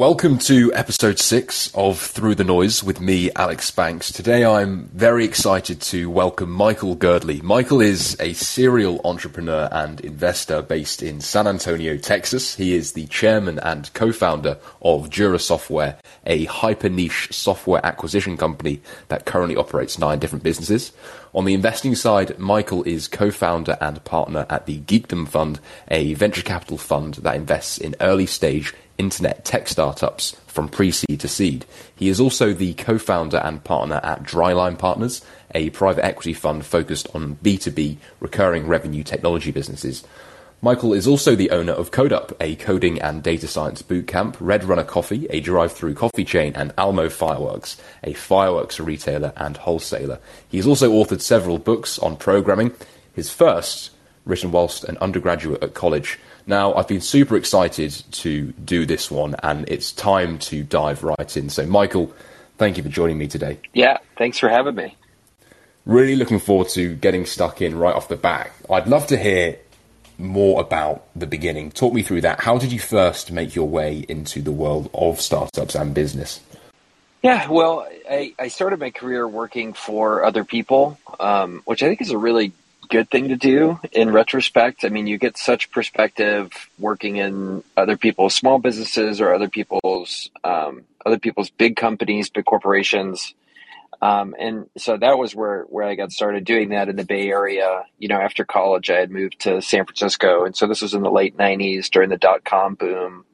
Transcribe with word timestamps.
Welcome 0.00 0.38
to 0.38 0.72
episode 0.72 1.18
six 1.18 1.70
of 1.74 2.00
Through 2.00 2.36
the 2.36 2.42
Noise 2.42 2.82
with 2.82 3.02
me, 3.02 3.30
Alex 3.36 3.70
Banks. 3.70 4.10
Today 4.10 4.46
I'm 4.46 4.86
very 4.94 5.26
excited 5.26 5.82
to 5.82 6.08
welcome 6.08 6.50
Michael 6.50 6.96
Girdley. 6.96 7.42
Michael 7.42 7.82
is 7.82 8.16
a 8.18 8.32
serial 8.32 9.02
entrepreneur 9.04 9.68
and 9.70 10.00
investor 10.00 10.62
based 10.62 11.02
in 11.02 11.20
San 11.20 11.46
Antonio, 11.46 11.98
Texas. 11.98 12.54
He 12.54 12.74
is 12.74 12.92
the 12.92 13.08
chairman 13.08 13.58
and 13.58 13.92
co-founder 13.92 14.56
of 14.80 15.10
Dura 15.10 15.38
Software, 15.38 15.98
a 16.24 16.46
hyper 16.46 16.88
niche 16.88 17.28
software 17.30 17.84
acquisition 17.84 18.38
company 18.38 18.80
that 19.08 19.26
currently 19.26 19.56
operates 19.56 19.98
nine 19.98 20.18
different 20.18 20.44
businesses. 20.44 20.92
On 21.32 21.44
the 21.44 21.54
investing 21.54 21.94
side, 21.94 22.36
Michael 22.40 22.82
is 22.82 23.06
co-founder 23.06 23.78
and 23.80 24.02
partner 24.04 24.46
at 24.50 24.66
the 24.66 24.80
Geekdom 24.80 25.28
Fund, 25.28 25.60
a 25.88 26.14
venture 26.14 26.42
capital 26.42 26.76
fund 26.76 27.14
that 27.14 27.36
invests 27.36 27.78
in 27.78 27.94
early 28.00 28.26
stage 28.26 28.74
internet 28.98 29.44
tech 29.44 29.68
startups 29.68 30.36
from 30.48 30.68
pre-seed 30.68 31.20
to 31.20 31.28
seed. 31.28 31.64
He 31.94 32.08
is 32.08 32.18
also 32.18 32.52
the 32.52 32.74
co-founder 32.74 33.38
and 33.38 33.62
partner 33.62 34.00
at 34.02 34.24
Dryline 34.24 34.76
Partners, 34.76 35.24
a 35.54 35.70
private 35.70 36.04
equity 36.04 36.34
fund 36.34 36.66
focused 36.66 37.06
on 37.14 37.36
B2B 37.36 37.98
recurring 38.18 38.66
revenue 38.66 39.04
technology 39.04 39.52
businesses. 39.52 40.04
Michael 40.62 40.92
is 40.92 41.06
also 41.06 41.34
the 41.34 41.50
owner 41.50 41.72
of 41.72 41.90
CodeUp, 41.90 42.34
a 42.38 42.54
coding 42.56 43.00
and 43.00 43.22
data 43.22 43.48
science 43.48 43.80
bootcamp, 43.80 44.36
Red 44.40 44.62
Runner 44.64 44.84
Coffee, 44.84 45.26
a 45.30 45.40
drive-through 45.40 45.94
coffee 45.94 46.24
chain, 46.24 46.52
and 46.54 46.74
Alamo 46.76 47.08
Fireworks, 47.08 47.80
a 48.04 48.12
fireworks 48.12 48.78
retailer 48.78 49.32
and 49.38 49.56
wholesaler. 49.56 50.18
He 50.50 50.58
has 50.58 50.66
also 50.66 50.92
authored 50.92 51.22
several 51.22 51.58
books 51.58 51.98
on 51.98 52.18
programming. 52.18 52.74
His 53.14 53.30
first, 53.30 53.90
written 54.26 54.52
whilst 54.52 54.84
an 54.84 54.98
undergraduate 54.98 55.62
at 55.62 55.72
college, 55.72 56.18
now, 56.46 56.74
I've 56.74 56.88
been 56.88 57.00
super 57.00 57.36
excited 57.36 57.92
to 58.12 58.52
do 58.52 58.84
this 58.84 59.10
one, 59.10 59.36
and 59.42 59.68
it's 59.68 59.92
time 59.92 60.38
to 60.40 60.62
dive 60.62 61.04
right 61.04 61.36
in. 61.36 61.48
So, 61.48 61.64
Michael, 61.64 62.12
thank 62.58 62.76
you 62.76 62.82
for 62.82 62.88
joining 62.88 63.18
me 63.18 63.28
today. 63.28 63.60
Yeah, 63.72 63.98
thanks 64.18 64.38
for 64.38 64.48
having 64.48 64.74
me. 64.74 64.96
Really 65.86 66.16
looking 66.16 66.38
forward 66.38 66.68
to 66.70 66.94
getting 66.96 67.24
stuck 67.24 67.62
in 67.62 67.78
right 67.78 67.94
off 67.94 68.08
the 68.08 68.16
bat. 68.16 68.50
I'd 68.68 68.88
love 68.88 69.06
to 69.08 69.16
hear 69.16 69.58
more 70.20 70.60
about 70.60 71.06
the 71.16 71.26
beginning. 71.26 71.70
Talk 71.70 71.92
me 71.92 72.02
through 72.02 72.20
that. 72.22 72.40
How 72.40 72.58
did 72.58 72.72
you 72.72 72.78
first 72.78 73.32
make 73.32 73.54
your 73.54 73.68
way 73.68 74.04
into 74.08 74.42
the 74.42 74.52
world 74.52 74.90
of 74.94 75.20
startups 75.20 75.74
and 75.74 75.94
business? 75.94 76.40
Yeah, 77.22 77.48
well, 77.48 77.86
I, 78.08 78.34
I 78.38 78.48
started 78.48 78.80
my 78.80 78.90
career 78.90 79.28
working 79.28 79.74
for 79.74 80.24
other 80.24 80.44
people, 80.44 80.98
um, 81.18 81.62
which 81.66 81.82
I 81.82 81.88
think 81.88 82.00
is 82.00 82.12
a 82.12 82.18
really 82.18 82.52
good 82.88 83.08
thing 83.08 83.28
to 83.28 83.36
do 83.36 83.78
in 83.92 84.10
retrospect. 84.10 84.84
I 84.84 84.88
mean, 84.88 85.06
you 85.06 85.18
get 85.18 85.38
such 85.38 85.70
perspective 85.70 86.50
working 86.78 87.16
in 87.16 87.62
other 87.76 87.96
people's 87.96 88.34
small 88.34 88.58
businesses 88.58 89.20
or 89.20 89.34
other 89.34 89.48
people's 89.48 90.30
um, 90.44 90.82
other 91.04 91.18
people's 91.18 91.50
big 91.50 91.76
companies, 91.76 92.30
big 92.30 92.44
corporations. 92.44 93.34
Um, 94.02 94.34
and 94.38 94.66
so 94.78 94.96
that 94.96 95.18
was 95.18 95.34
where, 95.34 95.64
where 95.64 95.84
I 95.84 95.94
got 95.94 96.10
started 96.10 96.44
doing 96.44 96.70
that 96.70 96.88
in 96.88 96.96
the 96.96 97.04
Bay 97.04 97.28
Area. 97.28 97.84
You 97.98 98.08
know, 98.08 98.18
after 98.18 98.44
college, 98.44 98.88
I 98.90 98.98
had 98.98 99.10
moved 99.10 99.40
to 99.40 99.60
San 99.60 99.84
Francisco. 99.84 100.44
And 100.44 100.56
so 100.56 100.66
this 100.66 100.80
was 100.80 100.94
in 100.94 101.02
the 101.02 101.10
late 101.10 101.36
90s 101.36 101.90
during 101.90 102.08
the 102.08 102.16
dot 102.16 102.44
com 102.44 102.74
boom. 102.74 103.24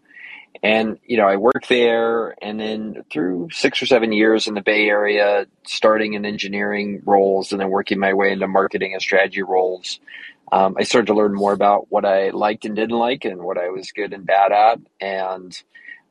And, 0.62 0.98
you 1.04 1.18
know, 1.18 1.28
I 1.28 1.36
worked 1.36 1.68
there 1.68 2.34
and 2.42 2.58
then 2.58 3.04
through 3.12 3.50
six 3.52 3.80
or 3.82 3.86
seven 3.86 4.10
years 4.10 4.48
in 4.48 4.54
the 4.54 4.62
Bay 4.62 4.88
Area, 4.88 5.46
starting 5.66 6.14
in 6.14 6.24
engineering 6.24 7.02
roles 7.04 7.52
and 7.52 7.60
then 7.60 7.70
working 7.70 8.00
my 8.00 8.14
way 8.14 8.32
into 8.32 8.48
marketing 8.48 8.92
and 8.92 9.02
strategy 9.02 9.42
roles. 9.42 10.00
Um, 10.50 10.76
I 10.78 10.84
started 10.84 11.06
to 11.08 11.14
learn 11.14 11.34
more 11.34 11.52
about 11.52 11.90
what 11.90 12.04
I 12.04 12.30
liked 12.30 12.64
and 12.64 12.74
didn't 12.74 12.98
like 12.98 13.24
and 13.24 13.42
what 13.42 13.58
I 13.58 13.68
was 13.68 13.92
good 13.92 14.12
and 14.12 14.26
bad 14.26 14.52
at. 14.52 14.78
And 15.00 15.62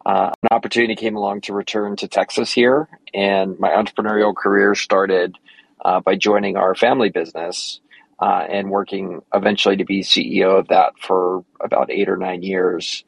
uh, 0.05 0.31
an 0.43 0.49
opportunity 0.51 0.95
came 0.95 1.15
along 1.15 1.41
to 1.41 1.53
return 1.53 1.95
to 1.97 2.07
Texas 2.07 2.51
here. 2.51 2.87
And 3.13 3.59
my 3.59 3.69
entrepreneurial 3.69 4.35
career 4.35 4.75
started 4.75 5.37
uh, 5.83 5.99
by 5.99 6.15
joining 6.15 6.57
our 6.57 6.75
family 6.75 7.09
business 7.09 7.79
uh, 8.19 8.45
and 8.47 8.69
working 8.69 9.21
eventually 9.33 9.77
to 9.77 9.85
be 9.85 10.01
CEO 10.01 10.59
of 10.59 10.67
that 10.67 10.93
for 10.99 11.43
about 11.59 11.89
eight 11.91 12.07
or 12.07 12.17
nine 12.17 12.43
years. 12.43 13.03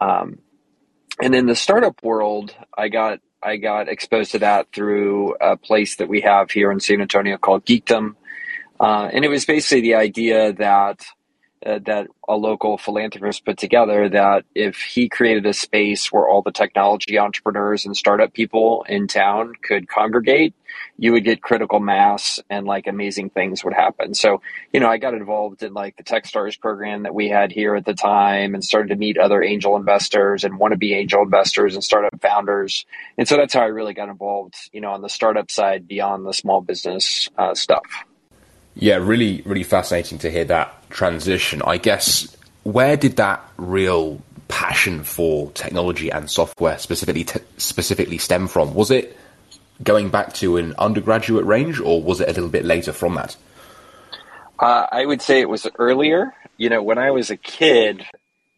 Um, 0.00 0.38
and 1.20 1.34
in 1.34 1.46
the 1.46 1.56
startup 1.56 2.02
world, 2.02 2.54
I 2.76 2.88
got 2.88 3.20
I 3.44 3.56
got 3.56 3.88
exposed 3.88 4.32
to 4.32 4.38
that 4.40 4.68
through 4.72 5.34
a 5.40 5.56
place 5.56 5.96
that 5.96 6.08
we 6.08 6.20
have 6.20 6.50
here 6.50 6.70
in 6.70 6.78
San 6.78 7.00
Antonio 7.00 7.36
called 7.38 7.64
Geekdom, 7.66 8.14
uh, 8.78 9.08
and 9.12 9.24
it 9.24 9.28
was 9.28 9.44
basically 9.44 9.80
the 9.80 9.96
idea 9.96 10.52
that 10.54 11.04
uh, 11.64 11.78
that 11.84 12.08
a 12.28 12.36
local 12.36 12.78
philanthropist 12.78 13.44
put 13.44 13.58
together 13.58 14.08
that 14.08 14.44
if 14.54 14.76
he 14.76 15.08
created 15.08 15.46
a 15.46 15.52
space 15.52 16.10
where 16.12 16.28
all 16.28 16.42
the 16.42 16.52
technology 16.52 17.18
entrepreneurs 17.18 17.84
and 17.84 17.96
startup 17.96 18.32
people 18.32 18.84
in 18.88 19.06
town 19.06 19.52
could 19.62 19.88
congregate, 19.88 20.54
you 20.98 21.12
would 21.12 21.24
get 21.24 21.42
critical 21.42 21.80
mass 21.80 22.40
and 22.48 22.66
like 22.66 22.86
amazing 22.86 23.30
things 23.30 23.64
would 23.64 23.74
happen. 23.74 24.14
So, 24.14 24.40
you 24.72 24.80
know, 24.80 24.88
I 24.88 24.98
got 24.98 25.14
involved 25.14 25.62
in 25.62 25.74
like 25.74 25.96
the 25.96 26.04
Techstars 26.04 26.58
program 26.58 27.02
that 27.02 27.14
we 27.14 27.28
had 27.28 27.52
here 27.52 27.74
at 27.74 27.84
the 27.84 27.94
time 27.94 28.54
and 28.54 28.64
started 28.64 28.88
to 28.88 28.96
meet 28.96 29.18
other 29.18 29.42
angel 29.42 29.76
investors 29.76 30.44
and 30.44 30.58
want 30.58 30.72
to 30.72 30.78
be 30.78 30.94
angel 30.94 31.22
investors 31.22 31.74
and 31.74 31.84
startup 31.84 32.20
founders. 32.20 32.86
And 33.18 33.26
so 33.26 33.36
that's 33.36 33.54
how 33.54 33.62
I 33.62 33.66
really 33.66 33.94
got 33.94 34.08
involved, 34.08 34.54
you 34.72 34.80
know, 34.80 34.92
on 34.92 35.02
the 35.02 35.08
startup 35.08 35.50
side 35.50 35.86
beyond 35.86 36.26
the 36.26 36.32
small 36.32 36.60
business 36.60 37.28
uh, 37.36 37.54
stuff. 37.54 38.04
Yeah, 38.74 38.96
really, 38.96 39.42
really 39.44 39.64
fascinating 39.64 40.18
to 40.18 40.30
hear 40.30 40.44
that 40.46 40.90
transition. 40.90 41.62
I 41.66 41.76
guess 41.76 42.34
where 42.62 42.96
did 42.96 43.16
that 43.16 43.46
real 43.56 44.20
passion 44.48 45.02
for 45.02 45.50
technology 45.52 46.10
and 46.10 46.30
software 46.30 46.78
specifically 46.78 47.26
specifically 47.56 48.18
stem 48.18 48.48
from? 48.48 48.74
Was 48.74 48.90
it 48.90 49.16
going 49.82 50.10
back 50.10 50.32
to 50.34 50.56
an 50.56 50.74
undergraduate 50.78 51.44
range, 51.44 51.80
or 51.80 52.02
was 52.02 52.20
it 52.20 52.28
a 52.28 52.32
little 52.32 52.48
bit 52.48 52.64
later 52.64 52.92
from 52.92 53.14
that? 53.14 53.36
Uh, 54.58 54.86
I 54.90 55.04
would 55.04 55.22
say 55.22 55.40
it 55.40 55.48
was 55.48 55.66
earlier. 55.78 56.32
You 56.56 56.68
know, 56.68 56.82
when 56.82 56.98
I 56.98 57.10
was 57.10 57.30
a 57.30 57.36
kid, 57.36 58.04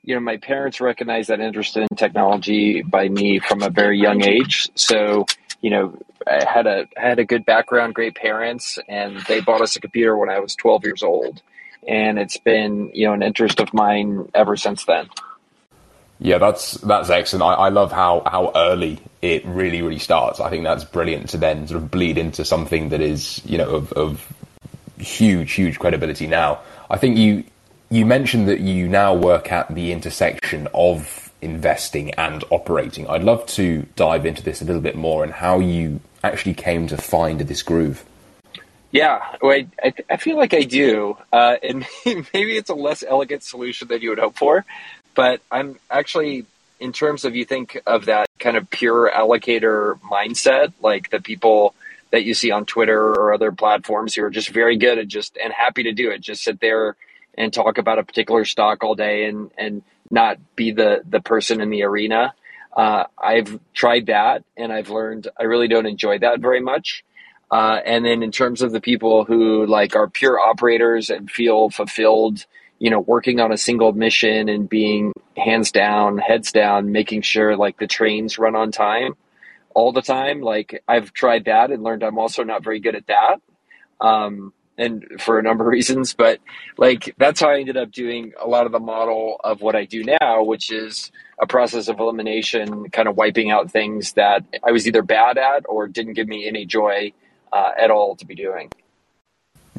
you 0.03 0.15
know, 0.15 0.21
my 0.21 0.37
parents 0.37 0.81
recognized 0.81 1.31
that 1.31 1.41
interest 1.41 1.77
in 1.77 1.87
technology 1.97 2.83
by 2.83 3.09
me 3.09 3.39
from 3.39 3.63
a 3.63 3.71
very 3.71 3.99
young 3.99 4.23
age. 4.23 4.69
So, 4.75 5.27
you 5.65 5.71
know, 5.71 5.97
I 6.27 6.45
had 6.45 6.67
a 6.67 6.87
had 6.95 7.19
a 7.19 7.25
good 7.25 7.47
background, 7.47 7.95
great 7.95 8.17
parents, 8.17 8.79
and 8.87 9.19
they 9.29 9.41
bought 9.41 9.63
us 9.63 9.77
a 9.77 9.81
computer 9.81 10.15
when 10.15 10.29
I 10.29 10.39
was 10.39 10.55
12 10.57 10.85
years 10.85 11.03
old, 11.03 11.41
and 11.89 12.19
it's 12.19 12.37
been 12.37 12.91
you 12.93 13.07
know 13.07 13.15
an 13.15 13.23
interest 13.23 13.61
of 13.61 13.73
mine 13.73 14.29
ever 14.35 14.57
since 14.57 14.85
then. 14.85 15.09
Yeah, 16.21 16.37
that's 16.37 16.73
that's 16.73 17.09
excellent. 17.09 17.45
I, 17.45 17.55
I 17.55 17.69
love 17.71 17.93
how 17.93 18.25
how 18.27 18.53
early 18.55 19.01
it 19.23 19.43
really 19.47 19.81
really 19.81 19.99
starts. 19.99 20.39
I 20.39 20.51
think 20.51 20.65
that's 20.65 20.85
brilliant 20.85 21.31
to 21.31 21.39
then 21.39 21.67
sort 21.67 21.83
of 21.83 21.91
bleed 21.91 22.19
into 22.19 22.45
something 22.45 22.91
that 22.91 23.01
is 23.01 23.41
you 23.47 23.57
know 23.57 23.71
of, 23.71 23.91
of 23.95 24.35
huge 24.99 25.53
huge 25.53 25.79
credibility 25.79 26.27
now. 26.27 26.61
I 26.91 26.99
think 26.99 27.17
you 27.17 27.43
you 27.89 28.05
mentioned 28.05 28.49
that 28.49 28.61
you 28.61 28.87
now 28.87 29.15
work 29.15 29.51
at 29.51 29.75
the 29.75 29.93
intersection 29.93 30.69
of 30.75 31.24
investing 31.45 32.11
and 32.13 32.43
operating. 32.51 33.07
I'd 33.09 33.23
love 33.23 33.47
to 33.49 33.87
dive 33.97 34.27
into 34.27 34.43
this 34.43 34.63
a 34.63 34.65
little 34.65 34.83
bit 34.83 34.97
more 34.97 35.23
and 35.23 35.33
how 35.33 35.61
you 35.61 36.01
actually 36.23 36.55
came 36.55 36.87
to 36.89 36.97
find 36.97 37.41
this 37.41 37.63
groove. 37.63 38.05
Yeah, 38.91 39.21
I, 39.43 39.67
I, 40.09 40.17
feel 40.17 40.37
like 40.37 40.55
I 40.55 40.63
do. 40.63 41.17
Uh, 41.33 41.57
and 41.63 41.85
maybe 42.07 42.57
it's 42.57 42.71
a 42.71 42.75
less 42.75 43.03
elegant 43.03 43.43
solution 43.43 43.89
than 43.89 44.01
you 44.01 44.11
would 44.11 44.21
hope 44.21 44.37
for, 44.37 44.65
but 45.15 45.41
I'm 45.51 45.79
actually, 45.91 46.47
in 46.79 46.93
terms 46.93 47.25
of 47.25 47.35
you 47.35 47.45
think 47.45 47.81
of 47.87 48.07
that 48.07 48.29
kind 48.39 48.57
of 48.57 48.71
pure 48.71 49.11
allocator 49.11 49.99
mindset, 50.01 50.73
like 50.81 51.11
the 51.11 51.21
people 51.21 51.75
that 52.13 52.25
you 52.25 52.35
see 52.35 52.53
on 52.53 52.65
Twitter 52.67 53.01
or 53.01 53.35
other 53.35 53.51
platforms 53.51 54.15
who 54.15 54.23
are 54.23 54.31
just 54.31 54.51
very 54.51 54.77
good 54.77 54.99
at 54.99 55.09
just 55.09 55.37
and 55.43 55.53
happy 55.53 55.83
to 55.83 55.93
do 55.93 56.11
it, 56.13 56.21
just 56.21 56.45
sit 56.45 56.61
there 56.61 56.95
and 57.37 57.53
talk 57.53 57.79
about 57.79 57.99
a 57.99 58.05
particular 58.05 58.45
stock 58.45 58.85
all 58.85 58.95
day 58.95 59.25
and, 59.25 59.51
and 59.59 59.83
not 60.11 60.39
be 60.57 60.73
the 60.73 61.03
the 61.09 61.21
person 61.21 61.61
in 61.61 61.71
the 61.71 61.83
arena. 61.83 62.35
Uh, 62.77 63.05
I've 63.17 63.59
tried 63.73 64.07
that 64.07 64.45
and 64.57 64.73
I've 64.73 64.91
learned 64.91 65.29
I 65.39 65.45
really 65.45 65.69
don't 65.69 65.87
enjoy 65.87 66.19
that 66.19 66.41
very 66.41 66.61
much. 66.61 67.05
Uh, 67.51 67.79
and 67.85 68.05
then 68.05 68.23
in 68.23 68.33
terms 68.33 68.63
of 68.63 68.73
the 68.73 68.81
people 68.81 69.25
who 69.25 69.67
like 69.67 69.95
are 69.95 70.09
pure 70.09 70.41
operators 70.41 71.09
and 71.11 71.31
feel 71.31 71.71
fulfilled, 71.71 72.45
you 72.79 72.91
know, 72.91 73.01
working 73.01 73.39
on 73.39 73.53
a 73.53 73.57
single 73.57 73.93
mission 73.93 74.49
and 74.49 74.69
being 74.69 75.13
hands 75.37 75.71
down, 75.71 76.19
heads 76.19 76.51
down, 76.51 76.91
making 76.91 77.23
sure 77.23 77.57
like 77.57 77.79
the 77.79 77.87
trains 77.87 78.39
run 78.39 78.57
on 78.57 78.73
time 78.73 79.15
all 79.75 79.93
the 79.93 80.03
time. 80.03 80.41
Like 80.41 80.83
I've 80.89 81.13
tried 81.13 81.45
that 81.45 81.71
and 81.71 81.83
learned 81.83 82.03
I'm 82.03 82.19
also 82.19 82.43
not 82.43 82.65
very 82.65 82.81
good 82.81 82.97
at 82.97 83.07
that. 83.07 83.41
Um, 84.01 84.53
and 84.77 85.05
for 85.21 85.39
a 85.39 85.43
number 85.43 85.65
of 85.65 85.71
reasons, 85.71 86.15
but 86.15 86.41
like 86.77 87.15
that's 87.19 87.41
how 87.41 87.51
I 87.51 87.61
ended 87.61 87.77
up 87.77 87.93
doing 87.93 88.33
a 88.43 88.49
lot 88.49 88.67
of 88.67 88.73
the 88.73 88.81
model 88.81 89.41
of 89.43 89.61
what 89.61 89.77
I 89.77 89.85
do 89.85 90.05
now, 90.05 90.43
which 90.43 90.73
is 90.73 91.13
a 91.41 91.47
process 91.47 91.89
of 91.89 91.99
elimination, 91.99 92.91
kind 92.91 93.09
of 93.09 93.17
wiping 93.17 93.51
out 93.51 93.71
things 93.71 94.13
that 94.15 94.45
I 94.63 94.73
was 94.73 94.87
either 94.87 95.03
bad 95.03 95.39
at 95.39 95.65
or 95.69 95.87
didn't 95.87 96.15
give 96.15 96.29
me 96.29 96.47
any 96.47 96.67
joy 96.67 97.13
uh, 97.53 97.71
at 97.79 97.91
all 97.91 98.17
to 98.17 98.27
be 98.27 98.35
doing. 98.35 98.71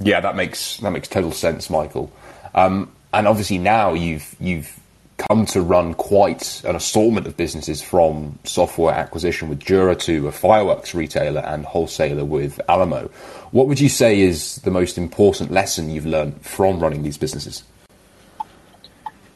Yeah, 0.01 0.19
that 0.21 0.36
makes 0.36 0.77
that 0.77 0.92
makes 0.92 1.07
total 1.07 1.31
sense, 1.31 1.69
Michael. 1.69 2.12
Um, 2.53 2.92
and 3.13 3.27
obviously 3.27 3.57
now 3.57 3.94
you've 3.94 4.36
you've 4.39 4.80
come 5.17 5.45
to 5.45 5.62
run 5.62 5.94
quite 5.94 6.63
an 6.65 6.75
assortment 6.75 7.27
of 7.27 7.38
businesses 7.38 7.81
from 7.81 8.38
software 8.44 8.94
acquisition 8.94 9.50
with 9.50 9.63
Dura 9.63 9.95
to 9.95 10.27
a 10.27 10.31
fireworks 10.31 10.94
retailer 10.94 11.41
and 11.41 11.65
wholesaler 11.65 12.25
with 12.25 12.59
Alamo. 12.67 13.09
What 13.51 13.67
would 13.67 13.79
you 13.79 13.89
say 13.89 14.19
is 14.19 14.57
the 14.57 14.71
most 14.71 14.97
important 14.97 15.51
lesson 15.51 15.89
you've 15.89 16.06
learned 16.06 16.41
from 16.45 16.79
running 16.79 17.03
these 17.03 17.17
businesses? 17.17 17.63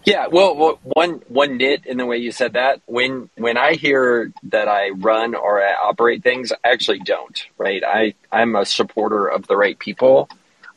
Yeah, 0.05 0.27
well, 0.27 0.79
one 0.83 1.21
one 1.27 1.57
nit 1.57 1.85
in 1.85 1.97
the 1.97 2.05
way 2.05 2.17
you 2.17 2.31
said 2.31 2.53
that. 2.53 2.81
When 2.85 3.29
when 3.35 3.57
I 3.57 3.73
hear 3.73 4.31
that 4.43 4.67
I 4.67 4.89
run 4.89 5.35
or 5.35 5.61
I 5.61 5.73
operate 5.73 6.23
things, 6.23 6.51
I 6.51 6.71
actually 6.71 6.99
don't. 6.99 7.45
Right? 7.57 7.83
I 7.85 8.15
I'm 8.31 8.55
a 8.55 8.65
supporter 8.65 9.27
of 9.27 9.45
the 9.47 9.57
right 9.57 9.77
people, 9.77 10.29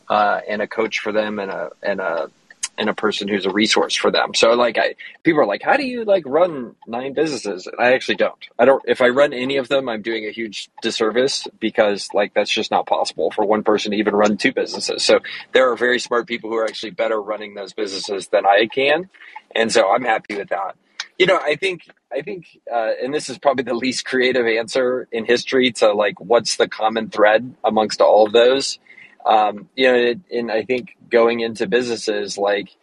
uh, 0.09 0.41
and 0.47 0.61
a 0.61 0.67
coach 0.67 0.99
for 0.99 1.13
them, 1.13 1.39
and 1.39 1.51
a 1.51 1.71
and 1.83 2.01
a 2.01 2.31
and 2.79 2.89
a 2.89 2.95
person 2.95 3.29
who's 3.29 3.47
a 3.47 3.51
resource 3.51 3.95
for 3.95 4.11
them. 4.11 4.35
So 4.35 4.53
like 4.53 4.79
I 4.79 4.95
people 5.23 5.41
are 5.41 5.47
like, 5.47 5.63
how 5.63 5.77
do 5.77 5.85
you 5.85 6.05
like 6.05 6.25
run 6.27 6.75
nine 6.87 7.13
businesses? 7.13 7.67
And 7.67 7.77
I 7.79 7.93
actually 7.93 8.17
don't. 8.17 8.49
I 8.59 8.65
don't 8.65 8.83
if 8.87 9.01
I 9.01 9.09
run 9.09 9.33
any 9.33 9.57
of 9.57 9.69
them, 9.69 9.89
I'm 9.89 10.03
doing 10.03 10.25
a 10.27 10.31
huge 10.31 10.71
disservice 10.83 11.47
because 11.61 12.09
like 12.15 12.35
that's 12.35 12.51
just 12.51 12.71
not 12.71 12.87
possible 12.87 13.31
for 13.31 13.45
one 13.45 13.63
person 13.63 13.93
to 13.93 13.97
even 13.97 14.15
run 14.15 14.37
two 14.37 14.53
businesses. 14.53 15.05
So 15.05 15.21
there 15.53 15.71
are 15.71 15.77
very 15.77 15.99
smart 15.99 16.27
people 16.27 16.51
who 16.51 16.57
are 16.57 16.65
actually 16.65 16.91
better 16.91 17.21
running 17.21 17.55
those 17.55 17.73
businesses 17.73 18.29
than 18.29 18.47
I 18.47 18.67
can. 18.67 19.09
And 19.55 19.71
so 19.71 19.93
I'm 19.93 20.05
happy 20.05 20.37
with 20.37 20.49
that. 20.49 20.77
You 21.19 21.27
know, 21.27 21.37
I 21.37 21.57
think 21.57 21.83
I 22.11 22.23
think 22.23 22.47
uh, 22.73 22.93
and 23.03 23.13
this 23.13 23.29
is 23.29 23.39
probably 23.39 23.65
the 23.65 23.75
least 23.75 24.07
creative 24.07 24.47
answer 24.47 25.09
in 25.13 25.25
history 25.27 25.73
to 25.73 25.93
like 25.93 26.19
what's 26.21 26.57
the 26.57 26.69
common 26.69 27.11
thread 27.11 27.55
amongst 27.65 28.01
all 28.01 28.27
of 28.27 28.33
those 28.33 28.79
um, 29.25 29.69
you 29.77 29.91
know, 29.91 30.15
and 30.31 30.51
I 30.51 30.65
think 30.65 30.97
going 31.13 31.41
into 31.41 31.69
businesses, 31.69 32.37
like 32.37 32.75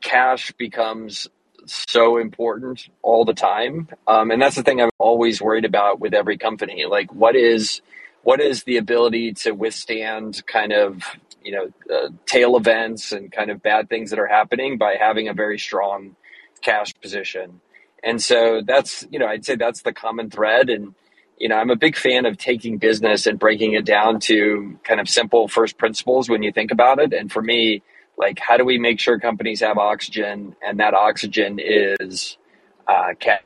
cash 0.00 0.52
becomes 0.52 1.28
so 1.66 2.16
important 2.16 2.88
all 3.02 3.24
the 3.24 3.34
time, 3.34 3.88
um, 4.06 4.30
and 4.30 4.40
that's 4.40 4.56
the 4.56 4.62
thing 4.62 4.80
I'm 4.80 4.90
always 4.98 5.42
worried 5.42 5.66
about 5.66 6.00
with 6.00 6.14
every 6.14 6.38
company. 6.38 6.86
Like, 6.86 7.12
what 7.12 7.36
is 7.36 7.82
what 8.22 8.40
is 8.40 8.64
the 8.64 8.76
ability 8.78 9.34
to 9.34 9.52
withstand 9.52 10.44
kind 10.46 10.72
of 10.72 11.02
you 11.42 11.52
know 11.52 11.94
uh, 11.94 12.08
tail 12.26 12.56
events 12.56 13.12
and 13.12 13.30
kind 13.30 13.50
of 13.50 13.62
bad 13.62 13.88
things 13.88 14.10
that 14.10 14.18
are 14.18 14.26
happening 14.26 14.78
by 14.78 14.96
having 14.98 15.28
a 15.28 15.34
very 15.34 15.58
strong 15.58 16.16
cash 16.62 16.92
position. 17.00 17.60
And 18.02 18.22
so 18.22 18.62
that's 18.64 19.06
you 19.10 19.18
know 19.18 19.26
I'd 19.26 19.44
say 19.44 19.56
that's 19.56 19.82
the 19.82 19.92
common 19.92 20.30
thread 20.30 20.70
and 20.70 20.94
you 21.38 21.48
know, 21.48 21.56
I'm 21.56 21.70
a 21.70 21.76
big 21.76 21.96
fan 21.96 22.26
of 22.26 22.38
taking 22.38 22.78
business 22.78 23.26
and 23.26 23.38
breaking 23.38 23.74
it 23.74 23.84
down 23.84 24.20
to 24.20 24.78
kind 24.84 25.00
of 25.00 25.08
simple 25.08 25.48
first 25.48 25.76
principles 25.76 26.28
when 26.28 26.42
you 26.42 26.52
think 26.52 26.70
about 26.70 26.98
it. 26.98 27.12
And 27.12 27.30
for 27.30 27.42
me, 27.42 27.82
like, 28.16 28.38
how 28.38 28.56
do 28.56 28.64
we 28.64 28.78
make 28.78 28.98
sure 29.00 29.18
companies 29.18 29.60
have 29.60 29.76
oxygen 29.76 30.56
and 30.66 30.80
that 30.80 30.94
oxygen 30.94 31.58
is 31.60 32.38
uh, 32.86 33.12
cash? 33.18 33.42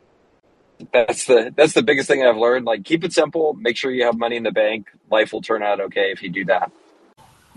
That's 0.94 1.26
the 1.26 1.52
that's 1.54 1.74
the 1.74 1.82
biggest 1.82 2.08
thing 2.08 2.24
I've 2.24 2.38
learned. 2.38 2.64
Like, 2.64 2.84
keep 2.84 3.04
it 3.04 3.12
simple. 3.12 3.52
Make 3.54 3.76
sure 3.76 3.90
you 3.90 4.04
have 4.04 4.16
money 4.16 4.36
in 4.36 4.44
the 4.44 4.52
bank. 4.52 4.86
Life 5.10 5.32
will 5.32 5.42
turn 5.42 5.62
out 5.62 5.78
okay 5.80 6.10
if 6.10 6.22
you 6.22 6.30
do 6.30 6.46
that. 6.46 6.72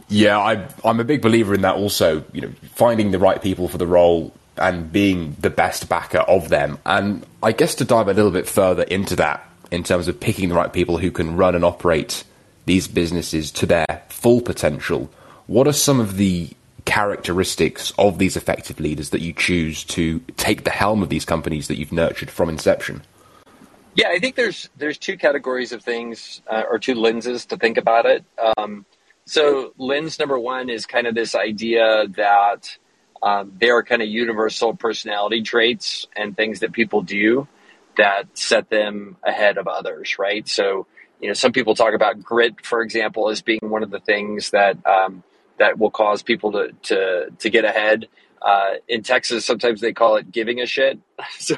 Yeah, 0.10 0.38
I, 0.38 0.68
I'm 0.84 1.00
a 1.00 1.06
big 1.06 1.22
believer 1.22 1.54
in 1.54 1.62
that. 1.62 1.76
Also, 1.76 2.26
you 2.34 2.42
know, 2.42 2.52
finding 2.74 3.12
the 3.12 3.20
right 3.20 3.42
people 3.42 3.70
for 3.70 3.78
the 3.78 3.88
role 3.88 4.34
and 4.58 4.92
being 4.92 5.36
the 5.40 5.50
best 5.50 5.88
backer 5.88 6.20
of 6.20 6.50
them. 6.50 6.80
And 6.86 7.26
I 7.42 7.54
guess 7.54 7.76
to 7.76 7.86
dive 7.86 8.08
a 8.08 8.14
little 8.14 8.32
bit 8.32 8.48
further 8.48 8.84
into 8.84 9.16
that, 9.16 9.48
in 9.74 9.84
terms 9.84 10.08
of 10.08 10.20
picking 10.20 10.50
the 10.50 10.56
right 10.56 10.72
people 10.72 11.00
who 11.00 11.10
can 11.10 11.36
run 11.36 11.56
and 11.56 11.66
operate 11.66 12.24
these 12.66 12.88
businesses 12.88 13.52
to 13.52 13.66
their 13.66 14.04
full 14.08 14.40
potential. 14.40 15.10
What 15.48 15.68
are 15.68 15.74
some 15.74 16.00
of 16.00 16.18
the 16.18 16.52
characteristics 16.86 17.92
of 17.98 18.20
these 18.20 18.38
effective 18.38 18.80
leaders 18.80 19.10
that 19.10 19.22
you 19.22 19.34
choose 19.34 19.84
to 19.86 20.20
take 20.38 20.64
the 20.64 20.70
helm 20.70 21.02
of 21.02 21.10
these 21.10 21.26
companies 21.26 21.68
that 21.70 21.78
you've 21.78 21.92
nurtured 21.92 22.30
from 22.30 22.50
inception? 22.50 23.02
Yeah, 23.96 24.10
I 24.10 24.20
think 24.20 24.36
there's 24.36 24.70
there's 24.78 24.98
two 25.00 25.18
categories 25.18 25.72
of 25.72 25.82
things 25.82 26.42
uh, 26.48 26.64
or 26.70 26.78
two 26.78 26.94
lenses 26.94 27.46
to 27.48 27.58
think 27.58 27.78
about 27.78 28.06
it. 28.06 28.24
Um, 28.58 28.86
so 29.26 29.74
lens 29.78 30.20
number 30.20 30.38
one 30.38 30.70
is 30.70 30.86
kind 30.86 31.08
of 31.08 31.16
this 31.16 31.34
idea 31.34 32.06
that 32.10 32.78
um, 33.24 33.54
there 33.60 33.76
are 33.78 33.84
kind 33.84 34.02
of 34.04 34.08
universal 34.08 34.76
personality 34.76 35.42
traits 35.42 36.08
and 36.16 36.36
things 36.36 36.60
that 36.60 36.74
people 36.74 37.02
do 37.02 37.48
that 37.98 38.38
set 38.38 38.70
them 38.70 39.18
ahead 39.24 39.58
of 39.58 39.68
others, 39.68 40.18
right? 40.20 40.48
So, 40.48 40.88
you 41.22 41.28
know, 41.28 41.34
some 41.34 41.52
people 41.52 41.76
talk 41.76 41.94
about 41.94 42.22
grit, 42.22 42.66
for 42.66 42.82
example, 42.82 43.30
as 43.30 43.42
being 43.42 43.60
one 43.62 43.84
of 43.84 43.92
the 43.92 44.00
things 44.00 44.52
that 44.52 44.86
um, 44.86 45.24
that 45.58 45.78
will 45.78 45.92
cause 45.92 46.24
people 46.24 46.52
to 46.54 46.72
to 46.84 47.30
to 47.40 47.50
get 47.50 47.66
ahead. 47.66 48.08
Uh, 48.42 48.74
in 48.90 49.04
Texas, 49.04 49.46
sometimes 49.46 49.80
they 49.80 49.94
call 49.94 50.18
it 50.18 50.30
giving 50.32 50.60
a 50.60 50.66
shit. 50.66 51.00
So, 51.40 51.56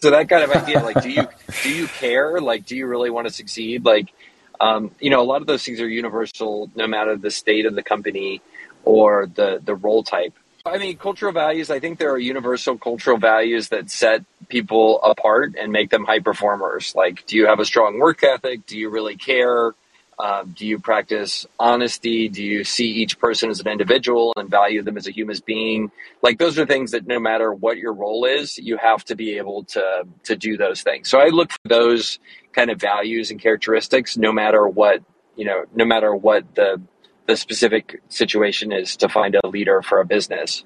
so 0.00 0.10
that 0.10 0.28
kind 0.28 0.42
of 0.42 0.50
idea, 0.50 0.80
like, 0.82 1.02
do 1.02 1.10
you 1.10 1.28
do 1.62 1.72
you 1.72 1.86
care? 1.86 2.40
Like, 2.40 2.66
do 2.66 2.76
you 2.76 2.86
really 2.86 3.10
want 3.10 3.28
to 3.28 3.32
succeed? 3.32 3.84
Like, 3.84 4.12
um, 4.60 4.90
you 5.00 5.10
know, 5.10 5.20
a 5.20 5.24
lot 5.24 5.40
of 5.40 5.46
those 5.46 5.64
things 5.64 5.80
are 5.80 5.88
universal, 5.88 6.70
no 6.74 6.86
matter 6.86 7.16
the 7.16 7.30
state 7.30 7.66
of 7.66 7.74
the 7.74 7.82
company 7.82 8.42
or 8.84 9.26
the 9.26 9.60
the 9.64 9.74
role 9.74 10.02
type. 10.02 10.34
I 10.64 10.78
mean, 10.78 10.96
cultural 10.98 11.32
values, 11.32 11.70
I 11.70 11.80
think 11.80 11.98
there 11.98 12.10
are 12.10 12.18
universal 12.18 12.76
cultural 12.76 13.16
values 13.16 13.70
that 13.70 13.90
set 13.90 14.24
people 14.48 15.00
apart 15.02 15.54
and 15.58 15.72
make 15.72 15.90
them 15.90 16.04
high 16.04 16.20
performers. 16.20 16.94
Like, 16.94 17.26
do 17.26 17.36
you 17.36 17.46
have 17.46 17.60
a 17.60 17.64
strong 17.64 17.98
work 17.98 18.22
ethic? 18.22 18.66
Do 18.66 18.78
you 18.78 18.90
really 18.90 19.16
care? 19.16 19.74
Um, 20.18 20.54
do 20.54 20.66
you 20.66 20.78
practice 20.78 21.46
honesty? 21.58 22.28
Do 22.28 22.44
you 22.44 22.62
see 22.62 22.88
each 22.88 23.18
person 23.18 23.48
as 23.48 23.60
an 23.60 23.68
individual 23.68 24.34
and 24.36 24.50
value 24.50 24.82
them 24.82 24.98
as 24.98 25.06
a 25.06 25.10
human 25.10 25.36
being? 25.46 25.90
Like 26.20 26.38
those 26.38 26.58
are 26.58 26.66
things 26.66 26.90
that 26.90 27.06
no 27.06 27.18
matter 27.18 27.54
what 27.54 27.78
your 27.78 27.94
role 27.94 28.26
is, 28.26 28.58
you 28.58 28.76
have 28.76 29.02
to 29.06 29.14
be 29.14 29.38
able 29.38 29.64
to 29.64 30.06
to 30.24 30.36
do 30.36 30.58
those 30.58 30.82
things. 30.82 31.08
So 31.08 31.20
I 31.20 31.28
look 31.28 31.52
for 31.52 31.68
those 31.68 32.18
kind 32.52 32.70
of 32.70 32.78
values 32.78 33.30
and 33.30 33.40
characteristics, 33.40 34.18
no 34.18 34.30
matter 34.30 34.68
what 34.68 35.02
you 35.36 35.46
know, 35.46 35.64
no 35.74 35.86
matter 35.86 36.14
what 36.14 36.54
the 36.54 36.82
the 37.30 37.36
specific 37.36 38.02
situation 38.08 38.72
is 38.72 38.96
to 38.96 39.08
find 39.08 39.36
a 39.36 39.46
leader 39.46 39.82
for 39.82 40.00
a 40.00 40.04
business. 40.04 40.64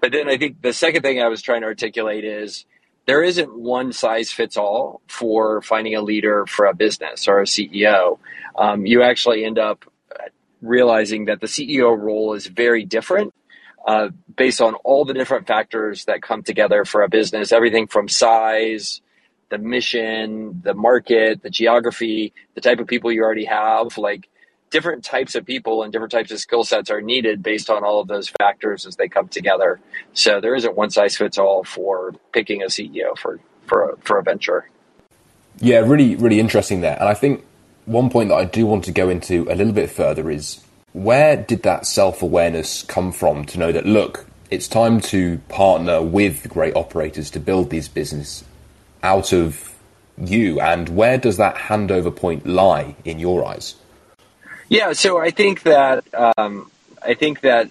But 0.00 0.12
then 0.12 0.30
I 0.30 0.38
think 0.38 0.62
the 0.62 0.72
second 0.72 1.02
thing 1.02 1.20
I 1.20 1.28
was 1.28 1.42
trying 1.42 1.60
to 1.60 1.66
articulate 1.66 2.24
is 2.24 2.64
there 3.04 3.22
isn't 3.22 3.54
one 3.54 3.92
size 3.92 4.32
fits 4.32 4.56
all 4.56 5.02
for 5.08 5.60
finding 5.60 5.94
a 5.94 6.00
leader 6.00 6.46
for 6.46 6.64
a 6.64 6.74
business 6.74 7.28
or 7.28 7.40
a 7.40 7.44
CEO. 7.44 8.18
Um, 8.56 8.86
you 8.86 9.02
actually 9.02 9.44
end 9.44 9.58
up 9.58 9.84
realizing 10.62 11.26
that 11.26 11.42
the 11.42 11.48
CEO 11.48 11.94
role 11.94 12.32
is 12.32 12.46
very 12.46 12.86
different 12.86 13.34
uh, 13.86 14.08
based 14.34 14.62
on 14.62 14.72
all 14.76 15.04
the 15.04 15.12
different 15.12 15.46
factors 15.46 16.06
that 16.06 16.22
come 16.22 16.42
together 16.42 16.86
for 16.86 17.02
a 17.02 17.10
business, 17.10 17.52
everything 17.52 17.88
from 17.88 18.08
size, 18.08 19.02
the 19.50 19.58
mission, 19.58 20.62
the 20.64 20.72
market, 20.72 21.42
the 21.42 21.50
geography, 21.50 22.32
the 22.54 22.62
type 22.62 22.80
of 22.80 22.86
people 22.86 23.12
you 23.12 23.22
already 23.22 23.44
have. 23.44 23.98
Like 23.98 24.30
different 24.70 25.04
types 25.04 25.34
of 25.34 25.44
people 25.46 25.82
and 25.82 25.92
different 25.92 26.12
types 26.12 26.30
of 26.30 26.40
skill 26.40 26.64
sets 26.64 26.90
are 26.90 27.00
needed 27.00 27.42
based 27.42 27.70
on 27.70 27.84
all 27.84 28.00
of 28.00 28.08
those 28.08 28.28
factors 28.28 28.86
as 28.86 28.96
they 28.96 29.08
come 29.08 29.28
together. 29.28 29.80
So 30.12 30.40
there 30.40 30.54
isn't 30.54 30.76
one 30.76 30.90
size 30.90 31.16
fits 31.16 31.38
all 31.38 31.64
for 31.64 32.14
picking 32.32 32.62
a 32.62 32.66
CEO 32.66 33.16
for 33.16 33.40
for 33.66 33.90
a, 33.90 33.96
for 33.98 34.18
a 34.18 34.22
venture. 34.22 34.68
Yeah, 35.58 35.78
really, 35.78 36.16
really 36.16 36.38
interesting 36.38 36.80
there. 36.80 36.96
And 36.98 37.08
I 37.08 37.14
think 37.14 37.44
one 37.86 38.10
point 38.10 38.28
that 38.28 38.36
I 38.36 38.44
do 38.44 38.66
want 38.66 38.84
to 38.84 38.92
go 38.92 39.08
into 39.08 39.46
a 39.50 39.54
little 39.54 39.72
bit 39.72 39.90
further 39.90 40.30
is 40.30 40.60
where 40.92 41.36
did 41.36 41.62
that 41.62 41.86
self 41.86 42.22
awareness 42.22 42.82
come 42.82 43.12
from 43.12 43.44
to 43.46 43.58
know 43.58 43.72
that 43.72 43.86
look, 43.86 44.26
it's 44.50 44.68
time 44.68 45.00
to 45.00 45.38
partner 45.48 46.02
with 46.02 46.48
great 46.48 46.76
operators 46.76 47.30
to 47.32 47.40
build 47.40 47.70
these 47.70 47.88
business 47.88 48.44
out 49.02 49.32
of 49.32 49.74
you, 50.18 50.60
and 50.60 50.88
where 50.88 51.18
does 51.18 51.36
that 51.36 51.56
handover 51.56 52.14
point 52.14 52.46
lie 52.46 52.96
in 53.04 53.18
your 53.18 53.44
eyes? 53.44 53.74
Yeah, 54.68 54.92
so 54.92 55.18
I 55.18 55.30
think 55.30 55.62
that 55.62 56.04
um, 56.14 56.70
I 57.02 57.14
think 57.14 57.40
that 57.42 57.70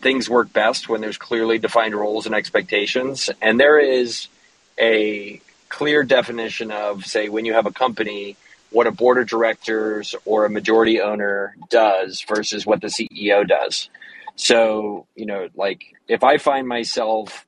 things 0.00 0.28
work 0.28 0.52
best 0.52 0.88
when 0.88 1.00
there's 1.00 1.16
clearly 1.16 1.58
defined 1.58 1.94
roles 1.94 2.26
and 2.26 2.34
expectations, 2.34 3.30
and 3.40 3.58
there 3.58 3.78
is 3.78 4.28
a 4.78 5.40
clear 5.68 6.02
definition 6.02 6.70
of, 6.70 7.06
say, 7.06 7.28
when 7.28 7.44
you 7.44 7.52
have 7.52 7.66
a 7.66 7.72
company, 7.72 8.36
what 8.70 8.86
a 8.86 8.92
board 8.92 9.18
of 9.18 9.28
directors 9.28 10.14
or 10.24 10.44
a 10.44 10.50
majority 10.50 11.00
owner 11.00 11.56
does 11.70 12.22
versus 12.22 12.66
what 12.66 12.80
the 12.80 12.88
CEO 12.88 13.46
does. 13.46 13.88
So, 14.36 15.06
you 15.14 15.26
know, 15.26 15.48
like 15.54 15.84
if 16.08 16.24
I 16.24 16.38
find 16.38 16.66
myself 16.66 17.46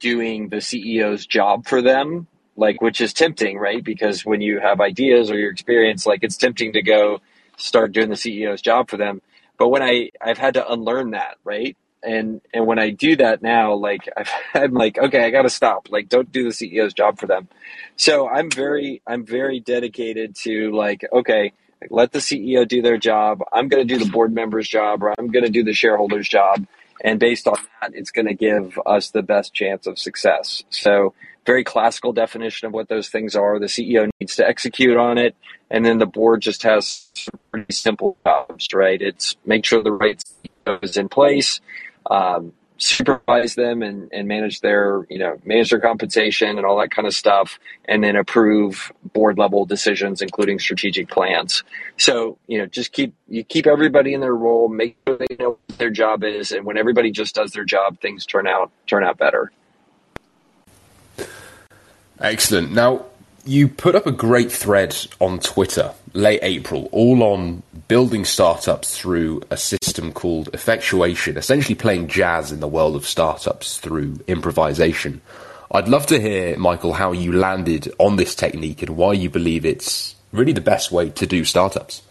doing 0.00 0.48
the 0.48 0.56
CEO's 0.56 1.26
job 1.26 1.66
for 1.66 1.82
them, 1.82 2.26
like 2.56 2.80
which 2.80 3.00
is 3.00 3.12
tempting, 3.12 3.58
right? 3.58 3.84
Because 3.84 4.24
when 4.24 4.40
you 4.40 4.60
have 4.60 4.80
ideas 4.80 5.30
or 5.30 5.38
your 5.38 5.50
experience, 5.50 6.06
like 6.06 6.22
it's 6.22 6.36
tempting 6.36 6.72
to 6.72 6.82
go 6.82 7.20
start 7.56 7.92
doing 7.92 8.08
the 8.08 8.16
CEO's 8.16 8.62
job 8.62 8.90
for 8.90 8.96
them. 8.96 9.22
But 9.58 9.68
when 9.68 9.82
I 9.82 10.10
I've 10.20 10.38
had 10.38 10.54
to 10.54 10.72
unlearn 10.72 11.10
that, 11.12 11.36
right? 11.44 11.76
And 12.02 12.40
and 12.52 12.66
when 12.66 12.78
I 12.78 12.90
do 12.90 13.16
that 13.16 13.42
now, 13.42 13.74
like 13.74 14.08
I've, 14.16 14.30
I'm 14.54 14.72
like, 14.72 14.98
okay, 14.98 15.24
I 15.24 15.30
got 15.30 15.42
to 15.42 15.50
stop. 15.50 15.88
Like, 15.90 16.08
don't 16.08 16.30
do 16.32 16.44
the 16.44 16.50
CEO's 16.50 16.94
job 16.94 17.18
for 17.18 17.26
them. 17.26 17.48
So 17.96 18.28
I'm 18.28 18.50
very 18.50 19.02
I'm 19.06 19.24
very 19.24 19.60
dedicated 19.60 20.36
to 20.42 20.72
like, 20.72 21.04
okay, 21.12 21.52
let 21.90 22.12
the 22.12 22.18
CEO 22.18 22.66
do 22.66 22.82
their 22.82 22.98
job. 22.98 23.42
I'm 23.52 23.68
going 23.68 23.86
to 23.86 23.94
do 23.98 24.02
the 24.02 24.10
board 24.10 24.32
member's 24.32 24.68
job, 24.68 25.02
or 25.02 25.14
I'm 25.18 25.28
going 25.28 25.44
to 25.44 25.50
do 25.50 25.64
the 25.64 25.72
shareholder's 25.72 26.28
job, 26.28 26.66
And 27.02 27.18
based 27.18 27.48
on 27.48 27.56
that, 27.80 27.92
it's 27.94 28.10
going 28.10 28.26
to 28.26 28.34
give 28.34 28.78
us 28.86 29.10
the 29.10 29.22
best 29.22 29.52
chance 29.52 29.86
of 29.86 29.98
success. 29.98 30.62
So, 30.70 31.14
very 31.44 31.64
classical 31.64 32.12
definition 32.12 32.66
of 32.66 32.72
what 32.72 32.88
those 32.88 33.08
things 33.08 33.34
are. 33.34 33.58
The 33.58 33.66
CEO 33.66 34.08
needs 34.20 34.36
to 34.36 34.46
execute 34.46 34.96
on 34.96 35.18
it, 35.18 35.34
and 35.70 35.84
then 35.84 35.98
the 35.98 36.06
board 36.06 36.42
just 36.42 36.62
has 36.62 37.10
pretty 37.50 37.72
simple 37.72 38.16
jobs, 38.24 38.68
right? 38.74 39.00
It's 39.00 39.36
make 39.44 39.64
sure 39.64 39.82
the 39.82 39.92
right 39.92 40.22
CEO 40.66 40.84
is 40.84 40.96
in 40.96 41.08
place, 41.08 41.60
um, 42.10 42.52
supervise 42.82 43.54
them 43.54 43.82
and, 43.82 44.08
and 44.12 44.26
manage 44.26 44.60
their 44.60 45.06
you 45.08 45.18
know 45.18 45.38
manage 45.44 45.70
their 45.70 45.78
compensation 45.78 46.56
and 46.58 46.66
all 46.66 46.78
that 46.80 46.90
kind 46.90 47.06
of 47.06 47.14
stuff 47.14 47.58
and 47.84 48.02
then 48.02 48.16
approve 48.16 48.92
board 49.12 49.38
level 49.38 49.64
decisions 49.64 50.20
including 50.20 50.58
strategic 50.58 51.08
plans 51.08 51.62
so 51.96 52.36
you 52.48 52.58
know 52.58 52.66
just 52.66 52.92
keep 52.92 53.14
you 53.28 53.44
keep 53.44 53.66
everybody 53.66 54.14
in 54.14 54.20
their 54.20 54.34
role 54.34 54.68
make 54.68 54.96
sure 55.06 55.16
they 55.16 55.36
know 55.38 55.50
what 55.50 55.78
their 55.78 55.90
job 55.90 56.24
is 56.24 56.50
and 56.50 56.66
when 56.66 56.76
everybody 56.76 57.12
just 57.12 57.36
does 57.36 57.52
their 57.52 57.64
job 57.64 58.00
things 58.00 58.26
turn 58.26 58.48
out 58.48 58.72
turn 58.86 59.04
out 59.04 59.16
better 59.16 59.52
excellent 62.22 62.72
now 62.72 63.04
you 63.44 63.68
put 63.68 63.94
up 63.94 64.06
a 64.06 64.12
great 64.12 64.52
thread 64.52 64.96
on 65.20 65.40
Twitter 65.40 65.92
late 66.14 66.40
April, 66.42 66.88
all 66.92 67.22
on 67.22 67.62
building 67.88 68.24
startups 68.24 68.96
through 68.96 69.42
a 69.50 69.56
system 69.56 70.12
called 70.12 70.48
effectuation, 70.52 71.36
essentially 71.36 71.74
playing 71.74 72.08
jazz 72.08 72.52
in 72.52 72.60
the 72.60 72.68
world 72.68 72.94
of 72.94 73.06
startups 73.06 73.78
through 73.78 74.20
improvisation. 74.28 75.20
I'd 75.70 75.88
love 75.88 76.06
to 76.06 76.20
hear, 76.20 76.56
Michael, 76.56 76.92
how 76.92 77.12
you 77.12 77.32
landed 77.32 77.92
on 77.98 78.16
this 78.16 78.34
technique 78.34 78.82
and 78.82 78.96
why 78.96 79.14
you 79.14 79.30
believe 79.30 79.64
it's 79.64 80.14
really 80.30 80.52
the 80.52 80.60
best 80.60 80.92
way 80.92 81.10
to 81.10 81.26
do 81.26 81.44
startups. 81.44 82.02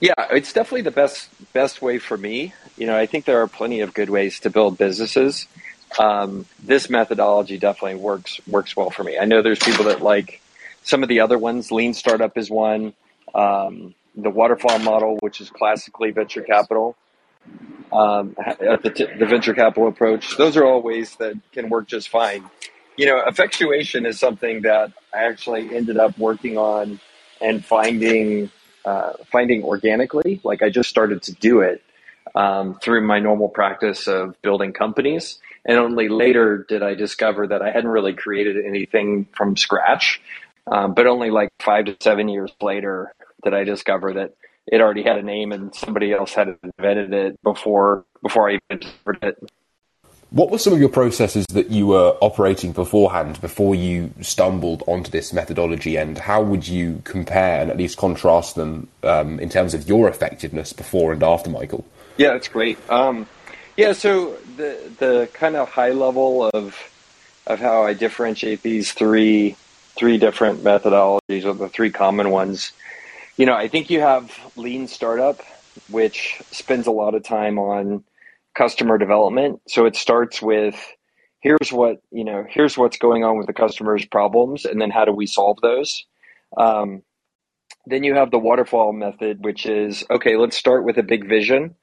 Yeah, 0.00 0.14
it's 0.30 0.52
definitely 0.52 0.82
the 0.82 0.92
best 0.92 1.28
best 1.52 1.82
way 1.82 1.98
for 1.98 2.16
me. 2.16 2.54
You 2.76 2.86
know, 2.86 2.96
I 2.96 3.06
think 3.06 3.24
there 3.24 3.42
are 3.42 3.48
plenty 3.48 3.80
of 3.80 3.94
good 3.94 4.10
ways 4.10 4.38
to 4.40 4.50
build 4.50 4.78
businesses 4.78 5.48
um, 5.98 6.46
this 6.62 6.90
methodology 6.90 7.58
definitely 7.58 7.96
works 7.96 8.40
works 8.46 8.76
well 8.76 8.90
for 8.90 9.04
me. 9.04 9.18
I 9.18 9.24
know 9.24 9.42
there's 9.42 9.58
people 9.58 9.86
that 9.86 10.02
like 10.02 10.40
some 10.82 11.02
of 11.02 11.08
the 11.08 11.20
other 11.20 11.38
ones. 11.38 11.70
Lean 11.70 11.94
startup 11.94 12.36
is 12.36 12.50
one. 12.50 12.94
Um, 13.34 13.94
the 14.14 14.30
waterfall 14.30 14.78
model, 14.80 15.16
which 15.20 15.40
is 15.40 15.50
classically 15.50 16.10
venture 16.10 16.42
capital, 16.42 16.96
um, 17.92 18.34
the, 18.36 18.92
t- 18.94 19.06
the 19.18 19.26
venture 19.26 19.54
capital 19.54 19.88
approach. 19.88 20.36
Those 20.36 20.56
are 20.56 20.64
all 20.64 20.82
ways 20.82 21.14
that 21.16 21.34
can 21.52 21.68
work 21.68 21.86
just 21.86 22.08
fine. 22.08 22.44
You 22.96 23.06
know, 23.06 23.22
effectuation 23.26 24.06
is 24.06 24.18
something 24.18 24.62
that 24.62 24.92
I 25.14 25.24
actually 25.24 25.74
ended 25.74 25.98
up 25.98 26.18
working 26.18 26.58
on 26.58 27.00
and 27.40 27.64
finding 27.64 28.50
uh, 28.84 29.12
finding 29.30 29.62
organically. 29.62 30.40
Like 30.42 30.62
I 30.62 30.70
just 30.70 30.88
started 30.88 31.22
to 31.24 31.32
do 31.32 31.60
it 31.60 31.82
um, 32.34 32.74
through 32.74 33.06
my 33.06 33.20
normal 33.20 33.48
practice 33.48 34.08
of 34.08 34.40
building 34.42 34.72
companies. 34.72 35.38
And 35.64 35.78
only 35.78 36.08
later 36.08 36.64
did 36.68 36.82
I 36.82 36.94
discover 36.94 37.46
that 37.48 37.62
I 37.62 37.70
hadn't 37.70 37.90
really 37.90 38.14
created 38.14 38.64
anything 38.64 39.26
from 39.36 39.56
scratch. 39.56 40.20
Um, 40.66 40.94
but 40.94 41.06
only 41.06 41.30
like 41.30 41.50
five 41.60 41.86
to 41.86 41.96
seven 42.00 42.28
years 42.28 42.52
later 42.60 43.14
did 43.42 43.54
I 43.54 43.64
discover 43.64 44.14
that 44.14 44.34
it 44.66 44.80
already 44.80 45.02
had 45.02 45.16
a 45.16 45.22
name 45.22 45.52
and 45.52 45.74
somebody 45.74 46.12
else 46.12 46.34
had 46.34 46.56
invented 46.62 47.12
it 47.12 47.42
before 47.42 48.04
before 48.22 48.50
I 48.50 48.58
even 48.70 48.80
discovered 48.80 49.18
it. 49.22 49.50
What 50.30 50.50
were 50.50 50.58
some 50.58 50.74
of 50.74 50.78
your 50.78 50.90
processes 50.90 51.46
that 51.54 51.70
you 51.70 51.86
were 51.86 52.18
operating 52.20 52.72
beforehand 52.72 53.40
before 53.40 53.74
you 53.74 54.12
stumbled 54.20 54.82
onto 54.86 55.10
this 55.10 55.32
methodology, 55.32 55.96
and 55.96 56.18
how 56.18 56.42
would 56.42 56.68
you 56.68 57.00
compare 57.04 57.62
and 57.62 57.70
at 57.70 57.78
least 57.78 57.96
contrast 57.96 58.54
them 58.54 58.88
um, 59.04 59.40
in 59.40 59.48
terms 59.48 59.72
of 59.72 59.88
your 59.88 60.06
effectiveness 60.06 60.74
before 60.74 61.14
and 61.14 61.22
after, 61.22 61.48
Michael? 61.48 61.86
Yeah, 62.18 62.34
that's 62.34 62.48
great. 62.48 62.78
Um, 62.90 63.26
yeah, 63.78 63.94
so 63.94 64.36
the 64.58 64.92
the 64.98 65.28
kind 65.32 65.56
of 65.56 65.70
high 65.70 65.92
level 65.92 66.50
of 66.52 66.76
of 67.46 67.60
how 67.60 67.84
I 67.84 67.94
differentiate 67.94 68.62
these 68.62 68.92
three 68.92 69.56
three 69.96 70.18
different 70.18 70.62
methodologies 70.62 71.44
or 71.44 71.54
the 71.54 71.68
three 71.68 71.90
common 71.90 72.30
ones. 72.30 72.72
You 73.36 73.46
know, 73.46 73.54
I 73.54 73.68
think 73.68 73.88
you 73.88 74.00
have 74.00 74.36
lean 74.56 74.88
startup, 74.88 75.40
which 75.88 76.42
spends 76.50 76.86
a 76.86 76.90
lot 76.90 77.14
of 77.14 77.22
time 77.22 77.58
on 77.58 78.04
customer 78.54 78.98
development. 78.98 79.62
So 79.68 79.86
it 79.86 79.96
starts 79.96 80.42
with 80.42 80.76
here's 81.40 81.72
what 81.72 82.02
you 82.10 82.24
know 82.24 82.44
here's 82.48 82.76
what's 82.76 82.98
going 82.98 83.24
on 83.24 83.38
with 83.38 83.46
the 83.46 83.52
customer's 83.52 84.04
problems 84.04 84.64
and 84.64 84.80
then 84.80 84.90
how 84.90 85.04
do 85.04 85.12
we 85.12 85.26
solve 85.26 85.58
those 85.62 86.04
um, 86.56 87.02
then 87.86 88.02
you 88.02 88.14
have 88.14 88.30
the 88.30 88.38
waterfall 88.38 88.92
method 88.92 89.44
which 89.44 89.64
is 89.64 90.04
okay 90.10 90.36
let's 90.36 90.56
start 90.56 90.84
with 90.84 90.98
a 90.98 91.02
big 91.02 91.28
vision 91.28 91.76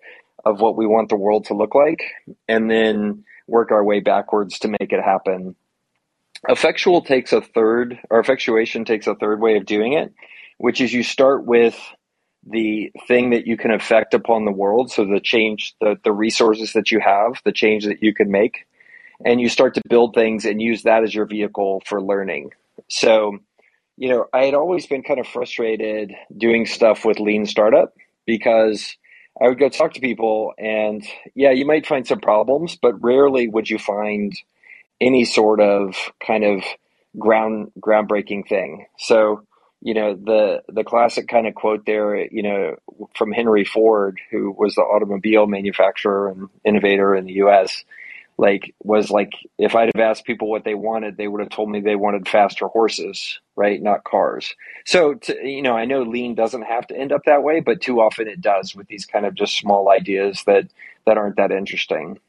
of 0.45 0.61
what 0.61 0.77
we 0.77 0.85
want 0.85 1.09
the 1.09 1.15
world 1.15 1.45
to 1.45 1.53
look 1.53 1.75
like 1.75 2.03
and 2.47 2.69
then 2.69 3.23
work 3.47 3.71
our 3.71 3.83
way 3.83 3.99
backwards 3.99 4.59
to 4.59 4.67
make 4.67 4.91
it 4.91 5.03
happen. 5.03 5.55
Effectual 6.47 7.01
takes 7.01 7.33
a 7.33 7.41
third, 7.41 7.99
or 8.09 8.19
effectuation 8.19 8.85
takes 8.85 9.07
a 9.07 9.15
third 9.15 9.39
way 9.41 9.57
of 9.57 9.65
doing 9.65 9.93
it, 9.93 10.13
which 10.57 10.81
is 10.81 10.93
you 10.93 11.03
start 11.03 11.45
with 11.45 11.75
the 12.47 12.91
thing 13.07 13.31
that 13.31 13.47
you 13.47 13.57
can 13.57 13.71
affect 13.71 14.13
upon 14.13 14.45
the 14.45 14.51
world. 14.51 14.91
So 14.91 15.05
the 15.05 15.19
change, 15.19 15.73
the, 15.81 15.97
the 16.03 16.11
resources 16.11 16.73
that 16.73 16.91
you 16.91 16.99
have, 16.99 17.41
the 17.43 17.51
change 17.51 17.85
that 17.85 18.03
you 18.03 18.13
can 18.13 18.29
make, 18.29 18.67
and 19.25 19.41
you 19.41 19.49
start 19.49 19.73
to 19.75 19.81
build 19.89 20.13
things 20.13 20.45
and 20.45 20.61
use 20.61 20.83
that 20.83 21.03
as 21.03 21.15
your 21.15 21.25
vehicle 21.25 21.81
for 21.85 22.01
learning. 22.01 22.51
So, 22.89 23.39
you 23.97 24.09
know, 24.09 24.27
I 24.33 24.45
had 24.45 24.53
always 24.53 24.85
been 24.85 25.01
kind 25.01 25.19
of 25.19 25.27
frustrated 25.27 26.13
doing 26.37 26.65
stuff 26.65 27.05
with 27.05 27.19
lean 27.19 27.45
startup 27.45 27.95
because 28.25 28.95
I 29.41 29.47
would 29.47 29.59
go 29.59 29.69
talk 29.69 29.93
to 29.93 30.01
people, 30.01 30.53
and 30.57 31.05
yeah, 31.33 31.51
you 31.51 31.65
might 31.65 31.87
find 31.87 32.07
some 32.07 32.19
problems, 32.19 32.77
but 32.81 33.03
rarely 33.03 33.47
would 33.47 33.69
you 33.69 33.77
find 33.77 34.33
any 35.01 35.25
sort 35.25 35.59
of 35.59 35.95
kind 36.25 36.43
of 36.43 36.63
ground 37.19 37.71
groundbreaking 37.79 38.47
thing. 38.47 38.85
So, 38.97 39.45
you 39.81 39.93
know, 39.93 40.15
the 40.15 40.63
the 40.69 40.85
classic 40.85 41.27
kind 41.27 41.47
of 41.47 41.55
quote 41.55 41.85
there, 41.85 42.25
you 42.25 42.43
know, 42.43 42.75
from 43.13 43.33
Henry 43.33 43.65
Ford, 43.65 44.19
who 44.31 44.51
was 44.57 44.75
the 44.75 44.81
automobile 44.81 45.47
manufacturer 45.47 46.29
and 46.29 46.49
innovator 46.63 47.13
in 47.15 47.25
the 47.25 47.33
U.S 47.33 47.83
like 48.37 48.75
was 48.83 49.09
like 49.09 49.33
if 49.57 49.75
I'd 49.75 49.91
have 49.95 50.03
asked 50.03 50.25
people 50.25 50.49
what 50.49 50.65
they 50.65 50.75
wanted, 50.75 51.15
they 51.15 51.27
would 51.27 51.41
have 51.41 51.49
told 51.49 51.69
me 51.69 51.79
they 51.79 51.95
wanted 51.95 52.27
faster 52.27 52.67
horses, 52.67 53.39
right? 53.55 53.81
Not 53.81 54.03
cars. 54.03 54.53
So 54.85 55.13
to, 55.13 55.47
you 55.47 55.61
know, 55.61 55.75
I 55.77 55.85
know 55.85 56.03
lean 56.03 56.35
doesn't 56.35 56.63
have 56.63 56.87
to 56.87 56.97
end 56.97 57.11
up 57.11 57.21
that 57.25 57.43
way, 57.43 57.61
but 57.61 57.81
too 57.81 58.01
often 58.01 58.27
it 58.27 58.41
does 58.41 58.75
with 58.75 58.87
these 58.87 59.05
kind 59.05 59.25
of 59.25 59.35
just 59.35 59.57
small 59.57 59.89
ideas 59.89 60.43
that 60.45 60.67
that 61.05 61.17
aren't 61.17 61.37
that 61.37 61.51
interesting. 61.51 62.19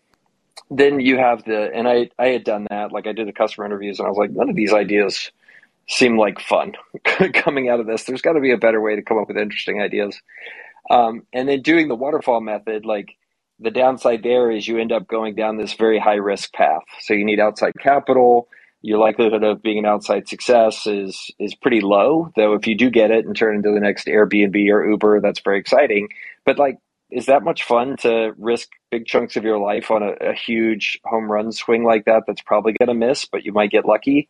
Then 0.71 1.01
you 1.01 1.19
have 1.19 1.45
the 1.45 1.73
and 1.75 1.89
I 1.89 2.11
I 2.19 2.29
had 2.29 2.45
done 2.45 2.67
that 2.71 2.93
like 2.93 3.07
I 3.07 3.13
did 3.13 3.27
the 3.27 3.33
customer 3.33 3.67
interviews 3.67 3.99
and 3.99 4.07
I 4.07 4.09
was 4.09 4.19
like 4.19 4.31
none 4.31 4.49
of 4.49 4.57
these 4.57 4.73
ideas 4.73 5.33
seem 5.89 6.19
like 6.19 6.41
fun 6.41 6.75
coming 7.35 7.69
out 7.69 7.81
of 7.81 7.87
this. 7.87 8.05
There's 8.05 8.23
got 8.23 8.33
to 8.33 8.41
be 8.41 8.53
a 8.53 8.59
better 8.59 8.81
way 8.81 8.97
to 8.97 9.03
come 9.03 9.19
up 9.19 9.29
with 9.29 9.37
interesting 9.37 9.81
ideas. 9.81 10.21
Um, 10.89 11.27
and 11.33 11.49
then 11.49 11.63
doing 11.63 11.89
the 11.89 11.97
waterfall 11.97 12.41
method, 12.41 12.85
like 12.85 13.17
the 13.59 13.71
downside 13.71 14.23
there 14.23 14.51
is 14.51 14.67
you 14.67 14.79
end 14.79 14.93
up 14.93 15.07
going 15.07 15.35
down 15.35 15.57
this 15.57 15.75
very 15.75 15.99
high 15.99 16.17
risk 16.17 16.53
path. 16.53 16.83
So 17.01 17.15
you 17.15 17.25
need 17.25 17.41
outside 17.41 17.73
capital. 17.79 18.49
Your 18.83 18.99
likelihood 18.99 19.43
of 19.43 19.63
being 19.63 19.79
an 19.79 19.87
outside 19.87 20.29
success 20.29 20.87
is 20.87 21.31
is 21.39 21.55
pretty 21.55 21.81
low. 21.81 22.31
Though 22.37 22.55
if 22.55 22.67
you 22.67 22.77
do 22.77 22.91
get 22.91 23.11
it 23.11 23.25
and 23.25 23.35
turn 23.35 23.57
into 23.57 23.73
the 23.73 23.81
next 23.81 24.07
Airbnb 24.07 24.71
or 24.71 24.89
Uber, 24.89 25.21
that's 25.21 25.41
very 25.41 25.59
exciting. 25.59 26.09
But 26.45 26.59
like, 26.59 26.79
is 27.11 27.27
that 27.27 27.43
much 27.43 27.65
fun 27.65 27.97
to 27.99 28.33
risk 28.37 28.69
big 28.91 29.07
chunks 29.07 29.37
of 29.37 29.45
your 29.45 29.59
life 29.59 29.91
on 29.91 30.03
a, 30.03 30.13
a 30.31 30.35
huge 30.35 31.01
home 31.05 31.31
run 31.31 31.53
swing 31.53 31.85
like 31.85 32.05
that? 32.05 32.25
That's 32.27 32.43
probably 32.43 32.75
going 32.75 32.89
to 32.89 33.07
miss, 33.07 33.25
but 33.25 33.45
you 33.45 33.53
might 33.53 33.71
get 33.71 33.87
lucky 33.87 34.29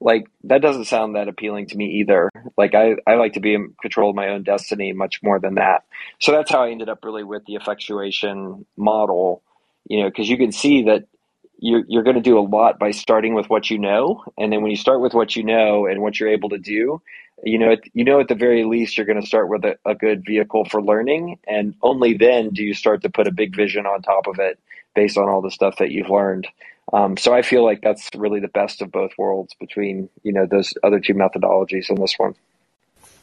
like 0.00 0.26
that 0.44 0.62
doesn't 0.62 0.84
sound 0.84 1.16
that 1.16 1.28
appealing 1.28 1.66
to 1.68 1.76
me 1.76 2.00
either. 2.00 2.30
Like 2.56 2.74
I, 2.74 2.96
I 3.06 3.14
like 3.14 3.34
to 3.34 3.40
be 3.40 3.54
in 3.54 3.74
control 3.80 4.10
of 4.10 4.16
my 4.16 4.28
own 4.28 4.42
destiny 4.42 4.92
much 4.92 5.22
more 5.22 5.38
than 5.38 5.54
that. 5.54 5.84
So 6.20 6.32
that's 6.32 6.50
how 6.50 6.64
I 6.64 6.70
ended 6.70 6.88
up 6.88 7.04
really 7.04 7.24
with 7.24 7.44
the 7.46 7.54
effectuation 7.54 8.66
model, 8.76 9.42
you 9.88 10.02
know, 10.02 10.08
because 10.08 10.28
you 10.28 10.36
can 10.36 10.52
see 10.52 10.84
that 10.84 11.06
you're, 11.58 11.84
you're 11.88 12.02
going 12.02 12.16
to 12.16 12.22
do 12.22 12.38
a 12.38 12.40
lot 12.40 12.78
by 12.78 12.90
starting 12.90 13.34
with 13.34 13.48
what 13.48 13.70
you 13.70 13.78
know. 13.78 14.22
And 14.36 14.52
then 14.52 14.60
when 14.62 14.70
you 14.70 14.76
start 14.76 15.00
with 15.00 15.14
what 15.14 15.34
you 15.34 15.44
know 15.44 15.86
and 15.86 16.02
what 16.02 16.20
you're 16.20 16.28
able 16.28 16.50
to 16.50 16.58
do, 16.58 17.00
you 17.42 17.58
know, 17.58 17.76
you 17.94 18.04
know, 18.04 18.20
at 18.20 18.28
the 18.28 18.34
very 18.34 18.64
least, 18.64 18.96
you're 18.96 19.06
going 19.06 19.20
to 19.20 19.26
start 19.26 19.48
with 19.48 19.64
a, 19.64 19.78
a 19.84 19.94
good 19.94 20.24
vehicle 20.24 20.66
for 20.66 20.82
learning. 20.82 21.38
And 21.46 21.74
only 21.82 22.14
then 22.14 22.50
do 22.50 22.62
you 22.62 22.74
start 22.74 23.02
to 23.02 23.10
put 23.10 23.26
a 23.26 23.32
big 23.32 23.54
vision 23.56 23.86
on 23.86 24.02
top 24.02 24.26
of 24.26 24.38
it 24.38 24.58
based 24.94 25.16
on 25.18 25.28
all 25.28 25.42
the 25.42 25.50
stuff 25.50 25.76
that 25.78 25.92
you've 25.92 26.10
learned. 26.10 26.48
Um, 26.92 27.16
so 27.16 27.34
I 27.34 27.42
feel 27.42 27.64
like 27.64 27.80
that's 27.82 28.08
really 28.14 28.40
the 28.40 28.48
best 28.48 28.80
of 28.80 28.92
both 28.92 29.12
worlds 29.18 29.54
between 29.58 30.08
you 30.22 30.32
know 30.32 30.46
those 30.46 30.72
other 30.82 31.00
two 31.00 31.14
methodologies 31.14 31.88
and 31.88 31.98
this 31.98 32.14
one. 32.16 32.34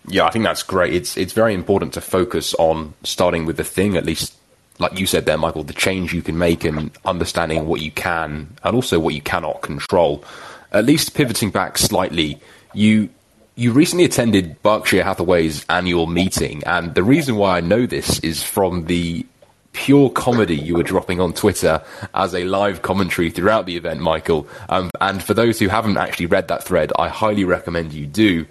Yeah, 0.07 0.25
I 0.25 0.31
think 0.31 0.43
that's 0.43 0.63
great. 0.63 0.93
It's 0.93 1.15
it's 1.15 1.33
very 1.33 1.53
important 1.53 1.93
to 1.93 2.01
focus 2.01 2.53
on 2.55 2.93
starting 3.03 3.45
with 3.45 3.57
the 3.57 3.63
thing, 3.63 3.95
at 3.95 4.05
least 4.05 4.35
like 4.79 4.99
you 4.99 5.05
said 5.05 5.25
there, 5.25 5.37
Michael, 5.37 5.63
the 5.63 5.73
change 5.73 6.13
you 6.13 6.21
can 6.21 6.37
make 6.37 6.63
and 6.63 6.91
understanding 7.05 7.67
what 7.67 7.81
you 7.81 7.91
can 7.91 8.55
and 8.63 8.75
also 8.75 8.99
what 8.99 9.13
you 9.13 9.21
cannot 9.21 9.61
control. 9.61 10.23
At 10.71 10.85
least 10.85 11.13
pivoting 11.13 11.51
back 11.51 11.77
slightly, 11.77 12.39
you 12.73 13.09
you 13.55 13.71
recently 13.71 14.03
attended 14.03 14.61
Berkshire 14.63 15.03
Hathaway's 15.03 15.63
annual 15.69 16.07
meeting, 16.07 16.63
and 16.65 16.95
the 16.95 17.03
reason 17.03 17.35
why 17.35 17.57
I 17.57 17.61
know 17.61 17.85
this 17.85 18.19
is 18.19 18.41
from 18.41 18.85
the 18.85 19.25
pure 19.73 20.09
comedy 20.09 20.55
you 20.55 20.75
were 20.75 20.83
dropping 20.83 21.19
on 21.19 21.33
Twitter 21.33 21.83
as 22.13 22.33
a 22.33 22.45
live 22.45 22.81
commentary 22.81 23.29
throughout 23.29 23.65
the 23.65 23.75
event, 23.75 23.99
Michael. 23.99 24.47
Um, 24.69 24.89
and 25.01 25.21
for 25.21 25.33
those 25.33 25.59
who 25.59 25.67
haven't 25.67 25.97
actually 25.97 26.27
read 26.27 26.47
that 26.47 26.63
thread, 26.63 26.93
I 26.97 27.09
highly 27.09 27.43
recommend 27.43 27.91
you 27.91 28.05
do. 28.05 28.45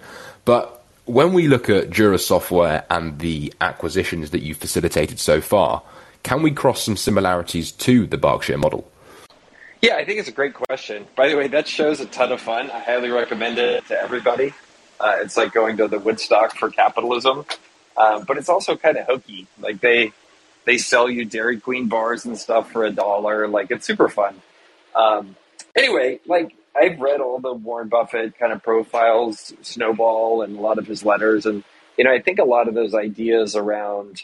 But 0.45 0.83
when 1.05 1.33
we 1.33 1.47
look 1.47 1.69
at 1.69 1.89
Dura 1.89 2.19
Software 2.19 2.85
and 2.89 3.19
the 3.19 3.53
acquisitions 3.61 4.29
that 4.31 4.41
you've 4.43 4.57
facilitated 4.57 5.19
so 5.19 5.41
far, 5.41 5.81
can 6.23 6.41
we 6.41 6.51
cross 6.51 6.83
some 6.83 6.95
similarities 6.95 7.71
to 7.71 8.05
the 8.05 8.17
Berkshire 8.17 8.57
model? 8.57 8.89
Yeah, 9.81 9.95
I 9.95 10.05
think 10.05 10.19
it's 10.19 10.29
a 10.29 10.33
great 10.33 10.53
question. 10.53 11.05
By 11.15 11.27
the 11.27 11.35
way, 11.35 11.47
that 11.49 11.67
show's 11.67 11.99
a 11.99 12.05
ton 12.05 12.31
of 12.31 12.39
fun. 12.39 12.71
I 12.71 12.79
highly 12.79 13.09
recommend 13.09 13.57
it 13.57 13.85
to 13.87 13.99
everybody. 13.99 14.53
Uh, 14.99 15.17
it's 15.19 15.35
like 15.35 15.51
going 15.51 15.75
to 15.77 15.89
the 15.89 15.99
Woodstock 15.99 16.55
for 16.55 16.69
capitalism, 16.69 17.45
um, 17.97 18.23
but 18.23 18.37
it's 18.37 18.47
also 18.47 18.77
kind 18.77 18.95
of 18.95 19.05
hokey. 19.05 19.47
Like 19.59 19.81
they 19.81 20.13
they 20.65 20.77
sell 20.77 21.09
you 21.09 21.25
Dairy 21.25 21.59
Queen 21.59 21.87
bars 21.87 22.25
and 22.25 22.37
stuff 22.37 22.71
for 22.71 22.85
a 22.85 22.91
dollar. 22.91 23.47
Like 23.47 23.71
it's 23.71 23.85
super 23.85 24.09
fun. 24.09 24.41
Um, 24.95 25.35
anyway, 25.75 26.19
like 26.25 26.55
I've 26.75 26.99
read 26.99 27.19
all 27.19 27.39
the 27.39 27.53
Warren 27.53 27.89
Buffett 27.89 28.37
kind 28.37 28.51
of 28.51 28.63
profiles, 28.63 29.53
Snowball, 29.61 30.41
and 30.41 30.57
a 30.57 30.61
lot 30.61 30.77
of 30.77 30.87
his 30.87 31.03
letters, 31.03 31.45
and 31.45 31.63
you 31.97 32.03
know 32.03 32.11
I 32.11 32.21
think 32.21 32.39
a 32.39 32.45
lot 32.45 32.67
of 32.67 32.73
those 32.73 32.95
ideas 32.95 33.55
around 33.55 34.23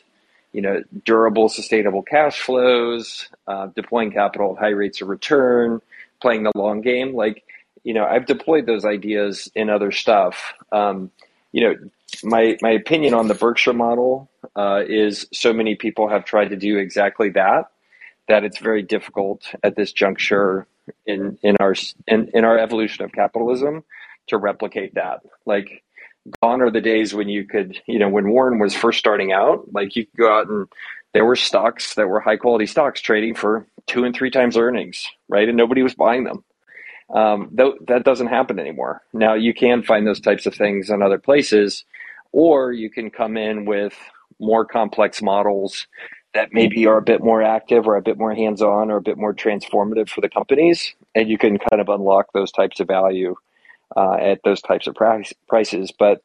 you 0.52 0.62
know 0.62 0.84
durable, 1.06 1.50
sustainable 1.50 2.02
cash 2.02 2.40
flows, 2.42 3.30
uh, 3.48 3.68
deploying 3.76 4.12
capital 4.12 4.54
at 4.56 4.60
high 4.60 4.70
rates 4.70 5.02
of 5.02 5.10
return, 5.10 5.82
playing 6.22 6.44
the 6.44 6.52
long 6.56 6.82
game, 6.82 7.14
like 7.14 7.44
you 7.84 7.94
know 7.94 8.06
I've 8.06 8.26
deployed 8.26 8.66
those 8.66 8.86
ideas 8.86 9.52
in 9.56 9.70
other 9.70 9.92
stuff. 9.92 10.54
Um, 10.72 11.12
you 11.52 11.64
know, 11.64 11.76
my 12.24 12.58
my 12.62 12.72
opinion 12.72 13.14
on 13.14 13.28
the 13.28 13.34
Berkshire 13.34 13.74
model 13.74 14.30
uh, 14.56 14.84
is 14.88 15.28
so 15.34 15.54
many 15.54 15.76
people 15.76 16.10
have 16.10 16.26
tried 16.26 16.50
to 16.50 16.56
do 16.56 16.78
exactly 16.78 17.30
that 17.32 17.72
that 18.28 18.44
it's 18.44 18.60
very 18.60 18.84
difficult 18.84 19.44
at 19.64 19.76
this 19.76 19.92
juncture 19.92 20.68
in 21.06 21.38
in 21.42 21.58
our 21.60 21.76
in, 22.08 22.30
in 22.34 22.46
our 22.46 22.58
evolution 22.58 23.04
of 23.04 23.12
capitalism 23.12 23.84
to 24.28 24.38
replicate 24.38 24.96
that. 24.96 25.22
Like 25.46 25.84
gone 26.42 26.62
are 26.62 26.72
the 26.72 26.82
days 26.82 27.14
when 27.14 27.28
you 27.28 27.46
could, 27.46 27.82
you 27.88 28.00
know, 28.00 28.10
when 28.10 28.30
Warren 28.30 28.60
was 28.60 28.76
first 28.76 29.00
starting 29.00 29.32
out, 29.32 29.74
like 29.74 29.96
you 29.96 30.06
could 30.06 30.18
go 30.18 30.32
out 30.32 30.48
and 30.48 30.68
there 31.14 31.26
were 31.26 31.36
stocks 31.36 31.96
that 31.96 32.08
were 32.08 32.20
high 32.20 32.38
quality 32.38 32.68
stocks 32.68 33.02
trading 33.02 33.36
for 33.36 33.66
two 33.88 34.04
and 34.04 34.16
three 34.16 34.30
times 34.30 34.58
earnings, 34.58 35.08
right? 35.28 35.48
And 35.48 35.58
nobody 35.58 35.82
was 35.82 35.96
buying 35.96 36.24
them. 36.24 36.44
Um, 37.10 37.56
th- 37.58 37.76
that 37.88 38.04
doesn't 38.04 38.28
happen 38.28 38.60
anymore. 38.60 39.02
Now 39.12 39.34
you 39.34 39.54
can 39.54 39.82
find 39.82 40.06
those 40.06 40.20
types 40.20 40.46
of 40.46 40.54
things 40.54 40.92
in 40.92 41.02
other 41.02 41.18
places, 41.18 41.84
or 42.32 42.72
you 42.72 42.90
can 42.90 43.10
come 43.10 43.38
in 43.38 43.66
with 43.66 43.94
more 44.40 44.66
complex 44.66 45.22
models 45.22 45.88
that 46.34 46.50
maybe 46.52 46.86
are 46.86 46.98
a 46.98 47.02
bit 47.02 47.24
more 47.24 47.42
active 47.42 47.88
or 47.88 47.96
a 47.96 48.02
bit 48.02 48.18
more 48.18 48.34
hands 48.34 48.62
on 48.62 48.92
or 48.92 48.98
a 48.98 49.02
bit 49.02 49.18
more 49.18 49.34
transformative 49.34 50.10
for 50.10 50.22
the 50.22 50.30
companies. 50.30 50.94
And 51.16 51.28
you 51.30 51.38
can 51.38 51.58
kind 51.58 51.82
of 51.82 51.90
unlock 51.90 52.28
those 52.34 52.52
types 52.52 52.80
of 52.80 52.88
value 52.88 53.36
uh, 53.98 54.14
at 54.14 54.42
those 54.44 54.62
types 54.62 54.86
of 54.86 54.94
price, 54.94 55.34
prices. 55.48 55.92
But, 55.98 56.22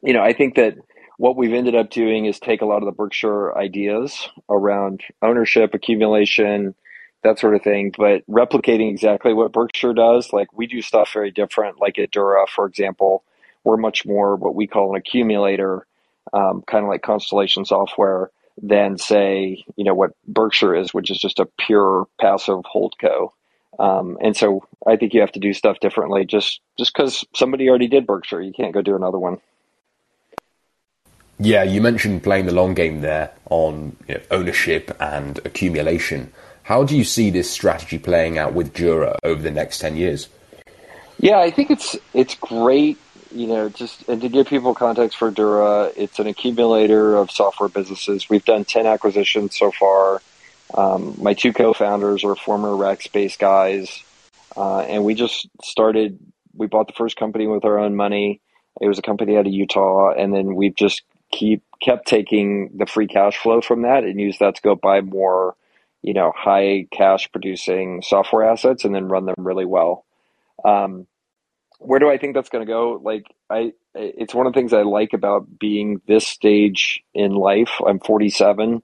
you 0.00 0.12
know, 0.12 0.22
I 0.22 0.32
think 0.32 0.54
that 0.54 0.76
what 1.18 1.36
we've 1.36 1.52
ended 1.52 1.74
up 1.74 1.90
doing 1.90 2.26
is 2.26 2.38
take 2.38 2.62
a 2.62 2.66
lot 2.66 2.82
of 2.82 2.86
the 2.86 2.92
Berkshire 2.92 3.56
ideas 3.58 4.28
around 4.48 5.02
ownership, 5.22 5.74
accumulation, 5.74 6.74
that 7.24 7.38
sort 7.40 7.56
of 7.56 7.62
thing, 7.62 7.92
but 7.96 8.24
replicating 8.28 8.90
exactly 8.90 9.34
what 9.34 9.52
Berkshire 9.52 9.94
does. 9.94 10.32
Like 10.32 10.52
we 10.52 10.66
do 10.68 10.80
stuff 10.82 11.10
very 11.12 11.32
different, 11.32 11.80
like 11.80 11.98
at 11.98 12.12
Dura, 12.12 12.46
for 12.46 12.66
example, 12.66 13.24
we're 13.66 13.76
much 13.76 14.06
more 14.06 14.36
what 14.36 14.54
we 14.54 14.66
call 14.66 14.90
an 14.90 14.96
accumulator, 14.96 15.86
um, 16.32 16.62
kind 16.66 16.84
of 16.84 16.88
like 16.88 17.02
Constellation 17.02 17.64
software, 17.64 18.30
than 18.62 18.96
say, 18.96 19.64
you 19.76 19.84
know, 19.84 19.92
what 19.92 20.12
Berkshire 20.26 20.74
is, 20.74 20.94
which 20.94 21.10
is 21.10 21.18
just 21.18 21.40
a 21.40 21.48
pure 21.58 22.06
passive 22.20 22.60
holdco. 22.60 23.30
Um, 23.78 24.16
and 24.22 24.34
so 24.34 24.66
I 24.86 24.96
think 24.96 25.12
you 25.12 25.20
have 25.20 25.32
to 25.32 25.40
do 25.40 25.52
stuff 25.52 25.80
differently 25.80 26.24
just 26.24 26.60
just 26.78 26.94
because 26.94 27.24
somebody 27.34 27.68
already 27.68 27.88
did 27.88 28.06
Berkshire. 28.06 28.40
You 28.40 28.52
can't 28.52 28.72
go 28.72 28.80
do 28.80 28.96
another 28.96 29.18
one. 29.18 29.38
Yeah, 31.38 31.64
you 31.64 31.82
mentioned 31.82 32.22
playing 32.22 32.46
the 32.46 32.54
long 32.54 32.72
game 32.72 33.02
there 33.02 33.32
on 33.50 33.96
you 34.08 34.14
know, 34.14 34.20
ownership 34.30 34.96
and 35.00 35.38
accumulation. 35.44 36.32
How 36.62 36.84
do 36.84 36.96
you 36.96 37.04
see 37.04 37.30
this 37.30 37.50
strategy 37.50 37.98
playing 37.98 38.38
out 38.38 38.54
with 38.54 38.72
Dura 38.72 39.18
over 39.22 39.42
the 39.42 39.50
next 39.50 39.80
10 39.80 39.96
years? 39.96 40.28
Yeah, 41.18 41.38
I 41.38 41.50
think 41.50 41.70
it's 41.70 41.96
it's 42.14 42.34
great, 42.36 42.98
you 43.32 43.46
know, 43.46 43.68
just 43.68 44.08
and 44.08 44.20
to 44.20 44.28
give 44.28 44.46
people 44.48 44.74
context 44.74 45.18
for 45.18 45.30
Dura, 45.30 45.92
it's 45.96 46.18
an 46.18 46.26
accumulator 46.26 47.16
of 47.16 47.30
software 47.30 47.68
businesses. 47.68 48.28
We've 48.28 48.44
done 48.44 48.64
10 48.64 48.86
acquisitions 48.86 49.56
so 49.56 49.70
far. 49.70 50.22
Um, 50.74 51.16
my 51.20 51.34
two 51.34 51.52
co-founders 51.52 52.24
are 52.24 52.34
former 52.34 52.70
Rackspace 52.70 53.38
guys, 53.38 54.02
uh, 54.56 54.80
and 54.80 55.04
we 55.04 55.14
just 55.14 55.48
started. 55.62 56.18
We 56.54 56.66
bought 56.66 56.86
the 56.86 56.94
first 56.94 57.16
company 57.16 57.46
with 57.46 57.64
our 57.64 57.78
own 57.78 57.96
money. 57.96 58.40
It 58.80 58.88
was 58.88 58.98
a 58.98 59.02
company 59.02 59.36
out 59.36 59.46
of 59.46 59.52
Utah, 59.52 60.12
and 60.12 60.34
then 60.34 60.54
we've 60.54 60.74
just 60.74 61.02
keep 61.30 61.62
kept 61.82 62.06
taking 62.06 62.70
the 62.76 62.86
free 62.86 63.06
cash 63.06 63.36
flow 63.36 63.60
from 63.60 63.82
that 63.82 64.04
and 64.04 64.18
use 64.18 64.38
that 64.38 64.56
to 64.56 64.62
go 64.62 64.74
buy 64.74 65.00
more 65.00 65.56
you 66.06 66.14
know, 66.14 66.32
high 66.34 66.86
cash 66.92 67.30
producing 67.32 68.00
software 68.00 68.48
assets 68.48 68.84
and 68.84 68.94
then 68.94 69.08
run 69.08 69.26
them 69.26 69.34
really 69.38 69.64
well. 69.64 70.04
Um, 70.64 71.08
where 71.78 71.98
do 71.98 72.10
I 72.10 72.18
think 72.18 72.34
that's 72.34 72.48
going 72.48 72.66
to 72.66 72.70
go? 72.70 73.00
Like, 73.02 73.26
I, 73.50 73.72
it's 73.94 74.34
one 74.34 74.46
of 74.46 74.52
the 74.52 74.58
things 74.58 74.72
I 74.72 74.82
like 74.82 75.12
about 75.12 75.58
being 75.58 76.00
this 76.06 76.26
stage 76.26 77.02
in 77.14 77.32
life. 77.34 77.70
I'm 77.86 78.00
47. 78.00 78.82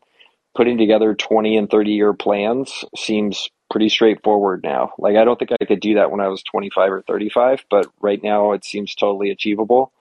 Putting 0.55 0.77
together 0.77 1.15
20 1.15 1.57
and 1.57 1.71
30 1.71 1.91
year 1.93 2.13
plans 2.13 2.85
seems 2.97 3.49
pretty 3.71 3.89
straightforward 3.89 4.63
now. 4.63 4.93
Like, 4.99 5.17
I 5.17 5.25
don't 5.25 5.39
think 5.39 5.53
I 5.53 5.65
could 5.65 5.81
do 5.81 5.95
that 5.95 6.11
when 6.11 6.21
I 6.21 6.29
was 6.29 6.43
25 6.43 6.93
or 6.93 7.03
35, 7.03 7.65
but 7.71 7.87
right 8.01 8.23
now 8.23 8.53
it 8.53 8.65
seems 8.65 8.95
totally 8.95 9.31
achievable 9.31 9.93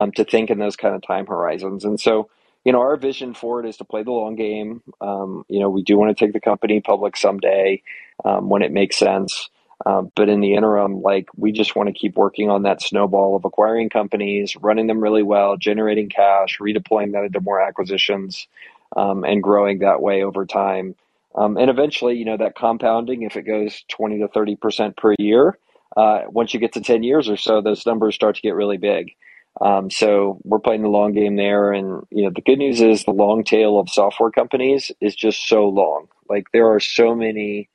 um, 0.00 0.12
to 0.12 0.24
think 0.24 0.50
in 0.50 0.58
those 0.58 0.76
kind 0.76 0.94
of 0.94 1.02
time 1.02 1.26
horizons. 1.26 1.84
And 1.84 1.98
so, 1.98 2.30
you 2.64 2.72
know, 2.72 2.80
our 2.80 2.96
vision 2.96 3.34
for 3.34 3.60
it 3.60 3.68
is 3.68 3.76
to 3.78 3.84
play 3.84 4.04
the 4.04 4.12
long 4.12 4.36
game. 4.36 4.82
Um, 5.00 5.44
you 5.48 5.58
know, 5.58 5.68
we 5.68 5.82
do 5.82 5.96
want 5.96 6.16
to 6.16 6.24
take 6.24 6.32
the 6.32 6.40
company 6.40 6.80
public 6.80 7.16
someday 7.16 7.82
um, 8.24 8.48
when 8.48 8.62
it 8.62 8.72
makes 8.72 8.96
sense. 8.96 9.48
Um, 9.86 10.10
but 10.16 10.28
in 10.28 10.40
the 10.40 10.54
interim, 10.54 11.02
like 11.02 11.28
we 11.36 11.52
just 11.52 11.76
want 11.76 11.88
to 11.88 11.92
keep 11.92 12.16
working 12.16 12.50
on 12.50 12.62
that 12.62 12.82
snowball 12.82 13.36
of 13.36 13.44
acquiring 13.44 13.90
companies, 13.90 14.56
running 14.56 14.88
them 14.88 15.00
really 15.00 15.22
well, 15.22 15.56
generating 15.56 16.08
cash, 16.08 16.58
redeploying 16.60 17.12
that 17.12 17.24
into 17.24 17.40
more 17.40 17.60
acquisitions, 17.60 18.48
um, 18.96 19.24
and 19.24 19.42
growing 19.42 19.78
that 19.78 20.02
way 20.02 20.22
over 20.24 20.46
time. 20.46 20.94
Um, 21.34 21.56
and 21.56 21.70
eventually, 21.70 22.16
you 22.16 22.24
know, 22.24 22.36
that 22.36 22.56
compounding, 22.56 23.22
if 23.22 23.36
it 23.36 23.42
goes 23.42 23.84
20 23.88 24.18
to 24.18 24.28
30% 24.28 24.96
per 24.96 25.14
year, 25.18 25.58
uh, 25.96 26.22
once 26.28 26.52
you 26.52 26.60
get 26.60 26.72
to 26.72 26.80
10 26.80 27.02
years 27.02 27.28
or 27.28 27.36
so, 27.36 27.60
those 27.60 27.86
numbers 27.86 28.14
start 28.14 28.36
to 28.36 28.42
get 28.42 28.54
really 28.54 28.78
big. 28.78 29.14
Um, 29.60 29.90
so 29.90 30.38
we're 30.44 30.58
playing 30.58 30.82
the 30.82 30.88
long 30.88 31.12
game 31.12 31.36
there. 31.36 31.72
And, 31.72 32.04
you 32.10 32.24
know, 32.24 32.30
the 32.34 32.40
good 32.40 32.58
news 32.58 32.80
is 32.80 33.04
the 33.04 33.12
long 33.12 33.44
tail 33.44 33.78
of 33.78 33.88
software 33.88 34.30
companies 34.30 34.90
is 35.00 35.14
just 35.14 35.48
so 35.48 35.68
long. 35.68 36.08
Like 36.28 36.50
there 36.52 36.72
are 36.72 36.80
so 36.80 37.14
many 37.14 37.68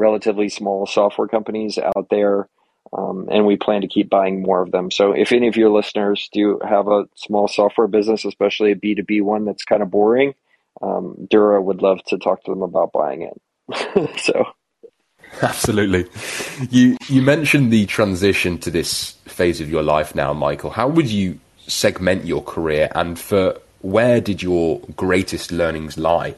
relatively 0.00 0.48
small 0.48 0.86
software 0.86 1.28
companies 1.28 1.78
out 1.78 2.08
there. 2.10 2.48
Um, 2.96 3.28
and 3.30 3.46
we 3.46 3.56
plan 3.56 3.82
to 3.82 3.88
keep 3.88 4.10
buying 4.10 4.42
more 4.42 4.62
of 4.62 4.72
them. 4.72 4.90
So 4.90 5.12
if 5.12 5.30
any 5.30 5.46
of 5.46 5.56
your 5.56 5.70
listeners 5.70 6.28
do 6.32 6.58
have 6.66 6.88
a 6.88 7.04
small 7.14 7.46
software 7.46 7.86
business, 7.86 8.24
especially 8.24 8.72
a 8.72 8.76
B2B 8.76 9.22
one 9.22 9.44
that's 9.44 9.64
kind 9.64 9.82
of 9.82 9.90
boring, 9.90 10.34
um, 10.82 11.28
Dura 11.30 11.62
would 11.62 11.82
love 11.82 12.02
to 12.08 12.18
talk 12.18 12.42
to 12.44 12.50
them 12.50 12.62
about 12.62 12.92
buying 12.92 13.22
it. 13.22 14.18
so 14.20 14.44
Absolutely. 15.42 16.06
You 16.70 16.96
you 17.08 17.22
mentioned 17.22 17.72
the 17.72 17.86
transition 17.86 18.58
to 18.58 18.70
this 18.70 19.12
phase 19.26 19.60
of 19.60 19.70
your 19.70 19.82
life 19.82 20.14
now, 20.14 20.32
Michael. 20.32 20.70
How 20.70 20.88
would 20.88 21.08
you 21.08 21.38
segment 21.66 22.24
your 22.24 22.42
career, 22.42 22.90
and 22.94 23.18
for 23.18 23.58
where 23.80 24.20
did 24.20 24.42
your 24.42 24.80
greatest 24.96 25.52
learnings 25.52 25.96
lie? 25.96 26.34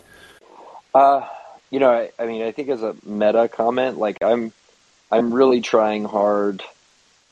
Uh, 0.95 1.27
you 1.73 1.81
know, 1.81 1.91
I, 1.91 2.11
I 2.19 2.27
mean, 2.27 2.43
I 2.43 2.53
think 2.53 2.69
as 2.69 2.83
a 2.83 2.95
meta 3.05 3.49
comment, 3.49 3.99
like 3.99 4.19
I'm, 4.23 4.53
I'm 5.11 5.33
really 5.33 5.63
trying 5.63 6.05
hard 6.05 6.63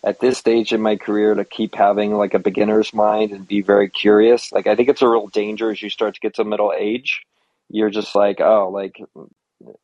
at 0.02 0.18
this 0.18 0.38
stage 0.38 0.72
in 0.72 0.80
my 0.80 0.96
career 0.96 1.34
to 1.34 1.44
keep 1.44 1.74
having 1.74 2.14
like 2.14 2.32
a 2.32 2.38
beginner's 2.38 2.94
mind 2.94 3.32
and 3.32 3.46
be 3.46 3.60
very 3.60 3.90
curious. 3.90 4.50
Like 4.50 4.66
I 4.66 4.74
think 4.74 4.88
it's 4.88 5.02
a 5.02 5.08
real 5.08 5.26
danger 5.26 5.70
as 5.70 5.82
you 5.82 5.90
start 5.90 6.14
to 6.14 6.20
get 6.20 6.34
to 6.36 6.44
middle 6.44 6.72
age. 6.76 7.26
You're 7.68 7.90
just 7.90 8.14
like, 8.14 8.40
oh, 8.40 8.70
like 8.70 8.98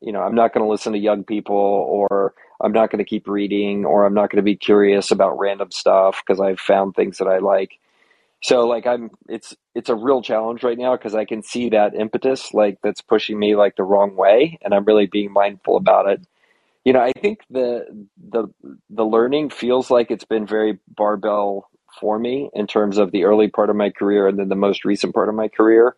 you 0.01 0.11
know, 0.11 0.21
I'm 0.21 0.33
not 0.33 0.53
going 0.53 0.65
to 0.65 0.71
listen 0.71 0.93
to 0.93 0.99
young 0.99 1.23
people 1.23 1.55
or 1.55 2.33
I'm 2.59 2.71
not 2.71 2.89
going 2.89 2.97
to 2.97 3.07
keep 3.07 3.27
reading 3.27 3.85
or 3.85 4.07
I'm 4.07 4.15
not 4.15 4.31
going 4.31 4.37
to 4.37 4.41
be 4.41 4.55
curious 4.55 5.11
about 5.11 5.37
random 5.37 5.69
stuff 5.69 6.23
because 6.25 6.41
I've 6.41 6.59
found 6.59 6.95
things 6.95 7.19
that 7.19 7.27
I 7.27 7.37
like. 7.37 7.77
So 8.41 8.67
like 8.67 8.85
I'm 8.85 9.09
it's 9.27 9.55
it's 9.73 9.89
a 9.89 9.95
real 9.95 10.21
challenge 10.21 10.63
right 10.63 10.77
now 10.77 10.95
because 10.95 11.15
I 11.15 11.25
can 11.25 11.41
see 11.41 11.69
that 11.69 11.95
impetus 11.95 12.53
like 12.53 12.77
that's 12.83 13.01
pushing 13.01 13.39
me 13.39 13.55
like 13.55 13.75
the 13.75 13.83
wrong 13.83 14.15
way 14.15 14.59
and 14.61 14.73
I'm 14.73 14.85
really 14.85 15.07
being 15.07 15.33
mindful 15.33 15.75
about 15.75 16.07
it. 16.07 16.21
You 16.85 16.93
know, 16.93 17.01
I 17.01 17.11
think 17.19 17.39
the 17.49 18.07
the 18.29 18.47
the 18.89 19.05
learning 19.05 19.49
feels 19.49 19.89
like 19.89 20.11
it's 20.11 20.23
been 20.23 20.45
very 20.45 20.79
barbell 20.87 21.69
for 21.99 22.19
me 22.19 22.49
in 22.53 22.67
terms 22.67 22.97
of 22.97 23.11
the 23.11 23.23
early 23.23 23.47
part 23.47 23.69
of 23.69 23.75
my 23.75 23.89
career 23.89 24.27
and 24.27 24.37
then 24.37 24.49
the 24.49 24.55
most 24.55 24.85
recent 24.85 25.15
part 25.15 25.29
of 25.29 25.35
my 25.35 25.47
career. 25.47 25.95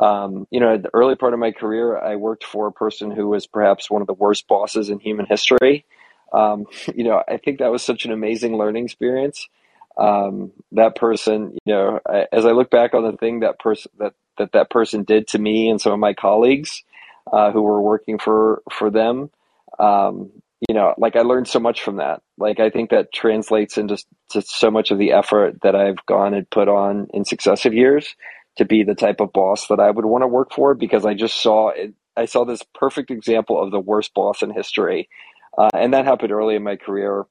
Um, 0.00 0.46
you 0.50 0.60
know, 0.60 0.76
the 0.76 0.90
early 0.92 1.14
part 1.14 1.32
of 1.32 1.38
my 1.38 1.52
career, 1.52 1.98
I 1.98 2.16
worked 2.16 2.44
for 2.44 2.66
a 2.66 2.72
person 2.72 3.10
who 3.10 3.28
was 3.28 3.46
perhaps 3.46 3.90
one 3.90 4.02
of 4.02 4.06
the 4.06 4.14
worst 4.14 4.46
bosses 4.46 4.90
in 4.90 4.98
human 4.98 5.26
history. 5.26 5.86
Um, 6.32 6.66
you 6.94 7.04
know, 7.04 7.22
I 7.28 7.36
think 7.38 7.58
that 7.58 7.70
was 7.70 7.82
such 7.82 8.04
an 8.04 8.12
amazing 8.12 8.56
learning 8.56 8.84
experience. 8.84 9.48
Um, 9.98 10.52
that 10.72 10.94
person, 10.94 11.56
you 11.64 11.74
know, 11.74 12.00
I, 12.08 12.26
as 12.32 12.46
I 12.46 12.52
look 12.52 12.70
back 12.70 12.94
on 12.94 13.02
the 13.02 13.16
thing 13.16 13.40
that 13.40 13.58
person 13.58 13.90
that, 13.98 14.14
that 14.38 14.52
that 14.52 14.70
person 14.70 15.02
did 15.02 15.26
to 15.28 15.38
me 15.38 15.68
and 15.68 15.80
some 15.80 15.92
of 15.92 15.98
my 15.98 16.14
colleagues 16.14 16.84
uh, 17.32 17.50
who 17.50 17.62
were 17.62 17.82
working 17.82 18.18
for 18.18 18.62
for 18.70 18.90
them, 18.90 19.30
um, 19.78 20.30
you 20.68 20.74
know, 20.74 20.94
like 20.98 21.16
I 21.16 21.20
learned 21.20 21.48
so 21.48 21.60
much 21.60 21.82
from 21.82 21.96
that. 21.96 22.22
Like 22.36 22.60
I 22.60 22.70
think 22.70 22.90
that 22.90 23.12
translates 23.12 23.78
into 23.78 23.98
to 24.30 24.42
so 24.42 24.70
much 24.70 24.90
of 24.90 24.98
the 24.98 25.12
effort 25.12 25.60
that 25.62 25.74
I've 25.74 26.04
gone 26.06 26.34
and 26.34 26.48
put 26.48 26.68
on 26.68 27.08
in 27.12 27.24
successive 27.24 27.74
years 27.74 28.14
to 28.56 28.64
be 28.64 28.82
the 28.82 28.94
type 28.94 29.20
of 29.20 29.32
boss 29.32 29.68
that 29.68 29.80
I 29.80 29.90
would 29.90 30.04
want 30.04 30.22
to 30.22 30.28
work 30.28 30.52
for 30.52 30.74
because 30.74 31.06
I 31.06 31.14
just 31.14 31.40
saw 31.40 31.68
it. 31.68 31.94
I 32.16 32.24
saw 32.24 32.44
this 32.44 32.62
perfect 32.74 33.10
example 33.10 33.62
of 33.62 33.70
the 33.70 33.78
worst 33.78 34.12
boss 34.14 34.42
in 34.42 34.50
history, 34.50 35.08
uh, 35.56 35.70
and 35.72 35.94
that 35.94 36.04
happened 36.04 36.32
early 36.32 36.56
in 36.56 36.64
my 36.64 36.76
career. 36.76 37.26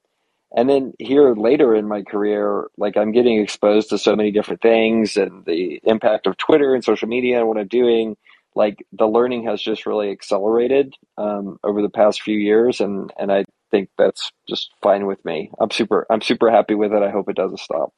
And 0.56 0.68
then 0.68 0.94
here 0.98 1.34
later 1.34 1.74
in 1.74 1.86
my 1.86 2.02
career, 2.02 2.68
like 2.76 2.96
I'm 2.96 3.12
getting 3.12 3.38
exposed 3.38 3.90
to 3.90 3.98
so 3.98 4.16
many 4.16 4.30
different 4.30 4.62
things 4.62 5.16
and 5.16 5.44
the 5.44 5.80
impact 5.84 6.26
of 6.26 6.36
Twitter 6.36 6.74
and 6.74 6.82
social 6.82 7.08
media 7.08 7.38
and 7.38 7.48
what 7.48 7.58
I'm 7.58 7.68
doing 7.68 8.16
like 8.58 8.84
the 8.92 9.06
learning 9.06 9.44
has 9.44 9.62
just 9.62 9.86
really 9.86 10.10
accelerated 10.10 10.94
um, 11.16 11.58
over 11.62 11.80
the 11.80 11.88
past 11.88 12.20
few 12.22 12.36
years, 12.36 12.80
and 12.80 13.12
and 13.16 13.32
I 13.32 13.44
think 13.70 13.88
that's 13.96 14.32
just 14.48 14.70
fine 14.82 15.06
with 15.06 15.24
me. 15.24 15.50
I'm 15.60 15.70
super 15.70 16.06
I'm 16.10 16.20
super 16.20 16.50
happy 16.50 16.74
with 16.74 16.92
it. 16.92 17.02
I 17.02 17.10
hope 17.10 17.30
it 17.30 17.36
doesn't 17.36 17.60
stop. 17.60 17.92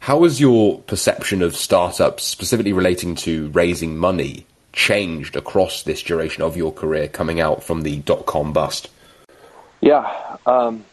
How 0.00 0.22
has 0.24 0.38
your 0.40 0.80
perception 0.80 1.42
of 1.42 1.56
startups, 1.56 2.24
specifically 2.24 2.74
relating 2.74 3.14
to 3.16 3.48
raising 3.50 3.96
money, 3.96 4.46
changed 4.74 5.36
across 5.36 5.82
this 5.82 6.02
duration 6.02 6.42
of 6.42 6.56
your 6.56 6.72
career 6.72 7.08
coming 7.08 7.40
out 7.40 7.64
from 7.64 7.80
the 7.80 7.96
dot 8.00 8.26
com 8.26 8.52
bust? 8.52 8.90
Yeah, 9.80 10.36
um, 10.44 10.84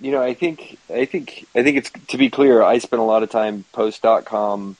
you 0.00 0.10
know, 0.10 0.22
I 0.22 0.34
think 0.34 0.78
I 0.92 1.04
think 1.04 1.46
I 1.54 1.62
think 1.62 1.78
it's 1.78 1.90
to 2.08 2.18
be 2.18 2.30
clear. 2.30 2.62
I 2.62 2.78
spent 2.78 3.00
a 3.00 3.04
lot 3.04 3.22
of 3.22 3.30
time 3.30 3.64
post 3.72 4.02
dot 4.02 4.24
com 4.24 4.76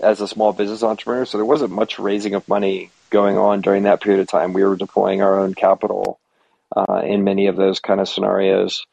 as 0.00 0.20
a 0.20 0.28
small 0.28 0.52
business 0.52 0.82
entrepreneur, 0.82 1.24
so 1.24 1.38
there 1.38 1.44
wasn't 1.44 1.72
much 1.72 1.98
raising 1.98 2.34
of 2.34 2.48
money 2.48 2.90
going 3.10 3.38
on 3.38 3.60
during 3.60 3.84
that 3.84 4.00
period 4.00 4.20
of 4.20 4.26
time. 4.26 4.52
We 4.52 4.64
were 4.64 4.76
deploying 4.76 5.22
our 5.22 5.38
own 5.38 5.54
capital 5.54 6.18
uh, 6.74 7.02
in 7.04 7.24
many 7.24 7.46
of 7.46 7.56
those 7.56 7.78
kind 7.78 8.00
of 8.00 8.08
scenarios. 8.08 8.84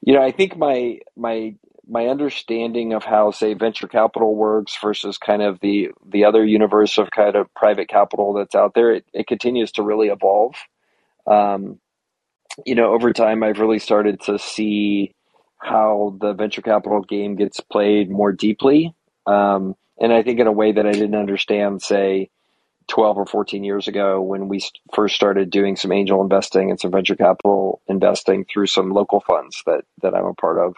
You 0.00 0.14
know, 0.14 0.22
I 0.22 0.30
think 0.30 0.56
my 0.56 1.00
my 1.16 1.54
my 1.86 2.06
understanding 2.06 2.92
of 2.92 3.02
how 3.02 3.30
say 3.30 3.54
venture 3.54 3.88
capital 3.88 4.34
works 4.34 4.76
versus 4.80 5.18
kind 5.18 5.42
of 5.42 5.58
the 5.60 5.90
the 6.06 6.24
other 6.24 6.44
universe 6.44 6.98
of 6.98 7.10
kind 7.10 7.34
of 7.34 7.52
private 7.54 7.88
capital 7.88 8.34
that's 8.34 8.54
out 8.54 8.74
there, 8.74 8.92
it, 8.92 9.04
it 9.12 9.26
continues 9.26 9.72
to 9.72 9.82
really 9.82 10.08
evolve. 10.08 10.54
Um, 11.26 11.78
you 12.66 12.74
know, 12.74 12.92
over 12.92 13.12
time, 13.12 13.42
I've 13.42 13.58
really 13.58 13.78
started 13.78 14.20
to 14.22 14.38
see 14.38 15.14
how 15.58 16.16
the 16.20 16.32
venture 16.34 16.62
capital 16.62 17.00
game 17.02 17.36
gets 17.36 17.60
played 17.60 18.10
more 18.10 18.32
deeply. 18.32 18.94
Um, 19.26 19.74
and 20.00 20.12
I 20.12 20.22
think 20.22 20.40
in 20.40 20.46
a 20.46 20.52
way 20.52 20.72
that 20.72 20.86
I 20.86 20.92
didn't 20.92 21.16
understand, 21.16 21.82
say, 21.82 22.30
12 22.88 23.18
or 23.18 23.26
14 23.26 23.64
years 23.64 23.88
ago 23.88 24.20
when 24.20 24.48
we 24.48 24.60
first 24.94 25.14
started 25.14 25.50
doing 25.50 25.76
some 25.76 25.92
angel 25.92 26.22
investing 26.22 26.70
and 26.70 26.80
some 26.80 26.90
venture 26.90 27.16
capital 27.16 27.82
investing 27.88 28.44
through 28.44 28.66
some 28.66 28.90
local 28.90 29.20
funds 29.20 29.62
that, 29.66 29.84
that 30.02 30.14
I'm 30.14 30.24
a 30.26 30.34
part 30.34 30.58
of. 30.58 30.76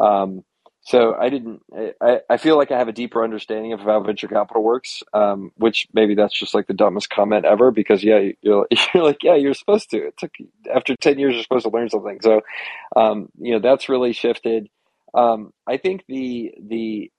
Um, 0.00 0.44
so 0.88 1.14
I 1.14 1.28
didn't, 1.28 1.62
I, 2.00 2.20
I 2.30 2.38
feel 2.38 2.56
like 2.56 2.70
I 2.70 2.78
have 2.78 2.88
a 2.88 2.92
deeper 2.92 3.22
understanding 3.22 3.74
of 3.74 3.80
how 3.80 4.00
venture 4.00 4.26
capital 4.26 4.62
works, 4.62 5.02
um, 5.12 5.52
which 5.56 5.86
maybe 5.92 6.14
that's 6.14 6.32
just 6.32 6.54
like 6.54 6.66
the 6.66 6.72
dumbest 6.72 7.10
comment 7.10 7.44
ever 7.44 7.70
because 7.70 8.02
yeah, 8.02 8.30
you're, 8.40 8.66
you're 8.94 9.04
like, 9.04 9.22
yeah, 9.22 9.34
you're 9.34 9.52
supposed 9.52 9.90
to, 9.90 9.98
it 9.98 10.16
took 10.16 10.30
after 10.74 10.96
10 10.96 11.18
years, 11.18 11.34
you're 11.34 11.42
supposed 11.42 11.66
to 11.66 11.70
learn 11.70 11.90
something. 11.90 12.20
So, 12.22 12.40
um, 12.96 13.28
you 13.38 13.52
know, 13.52 13.58
that's 13.58 13.90
really 13.90 14.14
shifted. 14.14 14.70
Um, 15.12 15.52
I 15.66 15.76
think 15.76 16.04
the, 16.08 16.54
the, 16.58 17.12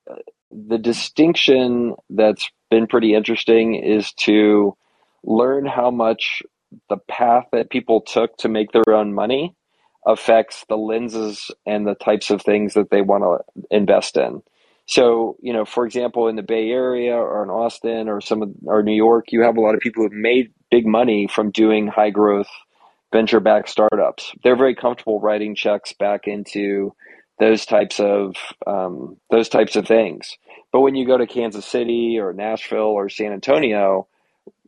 the 0.50 0.80
distinction 0.80 1.94
that's 2.10 2.50
been 2.72 2.88
pretty 2.88 3.14
interesting 3.14 3.76
is 3.76 4.12
to 4.14 4.76
learn 5.24 5.68
how 5.68 5.92
much 5.92 6.42
the 6.90 6.98
path 6.98 7.46
that 7.52 7.70
people 7.70 8.02
took 8.02 8.36
to 8.38 8.50
make 8.50 8.72
their 8.72 8.96
own 8.96 9.14
money 9.14 9.56
affects 10.10 10.66
the 10.68 10.76
lenses 10.76 11.52
and 11.68 11.86
the 11.86 11.94
types 11.94 12.32
of 12.32 12.42
things 12.42 12.74
that 12.74 12.90
they 12.90 13.02
want 13.02 13.24
to 13.24 13.64
invest 13.70 14.18
in. 14.18 14.42
So, 14.88 15.38
you 15.40 15.54
know, 15.54 15.66
for 15.66 15.86
example, 15.86 16.28
in 16.30 16.36
the 16.36 16.42
Bay 16.42 16.70
Area 16.70 17.14
or 17.14 17.44
in 17.44 17.52
Austin 17.52 18.10
or 18.10 18.22
some 18.22 18.42
of, 18.42 18.50
or 18.66 18.82
New 18.82 18.96
York, 18.96 19.32
you 19.32 19.44
have 19.44 19.56
a 19.56 19.62
lot 19.62 19.76
of 19.76 19.82
people 19.82 20.04
who've 20.04 20.12
made 20.12 20.52
big 20.72 20.88
money 20.88 21.28
from 21.28 21.52
doing 21.52 21.88
high 21.88 22.10
growth 22.10 22.50
venture 23.12 23.40
backed 23.40 23.70
startups. 23.70 24.32
They're 24.44 24.58
very 24.58 24.74
comfortable 24.76 25.20
writing 25.20 25.54
checks 25.54 25.94
back 25.94 26.28
into 26.28 26.96
those 27.40 27.68
types 27.68 28.00
of 28.00 28.36
um, 28.66 29.18
those 29.30 29.48
types 29.48 29.76
of 29.76 29.88
things. 29.88 30.38
But 30.72 30.82
when 30.82 30.96
you 30.96 31.06
go 31.06 31.18
to 31.18 31.28
Kansas 31.28 31.66
City 31.66 32.18
or 32.20 32.34
Nashville 32.34 32.80
or 32.80 33.10
San 33.10 33.32
Antonio, 33.32 34.08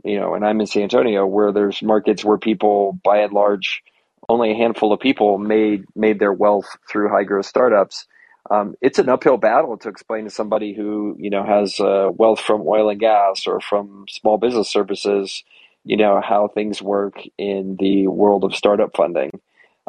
you 0.04 0.20
know, 0.20 0.36
and 0.36 0.46
I'm 0.46 0.62
in 0.62 0.68
San 0.68 0.84
Antonio, 0.84 1.26
where 1.26 1.52
there's 1.52 1.82
markets 1.82 2.24
where 2.24 2.38
people, 2.38 3.00
by 3.04 3.20
and 3.20 3.34
large, 3.34 3.84
only 4.30 4.52
a 4.52 4.56
handful 4.56 4.94
of 4.94 5.00
people 5.00 5.38
made 5.38 5.86
made 5.96 6.20
their 6.20 6.34
wealth 6.34 6.78
through 6.90 7.10
high 7.10 7.24
growth 7.24 7.46
startups. 7.46 8.06
Um, 8.50 8.76
it's 8.82 9.00
an 9.00 9.10
uphill 9.10 9.38
battle 9.38 9.78
to 9.78 9.90
explain 9.90 10.26
to 10.26 10.30
somebody 10.30 10.74
who 10.74 11.16
you 11.20 11.30
know 11.30 11.44
has 11.44 11.80
uh, 11.80 12.10
wealth 12.14 12.40
from 12.40 12.64
oil 12.66 12.90
and 12.90 13.00
gas 13.00 13.48
or 13.48 13.62
from 13.62 14.06
small 14.10 14.38
business 14.38 14.70
services, 14.70 15.44
you 15.84 15.98
know 15.98 16.22
how 16.22 16.48
things 16.48 16.82
work 16.82 17.22
in 17.38 17.78
the 17.80 18.08
world 18.08 18.44
of 18.44 18.56
startup 18.56 18.96
funding. 18.96 19.32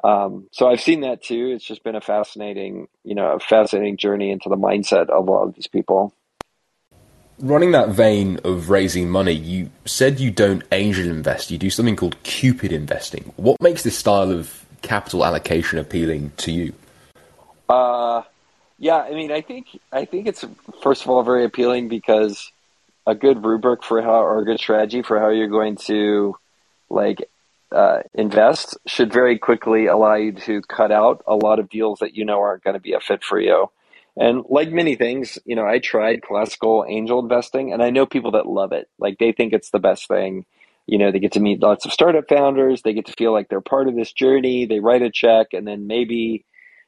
Um, 0.05 0.49
so 0.53 0.69
I've 0.69 0.81
seen 0.81 1.03
that 1.03 1.23
too. 1.23 1.53
It's 1.55 1.65
just 1.65 1.85
been 1.85 1.95
a 1.95 2.01
fascinating, 2.01 2.89
you 3.05 3.15
know, 3.15 3.33
a 3.35 3.39
fascinating 3.39 3.97
journey 3.97 4.31
into 4.31 4.49
the 4.49 4.57
mindset 4.57 5.11
of 5.11 5.29
a 5.29 5.31
lot 5.31 5.45
of 5.49 5.55
these 5.55 5.69
people. 5.69 6.15
Running 7.43 7.73
that 7.73 7.89
vein 7.89 8.39
of 8.45 8.71
raising 8.71 9.11
money, 9.11 9.33
you 9.33 9.69
said 9.85 10.21
you 10.21 10.31
don't 10.31 10.63
angel 10.71 11.07
invest. 11.11 11.51
You 11.51 11.59
do 11.59 11.71
something 11.71 11.97
called 11.97 12.23
Cupid 12.23 12.71
investing. 12.71 13.33
What 13.35 13.61
makes 13.61 13.83
this 13.83 13.99
style 13.99 14.31
of 14.31 14.65
capital 14.83 15.25
allocation 15.25 15.81
appealing 15.81 16.31
to 16.37 16.53
you? 16.53 16.73
Uh, 17.69 18.23
yeah, 18.79 18.99
I 18.99 19.11
mean, 19.11 19.33
I 19.33 19.41
think 19.41 19.67
I 19.91 20.05
think 20.05 20.29
it's 20.29 20.45
first 20.85 21.03
of 21.03 21.11
all 21.11 21.25
very 21.25 21.45
appealing 21.45 21.89
because 21.89 22.53
a 23.09 23.15
good 23.17 23.45
rubric 23.45 23.83
for 23.83 24.01
how 24.01 24.23
or 24.23 24.39
a 24.39 24.45
good 24.45 24.61
strategy 24.61 25.03
for 25.03 25.19
how 25.19 25.31
you're 25.31 25.49
going 25.49 25.75
to 25.89 26.37
like 26.91 27.29
uh, 27.73 28.03
invest 28.15 28.77
should 28.87 29.13
very 29.13 29.37
quickly 29.37 29.87
allow 29.87 30.15
you 30.15 30.31
to 30.31 30.63
cut 30.63 30.93
out 30.93 31.25
a 31.27 31.35
lot 31.35 31.59
of 31.59 31.69
deals 31.69 31.99
that 31.99 32.15
you 32.15 32.25
know 32.25 32.41
aren't 32.41 32.63
going 32.63 32.75
to 32.75 32.81
be 32.81 32.93
a 32.93 33.01
fit 33.01 33.25
for 33.25 33.41
you. 33.41 33.69
And 34.17 34.45
like 34.49 34.71
many 34.71 34.95
things, 34.95 35.39
you 35.45 35.57
know, 35.57 35.67
I 35.67 35.79
tried 35.79 36.23
classical 36.23 36.85
angel 36.89 37.19
investing 37.19 37.73
and 37.73 37.83
I 37.83 37.91
know 37.91 38.05
people 38.05 38.33
that 38.33 38.47
love 38.47 38.73
it. 38.73 38.89
Like 38.99 39.19
they 39.19 39.33
think 39.33 39.53
it's 39.53 39.71
the 39.71 39.79
best 39.79 40.07
thing. 40.07 40.45
You 40.87 40.99
know, 40.99 41.11
they 41.11 41.19
get 41.19 41.33
to 41.33 41.41
meet 41.41 41.63
lots 41.63 41.87
of 41.87 41.93
startup 41.93 42.29
founders, 42.29 42.83
they 42.83 42.93
get 42.93 43.07
to 43.07 43.13
feel 43.13 43.33
like 43.33 43.49
they're 43.49 43.61
part 43.61 43.89
of 43.89 43.95
this 43.95 44.13
journey, 44.13 44.67
they 44.67 44.81
write 44.81 45.03
a 45.03 45.11
check 45.11 45.49
and 45.53 45.67
then 45.67 45.87
maybe 45.87 46.45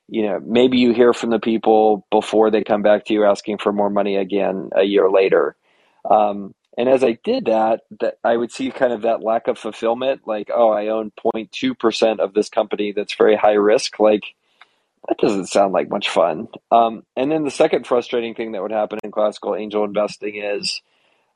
you 0.08 0.22
know, 0.22 0.40
maybe 0.44 0.78
you 0.78 0.92
hear 0.92 1.12
from 1.12 1.30
the 1.30 1.38
people 1.38 2.06
before 2.10 2.50
they 2.50 2.62
come 2.62 2.82
back 2.82 3.06
to 3.06 3.14
you 3.14 3.24
asking 3.24 3.58
for 3.58 3.72
more 3.72 3.90
money 3.90 4.16
again 4.16 4.70
a 4.76 4.82
year 4.82 5.10
later. 5.10 5.56
Um, 6.08 6.54
and 6.76 6.88
as 6.88 7.04
I 7.04 7.18
did 7.24 7.46
that, 7.46 7.80
that 8.00 8.18
I 8.24 8.36
would 8.36 8.52
see 8.52 8.70
kind 8.70 8.92
of 8.92 9.02
that 9.02 9.22
lack 9.22 9.48
of 9.48 9.58
fulfillment, 9.58 10.22
like, 10.26 10.50
oh, 10.54 10.70
I 10.70 10.88
own 10.88 11.12
0.2% 11.34 12.18
of 12.18 12.34
this 12.34 12.48
company 12.48 12.92
that's 12.92 13.14
very 13.14 13.36
high 13.36 13.52
risk. 13.52 13.98
Like, 14.00 14.34
that 15.08 15.18
doesn't 15.18 15.46
sound 15.46 15.72
like 15.72 15.90
much 15.90 16.08
fun. 16.08 16.48
Um, 16.70 17.04
and 17.16 17.30
then 17.30 17.44
the 17.44 17.50
second 17.50 17.86
frustrating 17.86 18.34
thing 18.34 18.52
that 18.52 18.62
would 18.62 18.72
happen 18.72 18.98
in 19.02 19.10
classical 19.10 19.54
angel 19.54 19.84
investing 19.84 20.36
is 20.36 20.80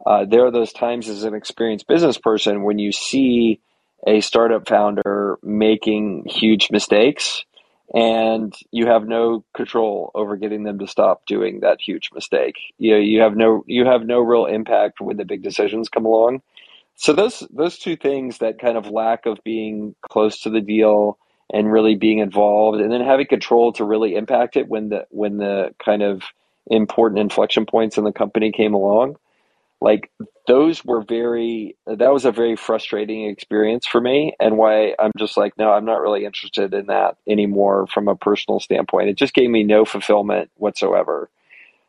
uh, 0.07 0.25
there 0.25 0.47
are 0.47 0.51
those 0.51 0.73
times 0.73 1.09
as 1.09 1.25
an 1.25 1.35
experienced 1.35 1.87
business 1.87 2.19
person 2.19 2.63
when 2.63 2.79
you 2.79 2.93
see 2.93 3.61
a 4.07 4.21
startup 4.21 4.69
founder 4.69 5.39
making 5.43 6.25
huge 6.27 6.71
mistakes 6.71 7.45
and 7.95 8.55
you 8.71 8.87
have 8.87 9.07
no 9.07 9.45
control 9.55 10.11
over 10.15 10.37
getting 10.37 10.63
them 10.63 10.79
to 10.79 10.87
stop 10.87 11.25
doing 11.27 11.61
that 11.61 11.81
huge 11.81 12.11
mistake. 12.15 12.55
You 12.79 12.93
know, 12.93 12.99
you 12.99 13.21
have 13.21 13.37
no 13.37 13.65
you 13.67 13.87
have 13.87 14.05
no 14.05 14.21
real 14.21 14.47
impact 14.47 15.01
when 15.01 15.17
the 15.17 15.25
big 15.25 15.43
decisions 15.43 15.89
come 15.89 16.05
along. 16.05 16.43
So 16.97 17.13
those 17.13 17.47
those 17.51 17.79
two 17.79 17.97
things 17.97 18.39
that 18.39 18.61
kind 18.61 18.77
of 18.77 18.91
lack 18.91 19.27
of 19.27 19.39
being 19.43 19.95
close 20.03 20.43
to 20.43 20.51
the 20.51 20.61
deal 20.61 21.19
and 21.53 21.73
really 21.73 21.95
being 21.95 22.19
involved 22.19 22.81
and 22.81 22.93
then 22.93 23.01
having 23.01 23.27
control 23.27 23.73
to 23.73 23.85
really 23.85 24.15
impact 24.15 24.57
it 24.57 24.69
when 24.69 24.91
the 24.91 25.07
when 25.11 25.39
the 25.39 25.75
kind 25.85 26.03
of 26.03 26.23
important 26.67 27.21
inflection 27.21 27.67
points 27.67 27.97
in 27.99 28.05
the 28.05 28.13
company 28.13 28.53
came 28.53 28.75
along. 28.75 29.17
Like 29.81 30.11
those 30.49 30.85
were 30.85 31.03
very 31.03 31.77
that 31.87 32.13
was 32.13 32.25
a 32.25 32.33
very 32.33 32.57
frustrating 32.57 33.27
experience 33.27 33.87
for 33.87 34.01
me 34.01 34.35
and 34.41 34.57
why 34.57 34.95
i'm 34.99 35.13
just 35.19 35.37
like 35.37 35.53
no 35.59 35.71
i'm 35.71 35.85
not 35.85 36.01
really 36.01 36.25
interested 36.25 36.73
in 36.75 36.87
that 36.87 37.17
anymore 37.29 37.87
from 37.87 38.09
a 38.09 38.17
personal 38.17 38.59
standpoint. 38.59 39.09
It 39.11 39.17
just 39.17 39.35
gave 39.35 39.51
me 39.51 39.63
no 39.63 39.85
fulfillment 39.85 40.51
whatsoever. 40.57 41.31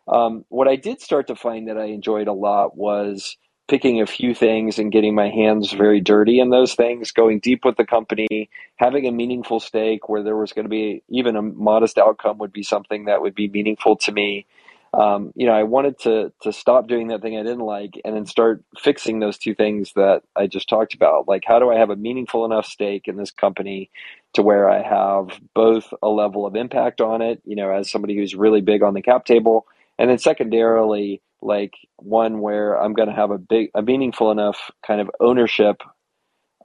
Um, 0.07 0.45
what 0.49 0.67
i 0.67 0.75
did 0.75 1.01
start 1.01 1.27
to 1.27 1.35
find 1.35 1.67
that 1.69 1.77
i 1.77 1.85
enjoyed 1.85 2.27
a 2.27 2.33
lot 2.33 2.77
was 2.77 3.37
picking 3.69 4.01
a 4.01 4.07
few 4.07 4.33
things 4.33 4.79
and 4.79 4.91
getting 4.91 5.13
my 5.13 5.29
hands 5.29 5.71
very 5.71 6.01
dirty 6.01 6.39
in 6.39 6.49
those 6.49 6.73
things, 6.73 7.11
going 7.11 7.39
deep 7.39 7.63
with 7.63 7.77
the 7.77 7.85
company, 7.85 8.49
having 8.77 9.05
a 9.05 9.11
meaningful 9.11 9.59
stake 9.59 10.09
where 10.09 10.23
there 10.23 10.35
was 10.35 10.51
going 10.51 10.65
to 10.65 10.69
be 10.69 11.03
even 11.07 11.35
a 11.35 11.41
modest 11.41 11.99
outcome 11.99 12.39
would 12.39 12.51
be 12.51 12.63
something 12.63 13.05
that 13.05 13.21
would 13.21 13.35
be 13.35 13.47
meaningful 13.47 13.95
to 13.95 14.11
me. 14.11 14.47
Um, 14.91 15.31
you 15.35 15.45
know, 15.45 15.53
I 15.53 15.63
wanted 15.63 15.99
to 15.99 16.33
to 16.41 16.51
stop 16.51 16.87
doing 16.87 17.09
that 17.09 17.21
thing 17.21 17.37
I 17.37 17.43
didn't 17.43 17.59
like 17.59 18.01
and 18.03 18.15
then 18.15 18.25
start 18.25 18.63
fixing 18.75 19.19
those 19.19 19.37
two 19.37 19.53
things 19.53 19.93
that 19.95 20.23
I 20.35 20.47
just 20.47 20.67
talked 20.67 20.95
about. 20.95 21.27
Like, 21.27 21.43
how 21.45 21.59
do 21.59 21.69
I 21.69 21.77
have 21.77 21.91
a 21.91 21.95
meaningful 21.95 22.43
enough 22.43 22.65
stake 22.65 23.07
in 23.07 23.15
this 23.15 23.29
company 23.29 23.91
to 24.33 24.41
where 24.41 24.67
I 24.67 24.81
have 24.81 25.39
both 25.53 25.93
a 26.01 26.09
level 26.09 26.47
of 26.47 26.55
impact 26.55 27.01
on 27.01 27.21
it, 27.21 27.39
you 27.45 27.55
know, 27.55 27.71
as 27.71 27.91
somebody 27.91 28.15
who's 28.15 28.33
really 28.33 28.61
big 28.61 28.81
on 28.81 28.95
the 28.95 29.03
cap 29.03 29.25
table, 29.25 29.67
and 29.99 30.09
then 30.09 30.17
secondarily, 30.17 31.21
like 31.41 31.73
one 31.97 32.39
where 32.39 32.75
I'm 32.75 32.93
going 32.93 33.09
to 33.09 33.15
have 33.15 33.31
a 33.31 33.37
big, 33.37 33.69
a 33.73 33.81
meaningful 33.81 34.31
enough 34.31 34.71
kind 34.85 35.01
of 35.01 35.09
ownership 35.19 35.81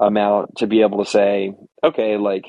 amount 0.00 0.56
to 0.56 0.66
be 0.66 0.82
able 0.82 1.04
to 1.04 1.10
say, 1.10 1.54
okay, 1.82 2.16
like, 2.16 2.44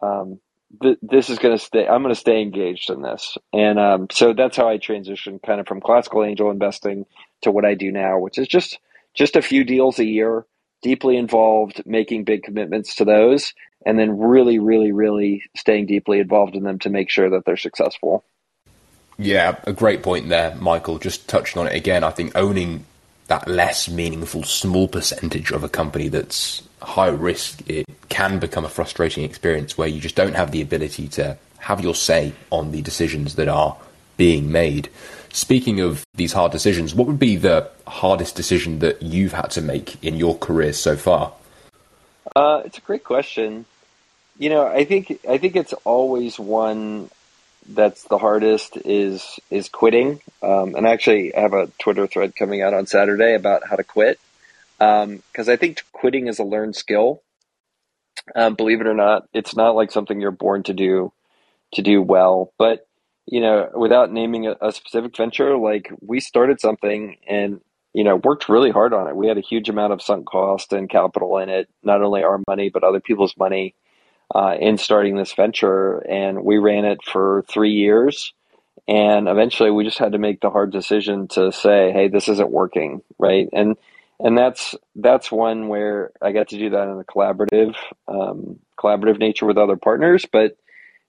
um, 0.00 0.40
th- 0.82 0.98
this 1.02 1.30
is 1.30 1.38
going 1.38 1.56
to 1.56 1.64
stay, 1.64 1.86
I'm 1.86 2.02
going 2.02 2.14
to 2.14 2.20
stay 2.20 2.42
engaged 2.42 2.90
in 2.90 3.02
this. 3.02 3.36
And, 3.52 3.78
um, 3.78 4.06
so 4.10 4.32
that's 4.32 4.56
how 4.56 4.68
I 4.68 4.78
transitioned 4.78 5.42
kind 5.44 5.60
of 5.60 5.66
from 5.66 5.80
classical 5.80 6.24
angel 6.24 6.50
investing 6.50 7.06
to 7.42 7.50
what 7.50 7.64
I 7.64 7.74
do 7.74 7.90
now, 7.90 8.18
which 8.18 8.38
is 8.38 8.48
just, 8.48 8.78
just 9.14 9.36
a 9.36 9.42
few 9.42 9.64
deals 9.64 9.98
a 9.98 10.04
year, 10.04 10.46
deeply 10.82 11.16
involved, 11.16 11.82
making 11.86 12.24
big 12.24 12.42
commitments 12.42 12.96
to 12.96 13.04
those, 13.04 13.54
and 13.84 13.98
then 13.98 14.18
really, 14.18 14.58
really, 14.58 14.92
really 14.92 15.42
staying 15.56 15.86
deeply 15.86 16.20
involved 16.20 16.54
in 16.54 16.62
them 16.62 16.78
to 16.80 16.90
make 16.90 17.10
sure 17.10 17.30
that 17.30 17.44
they're 17.44 17.56
successful. 17.56 18.24
Yeah, 19.18 19.56
a 19.64 19.72
great 19.72 20.02
point 20.02 20.28
there, 20.28 20.54
Michael. 20.56 20.98
Just 20.98 21.28
touching 21.28 21.60
on 21.60 21.66
it 21.66 21.74
again, 21.74 22.04
I 22.04 22.10
think 22.10 22.32
owning 22.34 22.84
that 23.28 23.48
less 23.48 23.88
meaningful 23.88 24.42
small 24.44 24.88
percentage 24.88 25.50
of 25.50 25.64
a 25.64 25.68
company 25.68 26.08
that's 26.08 26.62
high 26.82 27.08
risk, 27.08 27.68
it 27.68 27.86
can 28.08 28.38
become 28.38 28.64
a 28.64 28.68
frustrating 28.68 29.24
experience 29.24 29.76
where 29.76 29.88
you 29.88 30.00
just 30.00 30.14
don't 30.14 30.34
have 30.34 30.52
the 30.52 30.60
ability 30.60 31.08
to 31.08 31.36
have 31.58 31.80
your 31.80 31.94
say 31.94 32.32
on 32.50 32.70
the 32.70 32.82
decisions 32.82 33.34
that 33.34 33.48
are 33.48 33.76
being 34.16 34.52
made. 34.52 34.88
Speaking 35.32 35.80
of 35.80 36.06
these 36.14 36.32
hard 36.32 36.52
decisions, 36.52 36.94
what 36.94 37.06
would 37.06 37.18
be 37.18 37.36
the 37.36 37.68
hardest 37.86 38.36
decision 38.36 38.78
that 38.78 39.02
you've 39.02 39.32
had 39.32 39.50
to 39.52 39.60
make 39.60 40.02
in 40.02 40.16
your 40.16 40.38
career 40.38 40.72
so 40.72 40.96
far? 40.96 41.32
Uh, 42.34 42.62
it's 42.64 42.78
a 42.78 42.82
great 42.82 43.04
question. 43.04 43.64
You 44.38 44.50
know, 44.50 44.66
I 44.66 44.84
think 44.84 45.18
I 45.28 45.38
think 45.38 45.56
it's 45.56 45.72
always 45.84 46.38
one 46.38 47.10
that's 47.68 48.04
the 48.04 48.18
hardest 48.18 48.76
is 48.84 49.38
is 49.50 49.68
quitting. 49.68 50.20
Um, 50.42 50.74
and 50.74 50.86
I 50.86 50.92
actually, 50.92 51.34
I 51.34 51.40
have 51.40 51.52
a 51.52 51.68
Twitter 51.78 52.06
thread 52.06 52.36
coming 52.36 52.62
out 52.62 52.74
on 52.74 52.86
Saturday 52.86 53.34
about 53.34 53.66
how 53.68 53.76
to 53.76 53.84
quit 53.84 54.18
because 54.78 55.48
um, 55.48 55.48
I 55.48 55.56
think 55.56 55.82
quitting 55.92 56.28
is 56.28 56.38
a 56.38 56.44
learned 56.44 56.76
skill. 56.76 57.22
Um, 58.34 58.54
believe 58.54 58.80
it 58.80 58.86
or 58.86 58.94
not, 58.94 59.28
it's 59.32 59.56
not 59.56 59.76
like 59.76 59.92
something 59.92 60.20
you're 60.20 60.30
born 60.30 60.62
to 60.64 60.74
do 60.74 61.12
to 61.74 61.82
do 61.82 62.02
well. 62.02 62.52
But 62.58 62.86
you 63.26 63.40
know, 63.40 63.70
without 63.74 64.12
naming 64.12 64.46
a, 64.46 64.56
a 64.60 64.72
specific 64.72 65.16
venture, 65.16 65.56
like 65.56 65.90
we 66.00 66.20
started 66.20 66.60
something 66.60 67.16
and 67.28 67.60
you 67.92 68.04
know 68.04 68.16
worked 68.16 68.48
really 68.48 68.70
hard 68.70 68.92
on 68.92 69.08
it. 69.08 69.16
We 69.16 69.28
had 69.28 69.38
a 69.38 69.42
huge 69.42 69.68
amount 69.68 69.92
of 69.92 70.02
sunk 70.02 70.26
cost 70.26 70.72
and 70.72 70.88
capital 70.88 71.38
in 71.38 71.48
it, 71.48 71.68
not 71.82 72.02
only 72.02 72.22
our 72.22 72.40
money 72.46 72.70
but 72.70 72.84
other 72.84 73.00
people's 73.00 73.36
money 73.36 73.74
uh, 74.34 74.56
in 74.58 74.78
starting 74.78 75.16
this 75.16 75.32
venture. 75.34 75.98
And 75.98 76.44
we 76.44 76.58
ran 76.58 76.84
it 76.84 76.98
for 77.04 77.44
three 77.48 77.72
years. 77.72 78.32
And 78.88 79.28
eventually 79.28 79.70
we 79.70 79.84
just 79.84 79.98
had 79.98 80.12
to 80.12 80.18
make 80.18 80.40
the 80.40 80.50
hard 80.50 80.70
decision 80.70 81.28
to 81.28 81.50
say, 81.52 81.92
hey, 81.92 82.08
this 82.08 82.28
isn't 82.28 82.50
working. 82.50 83.02
Right. 83.18 83.48
And 83.52 83.76
and 84.18 84.36
that's 84.36 84.74
that's 84.94 85.30
one 85.30 85.68
where 85.68 86.12
I 86.22 86.32
got 86.32 86.48
to 86.48 86.58
do 86.58 86.70
that 86.70 86.88
in 86.88 86.98
a 86.98 87.04
collaborative 87.04 87.74
um, 88.08 88.58
collaborative 88.78 89.18
nature 89.18 89.46
with 89.46 89.58
other 89.58 89.76
partners. 89.76 90.24
But 90.30 90.56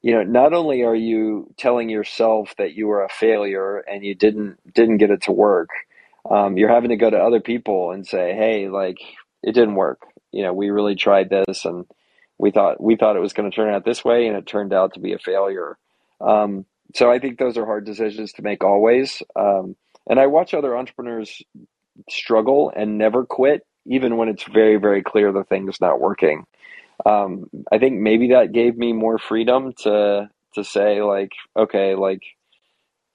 you 0.01 0.13
know, 0.13 0.23
not 0.23 0.53
only 0.53 0.83
are 0.83 0.95
you 0.95 1.53
telling 1.57 1.89
yourself 1.89 2.53
that 2.57 2.73
you 2.73 2.87
were 2.87 3.03
a 3.03 3.09
failure 3.09 3.77
and 3.79 4.03
you 4.03 4.15
didn't 4.15 4.57
didn't 4.73 4.97
get 4.97 5.11
it 5.11 5.23
to 5.23 5.31
work, 5.31 5.69
um, 6.29 6.57
you're 6.57 6.69
having 6.69 6.89
to 6.89 6.97
go 6.97 7.09
to 7.09 7.17
other 7.17 7.39
people 7.39 7.91
and 7.91 8.05
say, 8.05 8.35
hey, 8.35 8.69
like 8.69 8.97
it 9.41 9.53
didn't 9.53 9.75
work. 9.75 10.01
You 10.31 10.43
know, 10.43 10.53
we 10.53 10.69
really 10.69 10.95
tried 10.95 11.29
this 11.29 11.65
and 11.65 11.85
we 12.39 12.51
thought 12.51 12.81
we 12.81 12.95
thought 12.95 13.15
it 13.15 13.21
was 13.21 13.33
going 13.33 13.49
to 13.49 13.55
turn 13.55 13.73
out 13.73 13.85
this 13.85 14.03
way, 14.05 14.27
and 14.27 14.37
it 14.37 14.45
turned 14.45 14.73
out 14.73 14.93
to 14.93 14.99
be 14.99 15.13
a 15.13 15.19
failure. 15.19 15.77
Um, 16.21 16.65
so 16.95 17.11
I 17.11 17.19
think 17.19 17.37
those 17.39 17.57
are 17.57 17.65
hard 17.65 17.85
decisions 17.85 18.33
to 18.33 18.41
make 18.41 18.63
always. 18.63 19.21
Um, 19.35 19.75
and 20.09 20.19
I 20.19 20.27
watch 20.27 20.53
other 20.53 20.77
entrepreneurs 20.77 21.41
struggle 22.09 22.71
and 22.75 22.97
never 22.97 23.25
quit, 23.25 23.65
even 23.87 24.17
when 24.17 24.29
it's 24.29 24.43
very 24.43 24.77
very 24.77 25.03
clear 25.03 25.31
the 25.31 25.43
thing 25.43 25.67
is 25.69 25.81
not 25.81 25.99
working. 25.99 26.45
Um, 27.05 27.49
I 27.71 27.79
think 27.79 27.99
maybe 27.99 28.29
that 28.29 28.51
gave 28.53 28.77
me 28.77 28.93
more 28.93 29.17
freedom 29.19 29.73
to 29.83 30.29
to 30.55 30.63
say 30.63 31.01
like, 31.01 31.31
okay, 31.57 31.95
like 31.95 32.23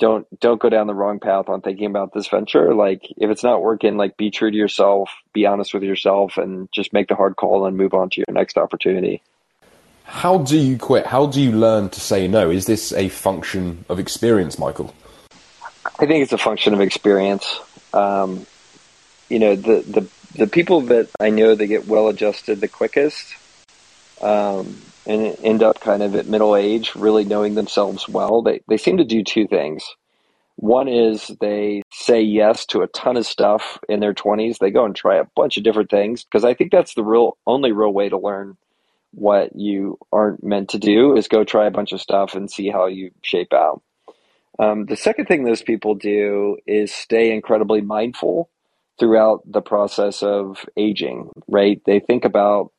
don't 0.03 0.27
don't 0.41 0.61
go 0.61 0.69
down 0.69 0.88
the 0.88 0.95
wrong 0.95 1.21
path 1.21 1.49
on 1.49 1.61
thinking 1.61 1.87
about 1.87 2.12
this 2.12 2.27
venture. 2.27 2.75
Like 2.75 3.05
if 3.17 3.31
it's 3.31 3.45
not 3.45 3.62
working, 3.62 3.97
like 3.97 4.17
be 4.17 4.33
true 4.33 4.51
to 4.51 4.57
yourself, 4.57 5.11
be 5.33 5.47
honest 5.47 5.73
with 5.73 5.85
yourself, 5.85 6.38
and 6.38 6.69
just 6.73 6.93
make 6.93 7.07
the 7.07 7.15
hard 7.15 7.37
call 7.37 7.67
and 7.67 7.77
move 7.77 7.95
on 7.95 8.11
to 8.11 8.25
your 8.27 8.35
next 8.35 8.59
opportunity. 8.59 9.23
How 10.03 10.38
do 10.38 10.59
you 10.59 10.77
quit? 10.77 11.07
How 11.07 11.27
do 11.27 11.41
you 11.41 11.53
learn 11.53 11.88
to 11.91 12.01
say 12.01 12.27
no? 12.27 12.51
Is 12.51 12.67
this 12.67 12.93
a 12.93 13.09
function 13.11 13.85
of 13.88 14.01
experience, 14.01 14.59
Michael? 14.59 14.93
I 16.01 16.07
think 16.07 16.25
it's 16.25 16.33
a 16.33 16.38
function 16.38 16.75
of 16.75 16.81
experience. 16.81 17.61
Um, 17.93 18.45
you 19.29 19.38
know, 19.38 19.55
the, 19.55 19.83
the 19.83 20.09
the 20.35 20.47
people 20.49 20.81
that 20.81 21.11
I 21.21 21.31
know 21.31 21.55
that 21.55 21.67
get 21.69 21.87
well 21.87 22.09
adjusted 22.09 22.61
the 22.61 22.67
quickest 22.67 23.37
um, 24.21 24.83
and 25.07 25.37
end 25.43 25.62
up 25.62 25.81
kind 25.81 26.03
of 26.03 26.15
at 26.15 26.27
middle 26.27 26.57
age, 26.57 26.95
really 26.95 27.25
knowing 27.25 27.55
themselves 27.55 28.09
well, 28.09 28.43
they, 28.43 28.61
they 28.69 28.77
seem 28.77 28.99
to 28.99 29.05
do 29.05 29.25
two 29.25 29.47
things. 29.47 29.85
One 30.57 30.88
is 30.88 31.31
they 31.41 31.83
say 31.93 32.23
yes 32.23 32.67
to 32.67 32.83
a 32.83 32.87
ton 32.88 33.17
of 33.17 33.27
stuff 33.27 33.79
in 33.88 34.01
their 34.01 34.15
20s. 34.15 34.59
They 34.59 34.71
go 34.71 34.85
and 34.85 34.95
try 34.95 35.17
a 35.17 35.27
bunch 35.35 35.57
of 35.57 35.65
different 35.65 35.91
things 35.91 36.25
because 36.25 36.45
I 36.45 36.55
think 36.55 36.71
that's 36.71 36.95
the 36.95 37.05
real 37.05 37.37
only 37.47 37.73
real 37.73 37.93
way 37.93 38.09
to 38.09 38.19
learn 38.19 38.57
what 39.12 39.51
you 39.55 39.99
aren't 40.12 40.43
meant 40.45 40.71
to 40.71 40.79
do 40.79 41.17
is 41.17 41.29
go 41.29 41.45
try 41.45 41.67
a 41.67 41.71
bunch 41.73 41.93
of 41.93 42.01
stuff 42.01 42.35
and 42.35 42.51
see 42.51 42.71
how 42.71 42.87
you 42.87 43.11
shape 43.23 43.53
out. 43.53 43.83
Um, 44.59 44.87
the 44.87 44.97
second 44.97 45.27
thing 45.27 45.45
those 45.45 45.62
people 45.62 45.95
do 45.95 46.59
is 46.67 46.93
stay 46.93 47.33
incredibly 47.33 47.81
mindful 47.81 48.51
throughout 48.99 49.41
the 49.47 49.62
process 49.62 50.23
of 50.23 50.65
aging, 50.77 51.31
right? 51.49 51.81
They 51.87 52.01
think 52.01 52.25
about 52.25 52.72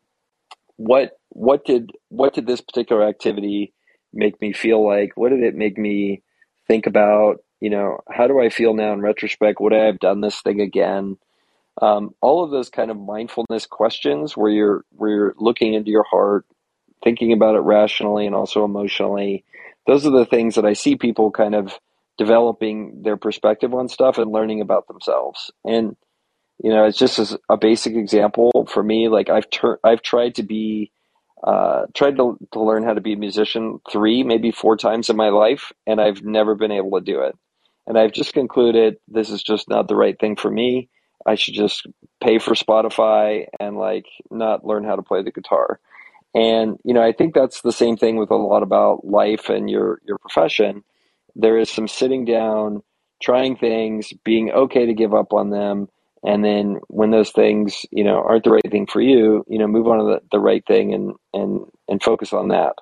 what 0.78 1.18
what 1.30 1.66
did 1.66 1.92
what 2.10 2.34
did 2.34 2.48
this 2.48 2.62
particular 2.62 3.04
activity 3.08 3.74
make 4.14 4.40
me 4.42 4.54
feel 4.54 4.86
like? 4.86 5.12
What 5.16 5.30
did 5.30 5.44
it 5.44 5.56
make 5.56 5.78
me 5.78 6.22
think 6.68 6.86
about? 6.86 7.38
You 7.60 7.70
know, 7.70 8.00
how 8.10 8.28
do 8.28 8.40
I 8.42 8.50
feel 8.50 8.74
now 8.74 8.94
in 8.94 9.02
retrospect? 9.02 9.60
Would 9.60 9.74
I 9.74 9.86
have 9.86 10.00
done 10.00 10.22
this 10.22 10.42
thing 10.42 10.62
again? 10.62 11.18
Um, 11.82 12.14
all 12.22 12.44
of 12.44 12.52
those 12.52 12.70
kind 12.70 12.92
of 12.92 13.00
mindfulness 13.00 13.66
questions 13.66 14.38
where 14.38 14.52
you're 14.52 14.86
where 14.92 15.10
you're 15.10 15.36
looking 15.38 15.74
into 15.74 15.90
your 15.92 16.04
heart, 16.04 16.46
thinking 17.04 17.34
about 17.34 17.56
it 17.56 17.62
rationally 17.62 18.26
and 18.28 18.36
also 18.36 18.64
emotionally. 18.64 19.44
Those 19.88 20.06
are 20.06 20.12
the 20.12 20.26
things 20.26 20.56
that 20.56 20.66
I 20.66 20.74
see 20.74 20.96
people 20.96 21.32
kind 21.32 21.56
of 21.56 21.78
developing 22.18 23.02
their 23.04 23.18
perspective 23.18 23.74
on 23.74 23.90
stuff 23.90 24.18
and 24.18 24.32
learning 24.32 24.62
about 24.62 24.88
themselves. 24.88 25.52
And 25.66 25.96
you 26.60 26.70
know, 26.70 26.86
it's 26.86 26.98
just 26.98 27.20
as 27.20 27.38
a 27.50 27.58
basic 27.58 27.96
example 27.96 28.68
for 28.70 28.84
me. 28.84 29.10
Like 29.10 29.30
I've 29.30 29.50
turned, 29.50 29.80
I've 29.84 30.02
tried 30.02 30.36
to 30.36 30.44
be, 30.44 30.92
uh, 31.44 31.88
tried 31.94 32.18
to 32.18 32.38
to 32.54 32.62
learn 32.62 32.84
how 32.84 32.94
to 32.94 33.02
be 33.02 33.14
a 33.14 33.18
musician 33.18 33.80
three, 33.92 34.24
maybe 34.24 34.52
four 34.52 34.78
times 34.78 35.10
in 35.10 35.16
my 35.16 35.30
life, 35.30 35.72
and 35.88 36.00
I've 36.00 36.24
never 36.24 36.56
been 36.56 36.72
able 36.72 36.92
to 37.00 37.06
do 37.06 37.22
it. 37.22 37.36
And 37.86 37.98
I've 37.98 38.14
just 38.14 38.34
concluded 38.34 38.98
this 39.08 39.30
is 39.30 39.44
just 39.44 39.70
not 39.70 39.88
the 39.88 39.96
right 39.96 40.18
thing 40.18 40.36
for 40.36 40.50
me. 40.50 40.90
I 41.26 41.36
should 41.36 41.54
just 41.54 41.86
pay 42.22 42.40
for 42.40 42.54
Spotify 42.54 43.46
and 43.60 43.78
like 43.78 44.06
not 44.30 44.66
learn 44.66 44.84
how 44.84 44.96
to 44.96 45.02
play 45.02 45.24
the 45.24 45.32
guitar. 45.32 45.80
And 46.34 46.78
you 46.84 46.94
know, 46.94 47.04
I 47.04 47.12
think 47.12 47.34
that's 47.34 47.62
the 47.62 47.72
same 47.72 47.98
thing 47.98 48.18
with 48.18 48.32
a 48.32 48.36
lot 48.36 48.64
about 48.64 49.06
life 49.06 49.50
and 49.50 49.70
your 49.70 50.02
your 50.06 50.18
profession. 50.18 50.84
There 51.36 51.58
is 51.58 51.70
some 51.70 51.88
sitting 51.88 52.26
down, 52.26 52.84
trying 53.22 53.56
things, 53.56 54.14
being 54.24 54.52
okay 54.52 54.86
to 54.86 54.94
give 54.94 55.14
up 55.14 55.34
on 55.34 55.50
them, 55.50 55.90
and 56.24 56.44
then 56.44 56.80
when 56.88 57.12
those 57.12 57.32
things 57.32 57.86
you 57.92 58.04
know 58.04 58.24
aren't 58.24 58.44
the 58.44 58.52
right 58.52 58.72
thing 58.72 58.88
for 58.88 59.02
you 59.02 59.44
you 59.48 59.60
know 59.60 59.68
move 59.68 59.88
on 59.88 60.00
to 60.00 60.06
the, 60.06 60.22
the 60.32 60.40
right 60.40 60.66
thing 60.66 60.94
and 60.94 61.14
and 61.34 61.66
and 61.88 62.02
focus 62.02 62.34
on 62.34 62.50
that. 62.50 62.76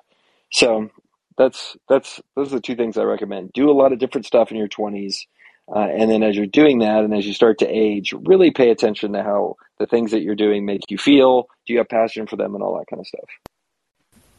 So 0.50 0.90
that's 1.36 1.76
that's 1.88 2.20
those 2.36 2.52
are 2.52 2.56
the 2.56 2.60
two 2.60 2.76
things 2.76 2.96
i 2.96 3.02
recommend. 3.02 3.52
Do 3.52 3.70
a 3.70 3.72
lot 3.72 3.92
of 3.92 3.98
different 3.98 4.26
stuff 4.26 4.50
in 4.50 4.56
your 4.56 4.68
20s 4.68 5.26
uh, 5.74 5.78
and 5.78 6.10
then 6.10 6.22
as 6.22 6.36
you're 6.36 6.46
doing 6.46 6.80
that 6.80 7.04
and 7.04 7.14
as 7.14 7.26
you 7.26 7.32
start 7.32 7.58
to 7.58 7.66
age 7.66 8.12
really 8.26 8.50
pay 8.50 8.70
attention 8.70 9.12
to 9.12 9.22
how 9.22 9.56
the 9.78 9.86
things 9.86 10.10
that 10.10 10.22
you're 10.22 10.34
doing 10.34 10.64
make 10.64 10.82
you 10.90 10.98
feel. 10.98 11.48
Do 11.66 11.72
you 11.72 11.78
have 11.78 11.88
passion 11.88 12.26
for 12.26 12.36
them 12.36 12.54
and 12.54 12.62
all 12.62 12.78
that 12.78 12.86
kind 12.88 13.00
of 13.00 13.06
stuff? 13.06 13.28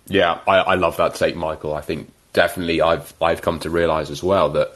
Yeah 0.08 0.40
i, 0.48 0.58
I 0.58 0.76
love 0.76 0.98
that 0.98 1.16
take 1.16 1.36
michael. 1.36 1.74
I 1.74 1.82
think 1.82 2.12
definitely 2.34 2.82
i've 2.82 3.14
i've 3.22 3.42
come 3.42 3.60
to 3.60 3.70
realize 3.70 4.10
as 4.10 4.24
well 4.24 4.50
that 4.50 4.76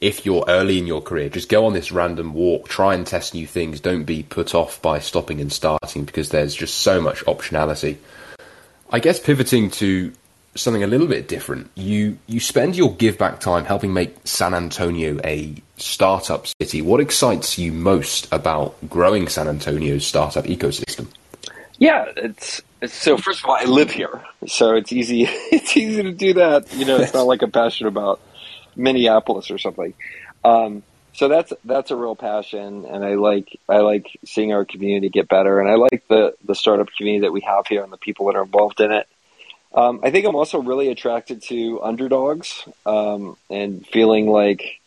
if 0.00 0.24
you're 0.24 0.44
early 0.48 0.78
in 0.78 0.86
your 0.86 1.02
career, 1.02 1.28
just 1.28 1.48
go 1.48 1.66
on 1.66 1.74
this 1.74 1.92
random 1.92 2.32
walk, 2.32 2.68
try 2.68 2.94
and 2.94 3.06
test 3.06 3.34
new 3.34 3.46
things. 3.46 3.80
Don't 3.80 4.04
be 4.04 4.22
put 4.22 4.54
off 4.54 4.80
by 4.80 4.98
stopping 4.98 5.40
and 5.40 5.52
starting 5.52 6.04
because 6.04 6.30
there's 6.30 6.54
just 6.54 6.78
so 6.78 7.00
much 7.00 7.24
optionality. 7.26 7.96
I 8.90 8.98
guess 8.98 9.20
pivoting 9.20 9.70
to 9.72 10.12
something 10.54 10.82
a 10.82 10.86
little 10.86 11.06
bit 11.06 11.28
different, 11.28 11.70
you 11.74 12.18
you 12.26 12.40
spend 12.40 12.76
your 12.76 12.94
give 12.94 13.18
back 13.18 13.40
time 13.40 13.64
helping 13.64 13.92
make 13.92 14.16
San 14.24 14.54
Antonio 14.54 15.20
a 15.22 15.54
startup 15.76 16.46
city. 16.60 16.82
What 16.82 17.00
excites 17.00 17.58
you 17.58 17.72
most 17.72 18.32
about 18.32 18.76
growing 18.88 19.28
San 19.28 19.48
Antonio's 19.48 20.06
startup 20.06 20.44
ecosystem? 20.46 21.06
Yeah, 21.78 22.12
it's, 22.16 22.60
it's 22.82 22.94
so. 22.94 23.16
First 23.16 23.42
of 23.42 23.46
all, 23.46 23.56
I 23.56 23.64
live 23.64 23.90
here, 23.90 24.22
so 24.46 24.74
it's 24.74 24.92
easy. 24.92 25.24
It's 25.52 25.76
easy 25.76 26.02
to 26.02 26.12
do 26.12 26.34
that. 26.34 26.72
You 26.74 26.84
know, 26.84 26.96
it's 26.96 27.14
not 27.14 27.26
like 27.26 27.42
I'm 27.42 27.50
passionate 27.50 27.88
about 27.88 28.20
Minneapolis 28.76 29.50
or 29.50 29.58
something. 29.58 29.94
Um, 30.44 30.82
so 31.12 31.28
that's 31.28 31.52
that's 31.64 31.90
a 31.90 31.96
real 31.96 32.16
passion, 32.16 32.84
and 32.84 33.04
I 33.04 33.14
like 33.14 33.58
I 33.68 33.78
like 33.78 34.06
seeing 34.24 34.52
our 34.52 34.64
community 34.64 35.08
get 35.08 35.28
better, 35.28 35.60
and 35.60 35.68
I 35.68 35.74
like 35.74 36.06
the 36.08 36.34
the 36.44 36.54
startup 36.54 36.88
community 36.96 37.26
that 37.26 37.32
we 37.32 37.40
have 37.40 37.66
here 37.66 37.82
and 37.82 37.92
the 37.92 37.98
people 37.98 38.26
that 38.26 38.36
are 38.36 38.44
involved 38.44 38.80
in 38.80 38.92
it. 38.92 39.06
Um, 39.72 40.00
I 40.02 40.10
think 40.10 40.26
I'm 40.26 40.36
also 40.36 40.60
really 40.60 40.88
attracted 40.88 41.42
to 41.44 41.80
underdogs 41.82 42.64
um, 42.86 43.36
and 43.48 43.86
feeling 43.86 44.28
like 44.28 44.80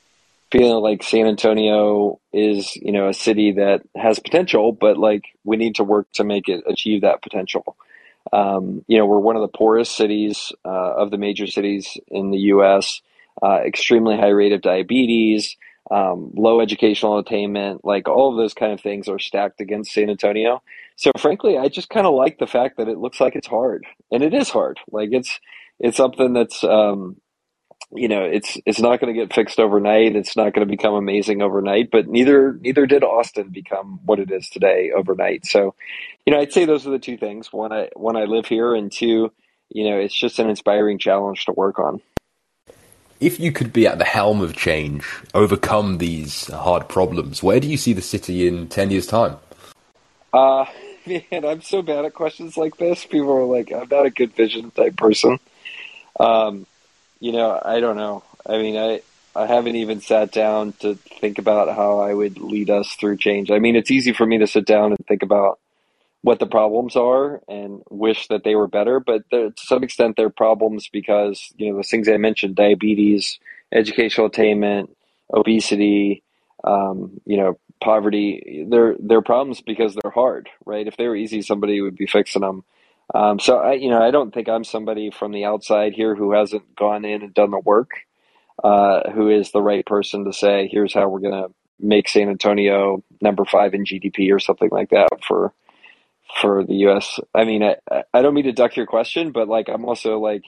feeling 0.52 0.84
like 0.84 1.04
San 1.04 1.28
Antonio 1.28 2.20
is 2.32 2.76
you 2.76 2.92
know 2.92 3.10
a 3.10 3.14
city 3.14 3.54
that 3.54 3.82
has 3.96 4.20
potential, 4.20 4.72
but 4.72 4.98
like 4.98 5.24
we 5.44 5.58
need 5.58 5.76
to 5.76 5.84
work 5.84 6.08
to 6.14 6.24
make 6.24 6.48
it 6.48 6.64
achieve 6.68 7.02
that 7.02 7.22
potential. 7.22 7.76
Um, 8.32 8.86
you 8.88 8.98
know, 8.98 9.06
we're 9.06 9.20
one 9.20 9.36
of 9.36 9.42
the 9.42 9.56
poorest 9.56 9.96
cities 9.96 10.54
uh, 10.64 10.94
of 10.96 11.12
the 11.12 11.18
major 11.18 11.48
cities 11.48 11.98
in 12.08 12.32
the 12.32 12.38
U.S. 12.38 13.02
Uh, 13.42 13.60
extremely 13.66 14.16
high 14.16 14.30
rate 14.30 14.54
of 14.54 14.62
diabetes, 14.62 15.58
um, 15.92 16.32
low 16.36 16.62
educational 16.62 17.18
attainment, 17.18 17.84
like 17.84 18.08
all 18.08 18.32
of 18.32 18.38
those 18.38 18.54
kind 18.54 18.72
of 18.72 18.82
things 18.82 19.08
are 19.08 19.20
stacked 19.20 19.60
against 19.60 19.92
San 19.92 20.10
Antonio. 20.10 20.62
So 20.96 21.12
frankly, 21.18 21.58
I 21.58 21.68
just 21.68 21.90
kind 21.90 22.08
of 22.08 22.14
like 22.14 22.38
the 22.40 22.48
fact 22.48 22.78
that 22.78 22.88
it 22.88 22.98
looks 22.98 23.20
like 23.20 23.36
it's 23.36 23.48
hard, 23.48 23.86
and 24.12 24.24
it 24.24 24.34
is 24.34 24.50
hard. 24.50 24.80
Like 24.92 25.10
it's 25.12 25.40
it's 25.80 25.98
something 25.98 26.34
that's 26.34 26.64
um, 26.64 27.18
you 27.92 28.08
know 28.08 28.24
it's 28.24 28.58
it's 28.66 28.80
not 28.80 29.00
going 29.00 29.14
to 29.14 29.20
get 29.20 29.34
fixed 29.34 29.60
overnight. 29.60 30.16
It's 30.16 30.38
not 30.38 30.54
going 30.54 30.66
to 30.66 30.72
become 30.72 30.94
amazing 30.94 31.42
overnight, 31.42 31.90
but 31.92 32.08
neither 32.08 32.54
neither 32.62 32.86
did 32.86 33.04
Austin 33.04 33.50
become 33.50 34.00
what 34.06 34.20
it 34.20 34.32
is 34.32 34.48
today 34.50 34.92
overnight. 34.96 35.46
So, 35.46 35.76
you 36.26 36.34
know, 36.34 36.40
I'd 36.40 36.54
say 36.54 36.66
those 36.66 36.88
are 36.88 36.92
the 36.92 37.00
two 37.00 37.18
things. 37.18 37.52
One, 37.52 37.74
I 37.74 37.90
one 37.96 38.16
I 38.16 38.26
live 38.26 38.46
here, 38.46 38.74
and 38.74 38.92
two, 38.92 39.32
you 39.70 39.90
know, 39.90 39.98
it's 39.98 40.18
just 40.18 40.40
an 40.40 40.50
inspiring 40.50 41.00
challenge 41.00 41.46
to 41.46 41.52
work 41.52 41.80
on. 41.80 42.02
If 43.24 43.40
you 43.40 43.54
could 43.54 43.72
be 43.72 43.88
at 43.88 44.00
the 44.00 44.04
helm 44.04 44.42
of 44.42 44.54
change, 44.54 45.06
overcome 45.34 45.98
these 45.98 46.48
hard 46.48 46.90
problems, 46.90 47.42
where 47.42 47.62
do 47.62 47.70
you 47.70 47.78
see 47.78 47.94
the 47.94 48.02
city 48.02 48.50
in 48.50 48.68
ten 48.68 48.92
years' 48.92 49.08
time? 49.08 49.38
Uh, 50.34 50.66
man, 51.06 51.46
I'm 51.46 51.62
so 51.62 51.82
bad 51.82 52.04
at 52.04 52.14
questions 52.14 52.58
like 52.58 52.76
this. 52.76 53.06
People 53.06 53.32
are 53.32 53.46
like, 53.46 53.72
I'm 53.72 53.88
not 53.88 54.06
a 54.06 54.10
good 54.10 54.34
vision 54.34 54.72
type 54.72 54.98
person. 54.98 55.40
Um, 56.20 56.66
you 57.22 57.32
know, 57.32 57.58
I 57.64 57.80
don't 57.80 57.96
know. 57.96 58.24
I 58.46 58.58
mean, 58.58 58.76
I 58.76 59.02
I 59.34 59.48
haven't 59.48 59.78
even 59.78 60.02
sat 60.02 60.34
down 60.34 60.74
to 60.82 60.96
think 60.96 61.40
about 61.40 61.74
how 61.74 62.00
I 62.00 62.14
would 62.14 62.40
lead 62.40 62.70
us 62.70 62.94
through 62.96 63.18
change. 63.20 63.52
I 63.52 63.60
mean, 63.60 63.78
it's 63.78 63.90
easy 63.90 64.12
for 64.12 64.26
me 64.26 64.40
to 64.40 64.48
sit 64.48 64.66
down 64.66 64.92
and 64.92 65.08
think 65.08 65.24
about 65.24 65.60
what 66.24 66.40
the 66.40 66.48
problems 66.48 66.96
are 66.96 67.42
and 67.50 67.84
wish 67.90 68.28
that 68.30 68.46
they 68.46 68.56
were 68.56 68.68
better, 68.68 69.02
but 69.02 69.30
to 69.30 69.54
some 69.58 69.84
extent 69.84 70.16
they're 70.16 70.30
problems 70.30 70.88
because, 70.92 71.52
you 71.58 71.70
know, 71.70 71.76
those 71.76 71.90
things 71.90 72.08
I 72.08 72.16
mentioned, 72.16 72.56
diabetes, 72.56 73.40
educational 73.74 74.28
attainment, 74.28 74.96
obesity, 75.34 76.24
um, 76.64 77.20
you 77.26 77.36
know, 77.36 77.60
poverty, 77.82 78.66
they're 78.70 78.96
they're 79.00 79.22
problems 79.22 79.60
because 79.60 79.96
they're 79.96 80.12
hard, 80.12 80.50
right? 80.66 80.88
If 80.88 80.96
they 80.96 81.08
were 81.08 81.16
easy, 81.16 81.42
somebody 81.42 81.82
would 81.82 81.98
be 81.98 82.08
fixing 82.08 82.42
them. 82.42 82.64
Um, 83.14 83.38
so 83.38 83.58
I, 83.58 83.74
you 83.74 83.90
know, 83.90 84.02
I 84.02 84.10
don't 84.10 84.34
think 84.34 84.48
I'm 84.48 84.64
somebody 84.64 85.12
from 85.12 85.34
the 85.34 85.44
outside 85.44 85.92
here 85.92 86.16
who 86.16 86.32
hasn't 86.32 86.74
gone 86.78 87.04
in 87.04 87.22
and 87.22 87.34
done 87.34 87.52
the 87.52 87.60
work, 87.60 87.92
uh, 88.64 89.12
who 89.12 89.30
is 89.30 89.52
the 89.52 89.62
right 89.62 89.86
person 89.86 90.24
to 90.24 90.32
say, 90.32 90.70
here's 90.72 90.94
how 90.94 91.10
we're 91.10 91.20
going 91.20 91.44
to 91.44 91.54
make 91.82 92.08
San 92.08 92.30
Antonio 92.30 93.04
number 93.22 93.44
five 93.44 93.74
in 93.74 93.84
GDP 93.84 94.34
or 94.34 94.40
something 94.40 94.70
like 94.72 94.92
that 94.92 95.10
for 95.28 95.54
for 96.42 96.64
the 96.64 96.76
U.S. 96.76 97.20
I 97.34 97.46
mean, 97.46 97.64
I 97.64 98.04
I 98.14 98.22
don't 98.22 98.34
mean 98.34 98.46
to 98.46 98.52
duck 98.52 98.76
your 98.76 98.86
question, 98.86 99.32
but 99.32 99.48
like 99.48 99.70
I'm 99.70 99.86
also 99.86 100.20
like 100.20 100.44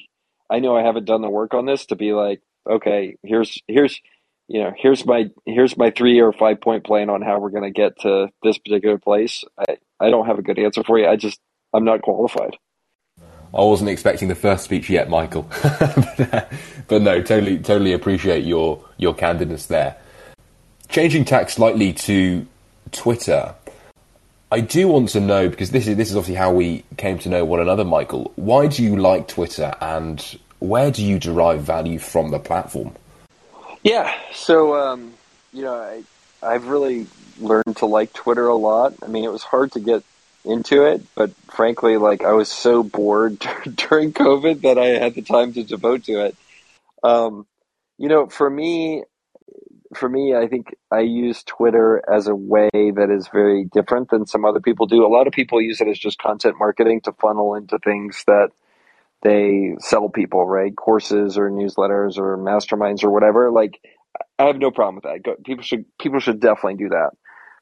I 0.50 0.60
know 0.60 0.76
I 0.76 0.84
haven't 0.84 1.06
done 1.06 1.21
the 1.21 1.30
work 1.30 1.54
on 1.54 1.65
this 1.65 1.86
to 1.88 1.95
be 1.95 2.13
like, 2.13 2.41
okay, 2.69 3.17
here's 3.24 3.62
here's 3.67 4.00
you 4.48 4.62
know 4.62 4.74
here's 4.78 5.06
my 5.06 5.30
here's 5.45 5.78
my 5.78 5.91
three 5.91 6.19
or 6.21 6.34
five 6.34 6.62
point 6.62 6.84
plan 6.84 7.10
on 7.10 7.21
how 7.21 7.39
we're 7.39 7.50
going 7.50 7.63
to 7.63 7.71
get 7.71 8.00
to 8.02 8.30
this 8.43 8.58
particular 8.58 8.98
place. 8.98 9.43
I 9.58 9.78
I 10.00 10.10
don't 10.10 10.28
have 10.28 10.39
a 10.39 10.43
good 10.43 10.60
answer 10.60 10.84
for 10.84 11.00
you. 11.00 11.08
I 11.08 11.15
just 11.15 11.39
I'm 11.74 11.86
not 11.86 12.02
qualified. 12.02 12.58
I 13.54 13.62
wasn't 13.62 13.89
expecting 13.89 14.28
the 14.28 14.36
first 14.36 14.65
speech 14.65 14.89
yet, 14.89 15.10
Michael. 15.10 15.43
but 15.63 17.02
no, 17.02 17.21
totally, 17.21 17.58
totally 17.58 17.93
appreciate 17.93 18.43
your 18.43 18.84
your 18.98 19.15
candidness 19.15 19.67
there. 19.67 19.95
Changing 20.89 21.26
tack 21.26 21.50
slightly 21.50 21.93
to 21.93 22.45
Twitter, 22.91 23.56
I 24.51 24.60
do 24.60 24.88
want 24.88 25.10
to 25.10 25.19
know 25.19 25.49
because 25.49 25.71
this 25.71 25.88
is 25.88 25.97
this 25.97 26.12
is 26.12 26.15
obviously 26.15 26.36
how 26.36 26.53
we 26.53 26.84
came 26.97 27.17
to 27.19 27.29
know 27.29 27.43
one 27.45 27.60
another, 27.60 27.84
Michael. 27.84 28.31
Why 28.36 28.67
do 28.67 28.84
you 28.84 28.95
like 28.95 29.27
Twitter, 29.27 29.73
and 29.81 30.21
where 30.60 30.91
do 30.91 31.03
you 31.03 31.19
derive 31.19 31.62
value 31.62 31.99
from 31.99 32.31
the 32.31 32.39
platform? 32.39 32.95
Yeah, 33.84 34.13
so 34.34 34.75
um, 34.75 35.13
you 35.51 35.63
know, 35.63 35.75
I 35.75 36.03
I've 36.43 36.67
really 36.67 37.08
learned 37.39 37.77
to 37.77 37.86
like 37.86 38.13
Twitter 38.13 38.47
a 38.47 38.55
lot. 38.55 38.93
I 39.01 39.08
mean, 39.08 39.23
it 39.23 39.31
was 39.31 39.43
hard 39.43 39.71
to 39.73 39.79
get 39.79 40.03
into 40.45 40.86
it, 40.86 41.01
but 41.15 41.31
frankly, 41.51 41.97
like 41.97 42.23
I 42.23 42.34
was 42.34 42.51
so 42.51 42.84
bored 42.84 43.39
during 43.89 44.13
COVID 44.13 44.62
that 44.62 44.77
I 44.77 44.99
had 44.99 45.15
the 45.15 45.23
time 45.23 45.53
to 45.53 45.63
devote 45.63 46.03
to 46.05 46.25
it. 46.25 46.36
Um, 47.03 47.47
you 47.97 48.10
know, 48.10 48.27
for 48.27 48.49
me, 48.49 49.03
for 49.95 50.10
me, 50.10 50.36
I 50.36 50.47
think 50.47 50.75
I 50.91 51.01
use 51.01 51.43
Twitter 51.43 52.01
as 52.12 52.27
a 52.27 52.36
way 52.36 52.69
that 52.73 53.10
is 53.10 53.27
very 53.27 53.65
different 53.65 54.10
than 54.10 54.25
some 54.25 54.45
other 54.45 54.60
people 54.60 54.86
do. 54.86 55.05
A 55.05 55.08
lot 55.08 55.27
of 55.27 55.34
people 55.34 55.62
use 55.62 55.81
it 55.81 55.88
as 55.88 55.97
just 55.97 56.19
content 56.19 56.55
marketing 56.60 57.01
to 57.01 57.13
funnel 57.13 57.55
into 57.55 57.79
things 57.79 58.23
that 58.27 58.49
they 59.23 59.75
sell 59.79 60.10
people, 60.10 60.45
right? 60.45 60.75
Courses 60.75 61.38
or 61.38 61.49
newsletters 61.49 62.17
or 62.17 62.38
masterminds 62.38 63.03
or 63.03 63.10
whatever. 63.10 63.51
Like, 63.51 63.81
I 64.38 64.45
have 64.45 64.58
no 64.58 64.71
problem 64.71 64.95
with 64.95 65.03
that. 65.03 65.43
People 65.43 65.63
should 65.63 65.86
people 65.97 66.19
should 66.19 66.39
definitely 66.39 66.75
do 66.75 66.89
that. 66.89 67.12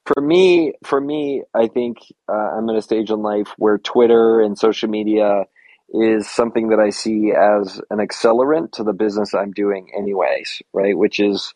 For 0.05 0.21
me, 0.21 0.73
for 0.83 0.99
me, 0.99 1.43
I 1.53 1.67
think 1.67 1.97
uh, 2.27 2.33
I'm 2.33 2.67
in 2.67 2.75
a 2.75 2.81
stage 2.81 3.09
in 3.09 3.21
life 3.21 3.53
where 3.57 3.77
Twitter 3.77 4.41
and 4.41 4.57
social 4.57 4.89
media 4.89 5.45
is 5.93 6.29
something 6.29 6.69
that 6.69 6.79
I 6.79 6.89
see 6.89 7.31
as 7.31 7.79
an 7.89 7.99
accelerant 7.99 8.73
to 8.73 8.83
the 8.83 8.93
business 8.93 9.33
I'm 9.33 9.51
doing, 9.51 9.91
anyways, 9.97 10.61
right? 10.73 10.97
Which 10.97 11.19
is 11.19 11.53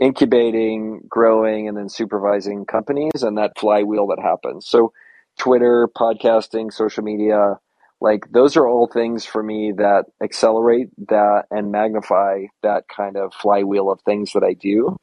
incubating, 0.00 1.00
growing, 1.08 1.68
and 1.68 1.76
then 1.76 1.88
supervising 1.88 2.64
companies 2.66 3.22
and 3.22 3.38
that 3.38 3.58
flywheel 3.58 4.06
that 4.08 4.20
happens. 4.20 4.66
So, 4.66 4.92
Twitter, 5.38 5.88
podcasting, 5.96 6.72
social 6.72 7.02
media, 7.02 7.58
like 8.00 8.30
those 8.30 8.56
are 8.56 8.66
all 8.66 8.86
things 8.86 9.24
for 9.24 9.42
me 9.42 9.72
that 9.72 10.06
accelerate 10.22 10.88
that 11.08 11.44
and 11.50 11.72
magnify 11.72 12.44
that 12.62 12.84
kind 12.88 13.16
of 13.16 13.32
flywheel 13.34 13.90
of 13.90 14.00
things 14.02 14.32
that 14.32 14.42
I 14.42 14.52
do. 14.54 14.96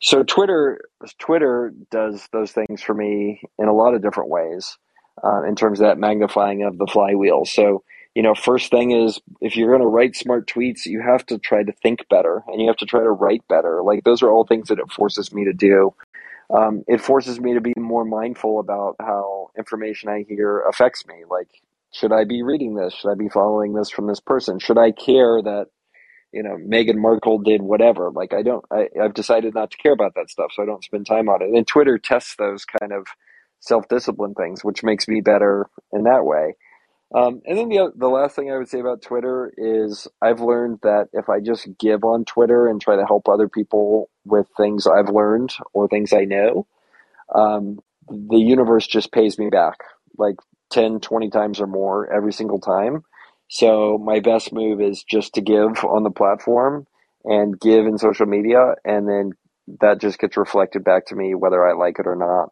So 0.00 0.22
Twitter, 0.22 0.80
Twitter 1.18 1.72
does 1.90 2.28
those 2.32 2.52
things 2.52 2.82
for 2.82 2.94
me 2.94 3.42
in 3.58 3.66
a 3.66 3.72
lot 3.72 3.94
of 3.94 4.02
different 4.02 4.30
ways, 4.30 4.76
uh, 5.24 5.42
in 5.42 5.56
terms 5.56 5.80
of 5.80 5.86
that 5.86 5.98
magnifying 5.98 6.62
of 6.62 6.78
the 6.78 6.86
flywheel. 6.86 7.44
So 7.44 7.82
you 8.16 8.22
know, 8.22 8.34
first 8.34 8.70
thing 8.70 8.92
is 8.92 9.20
if 9.42 9.56
you're 9.58 9.68
going 9.68 9.82
to 9.82 9.86
write 9.86 10.16
smart 10.16 10.48
tweets, 10.48 10.86
you 10.86 11.02
have 11.02 11.26
to 11.26 11.36
try 11.38 11.62
to 11.62 11.72
think 11.82 12.08
better 12.08 12.42
and 12.46 12.62
you 12.62 12.66
have 12.66 12.78
to 12.78 12.86
try 12.86 13.00
to 13.00 13.10
write 13.10 13.46
better. 13.46 13.82
Like 13.82 14.04
those 14.04 14.22
are 14.22 14.30
all 14.30 14.46
things 14.46 14.68
that 14.68 14.78
it 14.78 14.90
forces 14.90 15.34
me 15.34 15.44
to 15.44 15.52
do. 15.52 15.92
Um, 16.48 16.82
it 16.88 17.02
forces 17.02 17.38
me 17.38 17.52
to 17.52 17.60
be 17.60 17.74
more 17.76 18.06
mindful 18.06 18.58
about 18.58 18.96
how 18.98 19.50
information 19.58 20.08
I 20.08 20.24
hear 20.26 20.60
affects 20.60 21.06
me. 21.06 21.24
Like, 21.30 21.48
should 21.92 22.10
I 22.10 22.24
be 22.24 22.42
reading 22.42 22.74
this? 22.74 22.94
Should 22.94 23.10
I 23.10 23.16
be 23.16 23.28
following 23.28 23.74
this 23.74 23.90
from 23.90 24.06
this 24.06 24.20
person? 24.20 24.60
Should 24.60 24.78
I 24.78 24.92
care 24.92 25.42
that, 25.42 25.66
you 26.32 26.42
know, 26.42 26.56
Meghan 26.56 26.96
Markle 26.96 27.40
did 27.40 27.60
whatever? 27.60 28.10
Like, 28.10 28.32
I 28.32 28.40
don't, 28.40 28.64
I, 28.72 28.88
I've 28.98 29.12
decided 29.12 29.54
not 29.54 29.72
to 29.72 29.76
care 29.76 29.92
about 29.92 30.14
that 30.14 30.30
stuff, 30.30 30.52
so 30.54 30.62
I 30.62 30.66
don't 30.66 30.82
spend 30.82 31.04
time 31.04 31.28
on 31.28 31.42
it. 31.42 31.50
And 31.50 31.66
Twitter 31.66 31.98
tests 31.98 32.34
those 32.36 32.64
kind 32.64 32.92
of 32.92 33.06
self 33.60 33.86
discipline 33.88 34.32
things, 34.32 34.64
which 34.64 34.82
makes 34.82 35.06
me 35.06 35.20
better 35.20 35.68
in 35.92 36.04
that 36.04 36.24
way. 36.24 36.54
Um, 37.14 37.42
and 37.46 37.58
then 37.58 37.68
the 37.68 37.92
the 37.96 38.08
last 38.08 38.36
thing 38.36 38.50
I 38.50 38.58
would 38.58 38.68
say 38.68 38.80
about 38.80 39.02
Twitter 39.02 39.52
is 39.56 40.08
I've 40.22 40.40
learned 40.40 40.80
that 40.82 41.08
if 41.12 41.28
I 41.28 41.40
just 41.40 41.68
give 41.78 42.04
on 42.04 42.24
Twitter 42.24 42.68
and 42.68 42.80
try 42.80 42.96
to 42.96 43.06
help 43.06 43.28
other 43.28 43.48
people 43.48 44.10
with 44.24 44.46
things 44.56 44.86
I've 44.86 45.08
learned 45.08 45.54
or 45.72 45.88
things 45.88 46.12
I 46.12 46.24
know, 46.24 46.66
um, 47.34 47.80
the 48.08 48.38
universe 48.38 48.86
just 48.86 49.12
pays 49.12 49.38
me 49.38 49.50
back 49.50 49.78
like 50.18 50.36
10, 50.70 51.00
20 51.00 51.30
times 51.30 51.60
or 51.60 51.66
more 51.66 52.12
every 52.12 52.32
single 52.32 52.60
time. 52.60 53.04
So 53.48 53.98
my 53.98 54.20
best 54.20 54.52
move 54.52 54.80
is 54.80 55.04
just 55.04 55.34
to 55.34 55.40
give 55.40 55.84
on 55.84 56.04
the 56.04 56.10
platform 56.10 56.86
and 57.24 57.58
give 57.60 57.86
in 57.86 57.98
social 57.98 58.26
media, 58.26 58.74
and 58.84 59.08
then 59.08 59.32
that 59.80 60.00
just 60.00 60.18
gets 60.18 60.36
reflected 60.36 60.84
back 60.84 61.06
to 61.06 61.16
me 61.16 61.34
whether 61.34 61.66
I 61.66 61.74
like 61.74 61.98
it 61.98 62.06
or 62.06 62.16
not. 62.16 62.50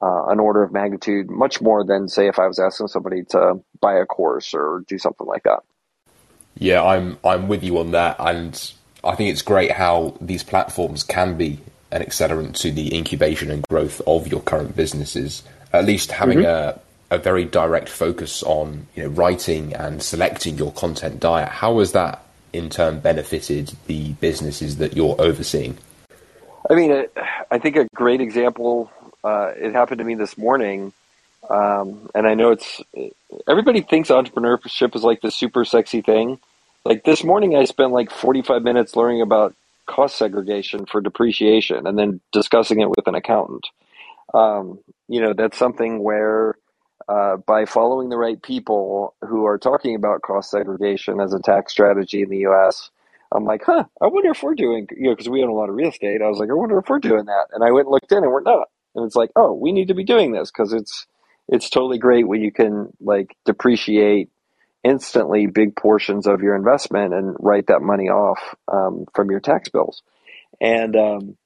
Uh, 0.00 0.26
an 0.28 0.40
order 0.40 0.62
of 0.62 0.72
magnitude 0.72 1.30
much 1.30 1.60
more 1.60 1.84
than 1.84 2.08
say 2.08 2.26
if 2.26 2.38
I 2.38 2.46
was 2.46 2.58
asking 2.58 2.88
somebody 2.88 3.24
to 3.30 3.60
buy 3.80 3.94
a 3.98 4.06
course 4.06 4.54
or 4.54 4.84
do 4.86 4.98
something 4.98 5.26
like 5.26 5.42
that. 5.42 5.60
Yeah, 6.56 6.82
I'm 6.82 7.18
I'm 7.24 7.48
with 7.48 7.62
you 7.62 7.78
on 7.78 7.90
that, 7.92 8.16
and 8.18 8.72
I 9.04 9.14
think 9.14 9.30
it's 9.30 9.42
great 9.42 9.72
how 9.72 10.16
these 10.20 10.42
platforms 10.42 11.02
can 11.02 11.36
be 11.36 11.58
an 11.90 12.02
accelerant 12.02 12.54
to 12.58 12.70
the 12.70 12.94
incubation 12.94 13.50
and 13.50 13.66
growth 13.68 14.00
of 14.06 14.28
your 14.28 14.40
current 14.40 14.76
businesses. 14.76 15.42
At 15.72 15.84
least 15.84 16.10
having 16.12 16.38
mm-hmm. 16.38 16.78
a 16.78 16.80
a 17.10 17.18
very 17.18 17.44
direct 17.44 17.88
focus 17.88 18.42
on 18.44 18.86
you 18.94 19.02
know 19.02 19.08
writing 19.10 19.74
and 19.74 20.02
selecting 20.02 20.56
your 20.56 20.72
content 20.72 21.20
diet. 21.20 21.48
How 21.48 21.78
has 21.80 21.92
that 21.92 22.24
in 22.52 22.70
turn 22.70 23.00
benefited 23.00 23.72
the 23.86 24.12
businesses 24.14 24.76
that 24.78 24.96
you're 24.96 25.20
overseeing? 25.20 25.76
I 26.68 26.74
mean, 26.74 27.06
I 27.50 27.58
think 27.58 27.76
a 27.76 27.86
great 27.94 28.20
example. 28.20 28.90
Uh, 29.24 29.52
it 29.56 29.72
happened 29.74 29.98
to 30.00 30.04
me 30.04 30.16
this 30.16 30.38
morning, 30.38 30.92
um, 31.50 32.10
and 32.14 32.26
I 32.26 32.34
know 32.34 32.52
it's 32.52 32.82
everybody 33.48 33.82
thinks 33.82 34.10
entrepreneurship 34.10 34.96
is 34.96 35.04
like 35.04 35.22
the 35.22 35.30
super 35.30 35.64
sexy 35.64 36.02
thing. 36.02 36.40
Like 36.84 37.04
this 37.04 37.24
morning, 37.24 37.56
I 37.56 37.64
spent 37.66 37.92
like 37.92 38.10
45 38.10 38.62
minutes 38.62 38.96
learning 38.96 39.22
about 39.22 39.54
cost 39.86 40.16
segregation 40.16 40.86
for 40.86 41.00
depreciation, 41.00 41.86
and 41.86 41.98
then 41.98 42.20
discussing 42.32 42.80
it 42.80 42.90
with 42.90 43.06
an 43.08 43.16
accountant. 43.16 43.66
Um, 44.34 44.80
you 45.08 45.20
know, 45.20 45.32
that's 45.34 45.58
something 45.58 46.02
where 46.02 46.56
uh, 47.08 47.36
by 47.38 47.64
following 47.66 48.08
the 48.10 48.16
right 48.18 48.40
people 48.42 49.14
who 49.28 49.46
are 49.46 49.58
talking 49.58 49.96
about 49.96 50.22
cost 50.22 50.50
segregation 50.50 51.20
as 51.20 51.34
a 51.34 51.40
tax 51.40 51.72
strategy 51.72 52.22
in 52.22 52.30
the 52.30 52.38
U.S. 52.38 52.90
I'm 53.32 53.44
like, 53.44 53.62
huh, 53.64 53.84
I 54.00 54.06
wonder 54.08 54.30
if 54.30 54.42
we're 54.42 54.54
doing, 54.54 54.88
you 54.96 55.04
know, 55.04 55.12
because 55.12 55.28
we 55.28 55.42
own 55.42 55.50
a 55.50 55.54
lot 55.54 55.68
of 55.68 55.74
real 55.76 55.90
estate. 55.90 56.22
I 56.22 56.28
was 56.28 56.38
like, 56.38 56.50
I 56.50 56.54
wonder 56.54 56.78
if 56.78 56.88
we're 56.88 57.00
doing 57.00 57.26
that. 57.26 57.46
And 57.52 57.64
I 57.64 57.72
went 57.72 57.86
and 57.86 57.92
looked 57.92 58.12
in 58.12 58.18
and 58.18 58.32
we're 58.32 58.42
not. 58.42 58.68
And 58.94 59.04
it's 59.06 59.16
like, 59.16 59.30
oh, 59.36 59.52
we 59.52 59.72
need 59.72 59.88
to 59.88 59.94
be 59.94 60.04
doing 60.04 60.32
this 60.32 60.50
because 60.50 60.72
it's, 60.72 61.06
it's 61.48 61.70
totally 61.70 61.98
great 61.98 62.26
when 62.26 62.40
you 62.40 62.52
can 62.52 62.92
like 63.00 63.36
depreciate 63.44 64.30
instantly 64.82 65.46
big 65.46 65.76
portions 65.76 66.26
of 66.26 66.40
your 66.40 66.56
investment 66.56 67.12
and 67.14 67.36
write 67.38 67.66
that 67.66 67.82
money 67.82 68.08
off 68.08 68.54
um, 68.68 69.04
from 69.14 69.30
your 69.30 69.40
tax 69.40 69.68
bills. 69.68 70.02
And 70.60 70.96
um, 70.96 71.36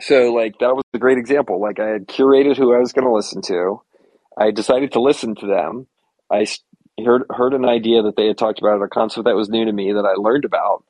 so, 0.00 0.32
like, 0.32 0.58
that 0.60 0.74
was 0.74 0.84
a 0.94 0.98
great 0.98 1.18
example. 1.18 1.60
Like, 1.60 1.80
I 1.80 1.88
had 1.88 2.06
curated 2.06 2.56
who 2.56 2.74
I 2.74 2.78
was 2.78 2.92
going 2.92 3.06
to 3.06 3.12
listen 3.12 3.42
to. 3.42 3.82
I 4.36 4.50
decided 4.50 4.92
to 4.92 5.00
listen 5.00 5.34
to 5.36 5.46
them. 5.46 5.86
I 6.30 6.46
heard 7.04 7.24
heard 7.30 7.54
an 7.54 7.64
idea 7.64 8.02
that 8.02 8.16
they 8.16 8.26
had 8.26 8.38
talked 8.38 8.58
about, 8.58 8.82
a 8.82 8.88
concept 8.88 9.26
that 9.26 9.36
was 9.36 9.48
new 9.48 9.64
to 9.64 9.72
me 9.72 9.92
that 9.92 10.04
I 10.06 10.14
learned 10.14 10.44
about, 10.44 10.84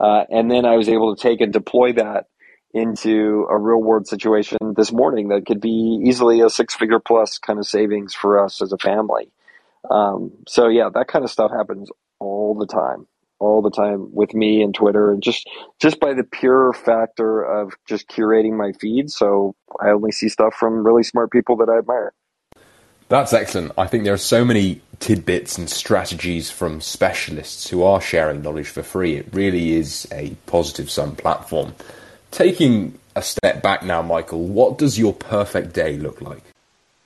uh, 0.00 0.24
and 0.30 0.50
then 0.50 0.64
I 0.64 0.76
was 0.76 0.88
able 0.88 1.14
to 1.14 1.22
take 1.22 1.40
and 1.40 1.52
deploy 1.52 1.94
that 1.94 2.28
into 2.74 3.46
a 3.48 3.56
real 3.56 3.80
world 3.80 4.06
situation 4.08 4.58
this 4.76 4.92
morning 4.92 5.28
that 5.28 5.46
could 5.46 5.60
be 5.60 6.02
easily 6.04 6.40
a 6.40 6.50
six 6.50 6.74
figure 6.74 6.98
plus 6.98 7.38
kind 7.38 7.60
of 7.60 7.66
savings 7.66 8.14
for 8.14 8.44
us 8.44 8.60
as 8.60 8.72
a 8.72 8.78
family. 8.78 9.30
Um, 9.90 10.32
so 10.48 10.66
yeah, 10.68 10.88
that 10.92 11.06
kind 11.06 11.24
of 11.24 11.30
stuff 11.30 11.52
happens 11.52 11.88
all 12.18 12.54
the 12.54 12.66
time, 12.66 13.06
all 13.38 13.62
the 13.62 13.70
time 13.70 14.12
with 14.12 14.34
me 14.34 14.60
and 14.60 14.74
Twitter, 14.74 15.12
and 15.12 15.22
just 15.22 15.48
just 15.80 16.00
by 16.00 16.14
the 16.14 16.24
pure 16.24 16.72
factor 16.72 17.42
of 17.42 17.74
just 17.86 18.08
curating 18.08 18.56
my 18.56 18.72
feed. 18.72 19.10
So 19.10 19.54
I 19.80 19.90
only 19.90 20.10
see 20.10 20.28
stuff 20.28 20.54
from 20.54 20.84
really 20.84 21.04
smart 21.04 21.30
people 21.30 21.56
that 21.58 21.68
I 21.68 21.78
admire. 21.78 22.12
That's 23.08 23.32
excellent. 23.32 23.72
I 23.78 23.86
think 23.86 24.02
there 24.02 24.14
are 24.14 24.18
so 24.18 24.44
many 24.44 24.80
tidbits 24.98 25.58
and 25.58 25.70
strategies 25.70 26.50
from 26.50 26.80
specialists 26.80 27.68
who 27.68 27.84
are 27.84 28.00
sharing 28.00 28.42
knowledge 28.42 28.68
for 28.68 28.82
free. 28.82 29.16
It 29.16 29.28
really 29.32 29.74
is 29.74 30.08
a 30.10 30.34
positive 30.46 30.90
sum 30.90 31.14
platform. 31.14 31.74
Taking 32.34 32.98
a 33.14 33.22
step 33.22 33.62
back 33.62 33.84
now, 33.84 34.02
Michael, 34.02 34.44
what 34.44 34.76
does 34.76 34.98
your 34.98 35.12
perfect 35.12 35.72
day 35.72 35.96
look 35.98 36.20
like? 36.20 36.42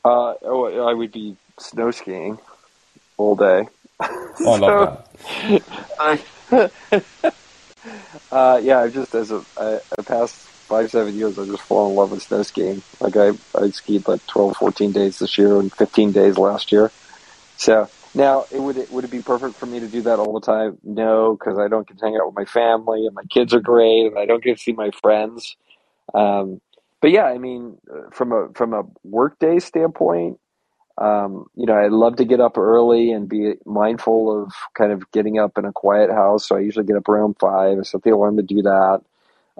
Uh, 0.02 0.32
oh, 0.40 0.88
I 0.88 0.94
would 0.94 1.12
be 1.12 1.36
snow 1.58 1.90
skiing 1.90 2.38
all 3.18 3.36
day. 3.36 3.68
Oh, 4.00 4.52
I 4.52 4.56
love 4.56 5.04
that. 6.50 6.72
uh, 8.32 8.60
yeah, 8.62 8.80
I 8.80 8.88
just 8.88 9.14
as 9.14 9.30
a 9.30 9.44
I, 9.58 9.80
I 9.98 10.02
past 10.02 10.34
five, 10.34 10.90
seven 10.90 11.14
years, 11.14 11.38
I 11.38 11.44
just 11.44 11.62
fall 11.64 11.90
in 11.90 11.96
love 11.96 12.10
with 12.12 12.22
snow 12.22 12.42
skiing. 12.42 12.80
Like 12.98 13.18
I, 13.18 13.32
I 13.54 13.68
skied 13.68 14.08
like 14.08 14.26
12, 14.28 14.56
14 14.56 14.92
days 14.92 15.18
this 15.18 15.36
year 15.36 15.60
and 15.60 15.70
15 15.70 16.10
days 16.12 16.38
last 16.38 16.72
year. 16.72 16.90
So 17.58 17.90
now 18.14 18.46
it 18.50 18.60
would, 18.60 18.78
it, 18.78 18.90
would 18.90 19.04
it 19.04 19.10
be 19.10 19.22
perfect 19.22 19.58
for 19.58 19.66
me 19.66 19.80
to 19.80 19.88
do 19.88 20.02
that 20.04 20.18
all 20.18 20.32
the 20.34 20.46
time? 20.46 20.78
No, 20.84 21.36
because 21.38 21.58
I 21.58 21.68
don't 21.68 21.88
get 21.88 21.98
to 21.98 22.04
hang 22.06 22.16
out 22.16 22.26
with 22.26 22.36
my 22.36 22.46
family 22.46 23.06
and 23.06 23.14
my 23.14 23.24
kids 23.30 23.54
are 23.54 23.60
great 23.60 24.06
and 24.06 24.18
I 24.18 24.26
don't 24.26 24.42
get 24.44 24.58
to 24.58 24.62
see 24.62 24.72
my 24.72 24.90
friends. 25.02 25.56
Um, 26.14 26.60
but 27.02 27.12
yeah, 27.12 27.24
I 27.24 27.38
mean, 27.38 27.78
from 28.12 28.32
a, 28.32 28.48
from 28.54 28.74
a 28.74 28.84
workday 29.04 29.60
standpoint, 29.60 30.38
um, 30.98 31.46
you 31.56 31.66
know, 31.66 31.74
I 31.74 31.88
love 31.88 32.16
to 32.16 32.24
get 32.24 32.40
up 32.40 32.56
early 32.58 33.10
and 33.12 33.28
be 33.28 33.54
mindful 33.66 34.44
of 34.44 34.52
kind 34.76 34.92
of 34.92 35.10
getting 35.12 35.38
up 35.38 35.58
in 35.58 35.64
a 35.64 35.72
quiet 35.72 36.10
house. 36.10 36.48
So 36.48 36.56
I 36.56 36.60
usually 36.60 36.86
get 36.86 36.96
up 36.96 37.08
around 37.08 37.36
five. 37.40 37.78
I 37.78 37.82
set 37.82 38.02
the 38.02 38.10
alarm 38.10 38.36
to 38.36 38.42
do 38.42 38.62
that. 38.62 39.00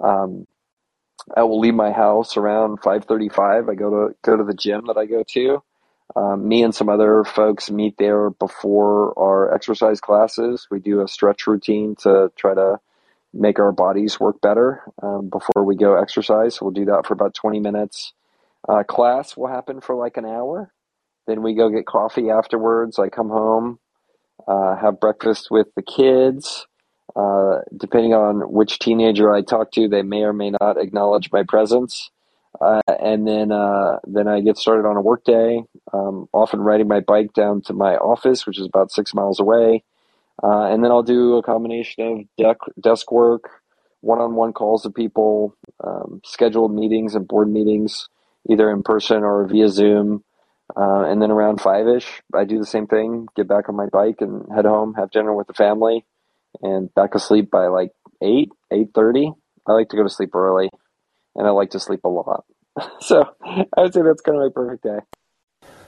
Um, 0.03 0.47
I 1.37 1.43
will 1.43 1.59
leave 1.59 1.75
my 1.75 1.91
house 1.91 2.37
around 2.37 2.81
5:35. 2.81 3.69
I 3.69 3.75
go 3.75 3.89
to 4.09 4.15
go 4.23 4.37
to 4.37 4.43
the 4.43 4.53
gym 4.53 4.85
that 4.87 4.97
I 4.97 5.05
go 5.05 5.23
to. 5.29 5.63
Um, 6.15 6.47
me 6.47 6.63
and 6.63 6.73
some 6.73 6.89
other 6.89 7.23
folks 7.23 7.69
meet 7.69 7.97
there 7.97 8.29
before 8.29 9.17
our 9.17 9.53
exercise 9.53 10.01
classes. 10.01 10.67
We 10.71 10.79
do 10.79 11.01
a 11.01 11.07
stretch 11.07 11.45
routine 11.47 11.95
to 11.99 12.31
try 12.35 12.55
to 12.55 12.79
make 13.33 13.59
our 13.59 13.71
bodies 13.71 14.19
work 14.19 14.41
better 14.41 14.83
um, 15.03 15.29
before 15.29 15.63
we 15.63 15.75
go 15.75 15.95
exercise. 15.95 16.59
We'll 16.61 16.71
do 16.71 16.85
that 16.85 17.05
for 17.05 17.13
about 17.13 17.35
20 17.35 17.59
minutes. 17.59 18.13
Uh, 18.67 18.83
class 18.83 19.37
will 19.37 19.47
happen 19.47 19.81
for 19.81 19.95
like 19.95 20.17
an 20.17 20.25
hour. 20.25 20.73
Then 21.27 21.43
we 21.43 21.53
go 21.53 21.69
get 21.69 21.85
coffee 21.85 22.29
afterwards. 22.31 22.97
I 22.97 23.09
come 23.09 23.29
home, 23.29 23.79
uh, 24.47 24.75
have 24.77 24.99
breakfast 24.99 25.49
with 25.51 25.67
the 25.75 25.83
kids. 25.83 26.65
Uh, 27.15 27.59
depending 27.75 28.13
on 28.13 28.51
which 28.51 28.79
teenager 28.79 29.33
I 29.33 29.41
talk 29.41 29.71
to, 29.73 29.87
they 29.87 30.01
may 30.01 30.23
or 30.23 30.33
may 30.33 30.51
not 30.51 30.77
acknowledge 30.77 31.31
my 31.31 31.43
presence. 31.43 32.11
Uh, 32.59 32.81
and 32.87 33.27
then 33.27 33.51
uh, 33.51 33.99
then 34.05 34.27
I 34.27 34.41
get 34.41 34.57
started 34.57 34.87
on 34.87 34.97
a 34.97 35.01
work 35.01 35.23
day. 35.23 35.63
Um, 35.93 36.27
often 36.33 36.59
riding 36.59 36.87
my 36.87 36.99
bike 36.99 37.33
down 37.33 37.61
to 37.63 37.73
my 37.73 37.95
office, 37.95 38.45
which 38.45 38.59
is 38.59 38.65
about 38.65 38.91
six 38.91 39.13
miles 39.13 39.39
away, 39.39 39.83
uh, 40.43 40.63
and 40.71 40.83
then 40.83 40.91
I'll 40.91 41.03
do 41.03 41.37
a 41.37 41.43
combination 41.43 42.27
of 42.39 42.57
desk 42.81 43.11
work, 43.11 43.61
one-on-one 44.01 44.53
calls 44.53 44.83
with 44.83 44.95
people, 44.95 45.55
um, 45.83 46.21
scheduled 46.25 46.73
meetings 46.73 47.15
and 47.15 47.27
board 47.27 47.49
meetings, 47.51 48.09
either 48.49 48.71
in 48.71 48.83
person 48.83 49.23
or 49.23 49.47
via 49.47 49.69
Zoom. 49.69 50.23
Uh, 50.77 51.03
and 51.09 51.19
then 51.19 51.31
around 51.31 51.59
five 51.59 51.87
ish, 51.87 52.21
I 52.33 52.45
do 52.45 52.59
the 52.59 52.65
same 52.65 52.85
thing. 52.85 53.27
Get 53.35 53.47
back 53.47 53.69
on 53.69 53.75
my 53.75 53.87
bike 53.87 54.17
and 54.21 54.45
head 54.53 54.65
home, 54.65 54.93
have 54.93 55.09
dinner 55.09 55.33
with 55.33 55.47
the 55.47 55.53
family, 55.53 56.05
and 56.61 56.93
back 56.93 57.15
asleep 57.15 57.49
by 57.49 57.67
like 57.67 57.91
eight, 58.21 58.49
eight 58.71 58.89
thirty. 58.93 59.31
I 59.67 59.73
like 59.73 59.89
to 59.89 59.97
go 59.97 60.03
to 60.03 60.09
sleep 60.09 60.35
early, 60.35 60.69
and 61.39 61.47
I 61.47 61.51
like 61.51 61.71
to 61.71 61.79
sleep 61.79 62.01
a 62.03 62.09
lot. 62.09 62.43
so 62.99 63.25
I 63.41 63.81
would 63.81 63.93
say 63.93 64.01
that's 64.03 64.21
kind 64.21 64.37
of 64.37 64.43
my 64.43 64.49
perfect 64.53 64.83
day. 64.83 64.99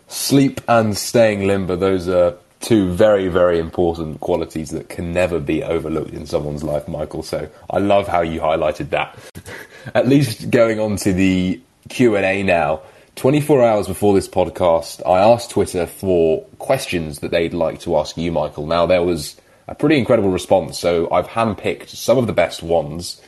Sleep 0.08 0.62
and 0.68 0.98
staying 0.98 1.46
limber; 1.46 1.76
those 1.76 2.10
are 2.10 2.38
two 2.62 2.92
very, 2.92 3.28
very 3.28 3.60
important 3.60 4.20
qualities 4.20 4.70
that 4.70 4.88
can 4.90 5.14
never 5.14 5.40
be 5.40 5.64
overlooked 5.64 6.14
in 6.14 6.26
someone's 6.26 6.64
life, 6.64 6.88
Michael. 6.88 7.24
So 7.24 7.50
I 7.70 7.80
love 7.80 8.08
how 8.08 8.22
you 8.22 8.40
highlighted 8.40 8.90
that. 8.90 9.18
At 9.96 10.08
least 10.08 10.50
going 10.50 10.80
on 10.80 10.96
to 10.98 11.14
the 11.14 11.62
Q 11.90 12.16
and 12.16 12.26
A 12.26 12.44
now. 12.44 12.82
24 13.16 13.64
hours 13.64 13.88
before 13.88 14.14
this 14.14 14.28
podcast, 14.28 15.06
I 15.06 15.20
asked 15.20 15.52
Twitter 15.52 15.86
for 15.86 16.44
questions 16.60 17.20
that 17.20 17.32
they'd 17.32 17.54
like 17.54 17.82
to 17.82 17.98
ask 17.98 18.18
you, 18.18 18.32
Michael. 18.32 18.66
Now, 18.66 18.86
there 18.86 19.04
was 19.04 19.36
a 19.68 19.76
pretty 19.76 19.98
incredible 19.98 20.30
response. 20.30 20.80
So 20.80 21.12
I've 21.12 21.28
handpicked 21.28 21.90
some 21.90 22.18
of 22.18 22.28
the 22.28 22.34
best 22.34 22.64
ones, 22.64 23.22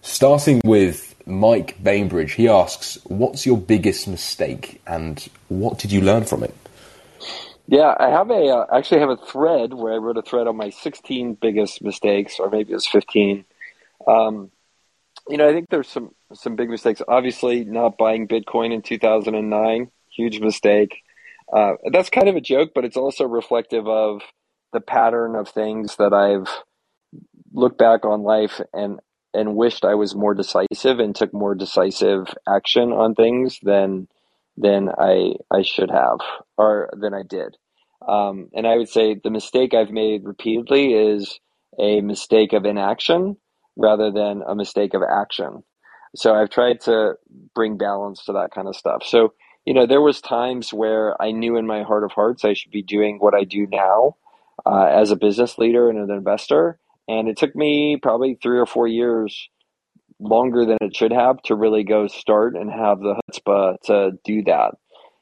starting 0.00 0.60
with 0.64 1.15
Mike 1.26 1.82
Bainbridge. 1.82 2.32
He 2.34 2.48
asks, 2.48 2.98
"What's 3.04 3.44
your 3.44 3.58
biggest 3.58 4.06
mistake, 4.08 4.80
and 4.86 5.28
what 5.48 5.78
did 5.78 5.92
you 5.92 6.00
learn 6.00 6.24
from 6.24 6.44
it?" 6.44 6.54
Yeah, 7.68 7.94
I 7.98 8.10
have 8.10 8.30
a 8.30 8.48
uh, 8.48 8.66
actually 8.72 9.00
have 9.00 9.10
a 9.10 9.16
thread 9.16 9.74
where 9.74 9.92
I 9.92 9.96
wrote 9.96 10.16
a 10.16 10.22
thread 10.22 10.46
on 10.46 10.56
my 10.56 10.70
16 10.70 11.34
biggest 11.34 11.82
mistakes, 11.82 12.38
or 12.38 12.48
maybe 12.48 12.70
it 12.70 12.76
was 12.76 12.86
15. 12.86 13.44
Um, 14.06 14.52
you 15.28 15.36
know, 15.36 15.48
I 15.48 15.52
think 15.52 15.68
there's 15.68 15.88
some 15.88 16.14
some 16.32 16.54
big 16.54 16.70
mistakes. 16.70 17.02
Obviously, 17.08 17.64
not 17.64 17.98
buying 17.98 18.28
Bitcoin 18.28 18.72
in 18.72 18.82
2009, 18.82 19.90
huge 20.10 20.40
mistake. 20.40 21.02
Uh, 21.52 21.72
that's 21.92 22.10
kind 22.10 22.28
of 22.28 22.36
a 22.36 22.40
joke, 22.40 22.70
but 22.74 22.84
it's 22.84 22.96
also 22.96 23.24
reflective 23.24 23.86
of 23.88 24.22
the 24.72 24.80
pattern 24.80 25.34
of 25.34 25.48
things 25.48 25.96
that 25.96 26.12
I've 26.12 26.48
looked 27.52 27.78
back 27.78 28.04
on 28.04 28.22
life 28.22 28.60
and 28.72 29.00
and 29.36 29.56
wished 29.56 29.84
I 29.84 29.94
was 29.94 30.14
more 30.14 30.34
decisive 30.34 30.98
and 30.98 31.14
took 31.14 31.32
more 31.34 31.54
decisive 31.54 32.26
action 32.48 32.92
on 32.92 33.14
things 33.14 33.58
than 33.62 34.08
than 34.56 34.88
I 34.98 35.34
I 35.50 35.62
should 35.62 35.90
have 35.90 36.20
or 36.56 36.90
than 36.98 37.14
I 37.14 37.22
did. 37.22 37.56
Um, 38.06 38.48
and 38.54 38.66
I 38.66 38.76
would 38.76 38.88
say 38.88 39.14
the 39.22 39.30
mistake 39.30 39.74
I've 39.74 39.90
made 39.90 40.24
repeatedly 40.24 40.94
is 40.94 41.40
a 41.78 42.00
mistake 42.00 42.52
of 42.52 42.64
inaction 42.64 43.36
rather 43.76 44.10
than 44.10 44.42
a 44.46 44.54
mistake 44.54 44.94
of 44.94 45.02
action. 45.02 45.62
So 46.14 46.34
I've 46.34 46.50
tried 46.50 46.80
to 46.82 47.14
bring 47.54 47.76
balance 47.76 48.24
to 48.24 48.32
that 48.32 48.50
kind 48.54 48.68
of 48.68 48.76
stuff. 48.76 49.02
So, 49.04 49.34
you 49.66 49.74
know, 49.74 49.86
there 49.86 50.00
was 50.00 50.20
times 50.20 50.72
where 50.72 51.20
I 51.20 51.32
knew 51.32 51.56
in 51.56 51.66
my 51.66 51.82
heart 51.82 52.04
of 52.04 52.12
hearts 52.12 52.44
I 52.44 52.54
should 52.54 52.70
be 52.70 52.82
doing 52.82 53.18
what 53.18 53.34
I 53.34 53.44
do 53.44 53.66
now 53.66 54.16
uh, 54.64 54.86
as 54.86 55.10
a 55.10 55.16
business 55.16 55.58
leader 55.58 55.90
and 55.90 55.98
an 55.98 56.10
investor. 56.10 56.78
And 57.08 57.28
it 57.28 57.36
took 57.36 57.54
me 57.54 57.98
probably 58.00 58.38
three 58.42 58.58
or 58.58 58.66
four 58.66 58.86
years 58.86 59.48
longer 60.18 60.64
than 60.64 60.78
it 60.80 60.96
should 60.96 61.12
have 61.12 61.40
to 61.42 61.54
really 61.54 61.84
go 61.84 62.08
start 62.08 62.56
and 62.56 62.70
have 62.70 63.00
the 63.00 63.20
chutzpah 63.32 63.76
to 63.84 64.12
do 64.24 64.42
that. 64.44 64.72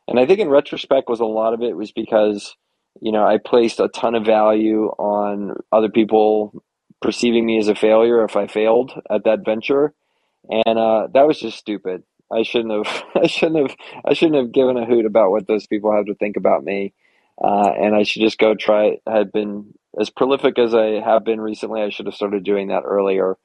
And 0.06 0.18
I 0.18 0.26
think 0.26 0.40
in 0.40 0.48
retrospect 0.48 1.08
was 1.08 1.20
a 1.20 1.24
lot 1.24 1.54
of 1.54 1.62
it 1.62 1.76
was 1.76 1.92
because, 1.92 2.54
you 3.00 3.12
know, 3.12 3.24
I 3.24 3.38
placed 3.38 3.80
a 3.80 3.88
ton 3.88 4.14
of 4.14 4.24
value 4.24 4.86
on 4.98 5.56
other 5.72 5.88
people 5.88 6.62
perceiving 7.00 7.44
me 7.44 7.58
as 7.58 7.68
a 7.68 7.74
failure 7.74 8.24
if 8.24 8.36
I 8.36 8.46
failed 8.46 8.92
at 9.10 9.24
that 9.24 9.44
venture. 9.44 9.94
And 10.48 10.78
uh, 10.78 11.08
that 11.14 11.26
was 11.26 11.40
just 11.40 11.58
stupid. 11.58 12.02
I 12.32 12.42
shouldn't 12.42 12.86
have 12.86 13.04
I 13.14 13.26
shouldn't 13.26 13.68
have 13.68 13.76
I 14.04 14.14
shouldn't 14.14 14.38
have 14.38 14.52
given 14.52 14.76
a 14.76 14.86
hoot 14.86 15.06
about 15.06 15.30
what 15.30 15.46
those 15.46 15.66
people 15.66 15.94
have 15.94 16.06
to 16.06 16.14
think 16.14 16.36
about 16.36 16.64
me. 16.64 16.92
Uh, 17.42 17.70
and 17.76 17.94
I 17.94 18.04
should 18.04 18.22
just 18.22 18.38
go 18.38 18.54
try. 18.54 18.98
Had 19.06 19.32
been 19.32 19.74
as 19.98 20.10
prolific 20.10 20.58
as 20.58 20.74
I 20.74 21.00
have 21.00 21.24
been 21.24 21.40
recently. 21.40 21.82
I 21.82 21.90
should 21.90 22.06
have 22.06 22.14
started 22.14 22.44
doing 22.44 22.68
that 22.68 22.82
earlier, 22.84 23.36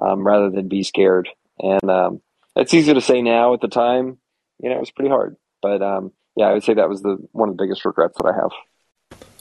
um, 0.00 0.26
rather 0.26 0.50
than 0.50 0.68
be 0.68 0.82
scared. 0.82 1.28
And 1.58 1.90
um, 1.90 2.20
it's 2.54 2.74
easy 2.74 2.94
to 2.94 3.00
say 3.00 3.22
now. 3.22 3.54
At 3.54 3.60
the 3.60 3.68
time, 3.68 4.18
you 4.62 4.70
know, 4.70 4.76
it 4.76 4.80
was 4.80 4.90
pretty 4.90 5.10
hard. 5.10 5.36
But 5.62 5.82
um, 5.82 6.12
yeah, 6.36 6.46
I 6.46 6.52
would 6.52 6.64
say 6.64 6.74
that 6.74 6.88
was 6.88 7.02
the 7.02 7.18
one 7.32 7.48
of 7.48 7.56
the 7.56 7.62
biggest 7.62 7.84
regrets 7.84 8.16
that 8.18 8.26
I 8.26 8.34
have. 8.34 8.52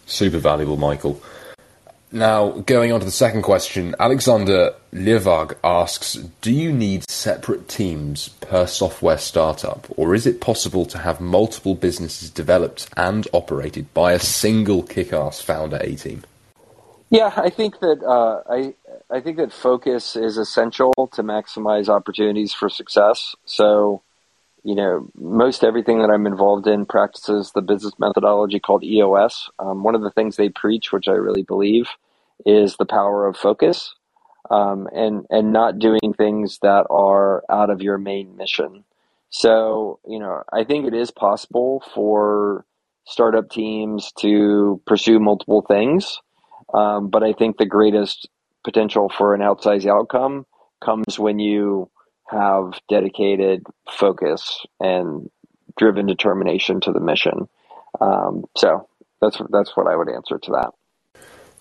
Super 0.06 0.40
valuable, 0.40 0.78
Michael. 0.78 1.22
Now, 2.12 2.52
going 2.52 2.94
on 2.94 3.00
to 3.00 3.06
the 3.06 3.12
second 3.12 3.42
question, 3.42 3.96
Alexander 4.00 4.74
Livag 4.94 5.58
asks 5.64 6.14
Do 6.14 6.52
you 6.54 6.72
need 6.72 7.10
separate 7.10 7.68
teams 7.68 8.30
per 8.30 8.68
software 8.68 9.18
startup, 9.18 9.88
or 9.98 10.16
is 10.16 10.26
it 10.26 10.40
possible 10.40 10.86
to 10.86 11.00
have 11.00 11.20
multiple 11.20 11.76
businesses 11.76 12.30
developed 12.30 12.88
and 12.96 13.28
operated 13.34 13.94
by 13.94 14.14
a 14.14 14.20
single 14.20 14.84
kick 14.84 15.12
ass 15.12 15.42
founder 15.42 15.78
A 15.82 15.96
team? 15.96 16.24
Yeah, 17.10 17.32
I 17.36 17.50
think 17.50 17.80
that 17.80 18.04
uh, 18.04 18.42
I 18.50 18.76
I 19.10 19.22
think 19.22 19.38
that 19.38 19.54
focus 19.54 20.16
is 20.16 20.38
essential 20.38 20.94
to 21.14 21.24
maximize 21.24 21.88
opportunities 21.88 22.54
for 22.54 22.70
success. 22.70 23.36
So, 23.46 24.02
you 24.64 24.76
know, 24.76 25.08
most 25.16 25.64
everything 25.64 26.00
that 26.00 26.10
I'm 26.10 26.26
involved 26.28 26.68
in 26.68 26.86
practices 26.86 27.52
the 27.54 27.62
business 27.62 27.94
methodology 28.00 28.60
called 28.60 28.84
EOS. 28.84 29.50
Um, 29.60 29.84
one 29.84 29.96
of 29.96 30.02
the 30.02 30.12
things 30.12 30.36
they 30.36 30.50
preach, 30.50 30.92
which 30.92 31.08
I 31.08 31.14
really 31.14 31.44
believe, 31.44 31.88
is 32.46 32.78
the 32.78 32.86
power 32.86 33.28
of 33.28 33.38
focus 33.38 33.94
um, 34.50 34.88
and 34.94 35.26
and 35.30 35.54
not 35.54 35.80
doing 35.80 36.14
things 36.18 36.60
that 36.62 36.86
are 36.90 37.44
out 37.50 37.70
of 37.70 37.82
your 37.82 37.98
main 37.98 38.36
mission. 38.36 38.84
So 39.30 40.00
you 40.08 40.20
know, 40.20 40.44
I 40.52 40.64
think 40.64 40.88
it 40.88 40.94
is 40.94 41.12
possible 41.12 41.84
for 41.94 42.66
startup 43.06 43.50
teams 43.50 44.12
to 44.20 44.82
pursue 44.88 45.20
multiple 45.20 45.62
things, 45.62 46.20
um, 46.76 47.10
but 47.10 47.24
I 47.24 47.34
think 47.34 47.58
the 47.58 47.66
greatest 47.66 48.28
potential 48.64 49.10
for 49.10 49.34
an 49.34 49.42
outsized 49.42 49.90
outcome 49.90 50.46
comes 50.84 51.18
when 51.18 51.40
you 51.40 51.90
have 52.28 52.80
dedicated 52.90 53.66
focus 53.90 54.66
and 54.80 55.30
driven 55.78 56.06
determination 56.06 56.82
to 56.82 56.92
the 56.92 57.00
mission. 57.00 57.48
Um, 58.02 58.44
so 58.58 58.90
that's 59.22 59.40
that's 59.50 59.78
what 59.78 59.88
I 59.88 59.96
would 59.96 60.10
answer 60.10 60.38
to 60.38 60.52
that. 60.52 60.72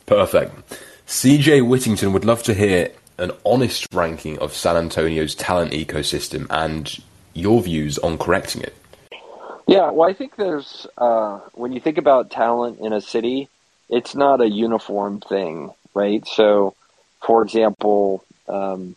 Perfect. 0.07 0.81
CJ 1.07 1.67
Whittington 1.67 2.12
would 2.12 2.25
love 2.25 2.43
to 2.45 2.55
hear 2.55 2.91
an 3.19 3.31
honest 3.47 3.87
ranking 3.93 4.39
of 4.41 4.53
San 4.53 4.77
Antonio's 4.77 5.35
talent 5.35 5.73
ecosystem 5.73 6.47
and 6.51 6.99
your 7.35 7.62
views 7.62 7.99
on 7.99 8.19
correcting 8.19 8.62
it. 8.62 8.75
Yeah, 9.67 9.91
well, 9.91 10.09
I 10.09 10.12
think 10.12 10.37
there's, 10.37 10.87
uh, 10.99 11.41
when 11.55 11.73
you 11.73 11.81
think 11.81 11.97
about 11.97 12.31
talent 12.31 12.81
in 12.81 12.93
a 12.93 13.01
city, 13.01 13.49
it's 13.89 14.14
not 14.14 14.41
a 14.41 14.49
uniform 14.49 15.20
thing, 15.20 15.70
right? 15.95 16.26
So, 16.26 16.74
for 17.24 17.43
example, 17.43 18.24
um, 18.49 18.97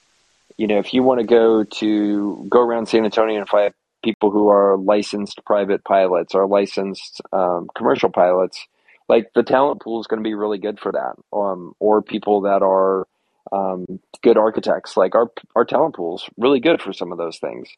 you 0.57 0.67
know, 0.67 0.79
if 0.79 0.93
you 0.93 1.03
want 1.03 1.19
to 1.19 1.25
go 1.25 1.63
to 1.63 2.47
go 2.49 2.61
around 2.61 2.87
San 2.87 3.05
Antonio 3.05 3.39
and 3.39 3.49
find 3.49 3.73
people 4.03 4.31
who 4.31 4.49
are 4.49 4.77
licensed 4.77 5.43
private 5.45 5.83
pilots 5.83 6.33
or 6.33 6.47
licensed 6.47 7.21
um, 7.31 7.69
commercial 7.75 8.09
pilots, 8.09 8.65
like 9.07 9.31
the 9.33 9.43
talent 9.43 9.81
pool 9.81 9.99
is 9.99 10.07
going 10.07 10.21
to 10.21 10.27
be 10.27 10.33
really 10.33 10.57
good 10.57 10.79
for 10.79 10.91
that. 10.91 11.15
Um, 11.31 11.73
or 11.79 12.01
people 12.01 12.41
that 12.41 12.61
are 12.63 13.07
um, 13.51 13.85
good 14.21 14.37
architects, 14.37 14.97
like 14.97 15.15
our 15.15 15.31
our 15.55 15.65
talent 15.65 15.95
pool's 15.95 16.29
really 16.37 16.59
good 16.59 16.81
for 16.81 16.93
some 16.93 17.11
of 17.11 17.17
those 17.17 17.37
things. 17.37 17.69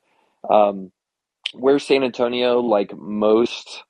Um, 0.50 0.92
where 1.54 1.80
San 1.80 2.04
Antonio, 2.04 2.60
like 2.60 2.96
most 2.96 3.84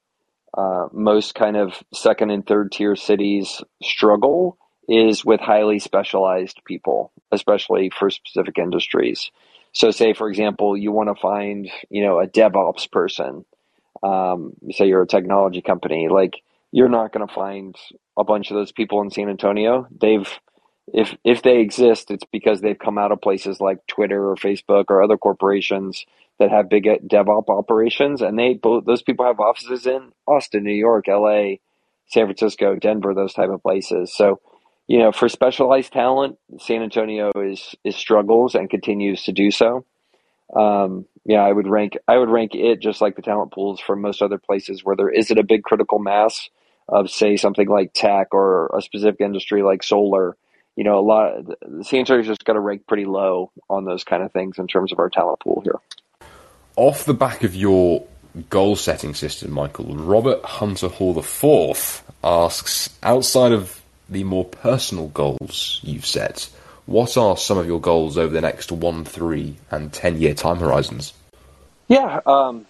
uh, 0.53 0.87
most 0.91 1.35
kind 1.35 1.57
of 1.57 1.73
second 1.93 2.31
and 2.31 2.45
third 2.45 2.71
tier 2.71 2.95
cities, 2.95 3.61
struggle 3.81 4.57
is 4.87 5.23
with 5.23 5.39
highly 5.39 5.79
specialized 5.79 6.61
people, 6.65 7.11
especially 7.31 7.91
for 7.91 8.09
specific 8.09 8.57
industries. 8.57 9.31
So, 9.73 9.91
say 9.91 10.13
for 10.13 10.29
example, 10.29 10.75
you 10.75 10.91
want 10.91 11.09
to 11.09 11.21
find 11.21 11.69
you 11.89 12.03
know 12.03 12.19
a 12.19 12.27
DevOps 12.27 12.91
person. 12.91 13.45
Um, 14.01 14.53
say 14.71 14.87
you're 14.87 15.03
a 15.03 15.07
technology 15.07 15.61
company, 15.61 16.07
like 16.09 16.41
you're 16.71 16.89
not 16.89 17.11
going 17.11 17.27
to 17.27 17.33
find 17.33 17.75
a 18.17 18.23
bunch 18.23 18.49
of 18.49 18.55
those 18.55 18.71
people 18.71 19.01
in 19.01 19.11
San 19.11 19.29
Antonio. 19.29 19.87
They've 19.91 20.27
if 20.93 21.15
if 21.23 21.43
they 21.43 21.59
exist, 21.59 22.09
it's 22.09 22.25
because 22.31 22.61
they've 22.61 22.77
come 22.77 22.97
out 22.97 23.11
of 23.11 23.21
places 23.21 23.61
like 23.61 23.85
Twitter 23.87 24.29
or 24.31 24.35
Facebook 24.35 24.85
or 24.89 25.03
other 25.03 25.17
corporations 25.17 26.05
that 26.39 26.51
have 26.51 26.69
big 26.69 26.85
DevOps 26.85 27.49
operations, 27.49 28.21
and 28.21 28.39
they 28.39 28.53
both 28.53 28.85
those 28.85 29.01
people 29.01 29.25
have 29.25 29.39
offices 29.39 29.85
in 29.85 30.11
Austin, 30.25 30.63
New 30.63 30.73
York, 30.73 31.07
L.A., 31.07 31.59
San 32.07 32.25
Francisco, 32.25 32.75
Denver, 32.75 33.13
those 33.13 33.33
type 33.33 33.49
of 33.49 33.61
places. 33.61 34.15
So, 34.15 34.39
you 34.87 34.97
know, 34.97 35.11
for 35.11 35.29
specialized 35.29 35.93
talent, 35.93 36.37
San 36.59 36.81
Antonio 36.81 37.31
is 37.35 37.75
is 37.83 37.95
struggles 37.95 38.55
and 38.55 38.69
continues 38.69 39.23
to 39.23 39.33
do 39.33 39.51
so. 39.51 39.85
Um, 40.55 41.05
yeah, 41.25 41.41
I 41.41 41.51
would 41.51 41.67
rank 41.67 41.97
I 42.07 42.17
would 42.17 42.29
rank 42.29 42.55
it 42.55 42.79
just 42.79 43.01
like 43.01 43.15
the 43.15 43.21
talent 43.21 43.51
pools 43.51 43.79
for 43.79 43.95
most 43.95 44.21
other 44.21 44.39
places 44.39 44.83
where 44.83 44.95
there 44.95 45.09
isn't 45.09 45.37
a 45.37 45.43
big 45.43 45.63
critical 45.63 45.99
mass 45.99 46.49
of 46.87 47.09
say 47.09 47.35
something 47.37 47.67
like 47.67 47.93
tech 47.93 48.33
or 48.33 48.71
a 48.75 48.81
specific 48.81 49.21
industry 49.21 49.61
like 49.61 49.83
solar. 49.83 50.35
You 50.75 50.85
know, 50.85 50.97
a 50.97 51.01
lot 51.01 51.33
of, 51.33 51.85
San 51.85 51.99
Antonio's 51.99 52.27
just 52.27 52.45
got 52.45 52.53
to 52.53 52.59
rank 52.59 52.87
pretty 52.87 53.05
low 53.05 53.51
on 53.69 53.83
those 53.83 54.05
kind 54.05 54.23
of 54.23 54.31
things 54.31 54.57
in 54.57 54.67
terms 54.67 54.93
of 54.93 54.99
our 54.99 55.09
talent 55.09 55.41
pool 55.41 55.61
here. 55.63 55.75
Off 56.79 57.03
the 57.03 57.13
back 57.13 57.43
of 57.43 57.53
your 57.53 58.05
goal 58.49 58.77
setting 58.77 59.13
system, 59.13 59.51
Michael, 59.51 59.97
Robert 59.97 60.41
Hunter 60.45 60.87
Hall 60.87 61.19
IV 61.19 62.05
asks, 62.23 62.89
outside 63.03 63.51
of 63.51 63.81
the 64.07 64.23
more 64.23 64.45
personal 64.45 65.09
goals 65.09 65.81
you've 65.83 66.05
set, 66.05 66.49
what 66.85 67.17
are 67.17 67.35
some 67.35 67.57
of 67.57 67.67
your 67.67 67.81
goals 67.81 68.17
over 68.17 68.33
the 68.33 68.39
next 68.39 68.71
one, 68.71 69.03
three, 69.03 69.57
and 69.69 69.91
ten 69.91 70.21
year 70.21 70.33
time 70.33 70.59
horizons? 70.59 71.11
Yeah, 71.89 72.21
um, 72.25 72.65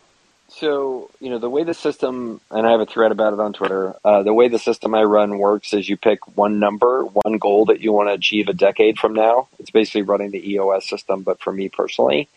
so, 0.48 1.12
you 1.20 1.30
know, 1.30 1.38
the 1.38 1.48
way 1.48 1.64
the 1.64 1.76
system, 1.76 2.42
and 2.50 2.66
I 2.66 2.72
have 2.72 2.82
a 2.82 2.88
thread 2.88 3.12
about 3.12 3.34
it 3.34 3.40
on 3.40 3.54
Twitter, 3.54 3.94
uh, 4.04 4.24
the 4.24 4.34
way 4.34 4.48
the 4.48 4.58
system 4.58 4.96
I 4.96 5.04
run 5.04 5.38
works 5.38 5.72
is 5.72 5.88
you 5.88 5.98
pick 5.98 6.36
one 6.36 6.58
number, 6.58 7.04
one 7.04 7.38
goal 7.38 7.66
that 7.66 7.82
you 7.82 7.94
want 7.94 8.10
to 8.10 8.14
achieve 8.14 8.48
a 8.48 8.54
decade 8.54 8.98
from 8.98 9.14
now. 9.14 9.50
It's 9.60 9.70
basically 9.70 10.02
running 10.02 10.32
the 10.32 10.54
EOS 10.54 10.90
system, 10.90 11.22
but 11.22 11.40
for 11.40 11.54
me 11.54 11.70
personally. 11.70 12.28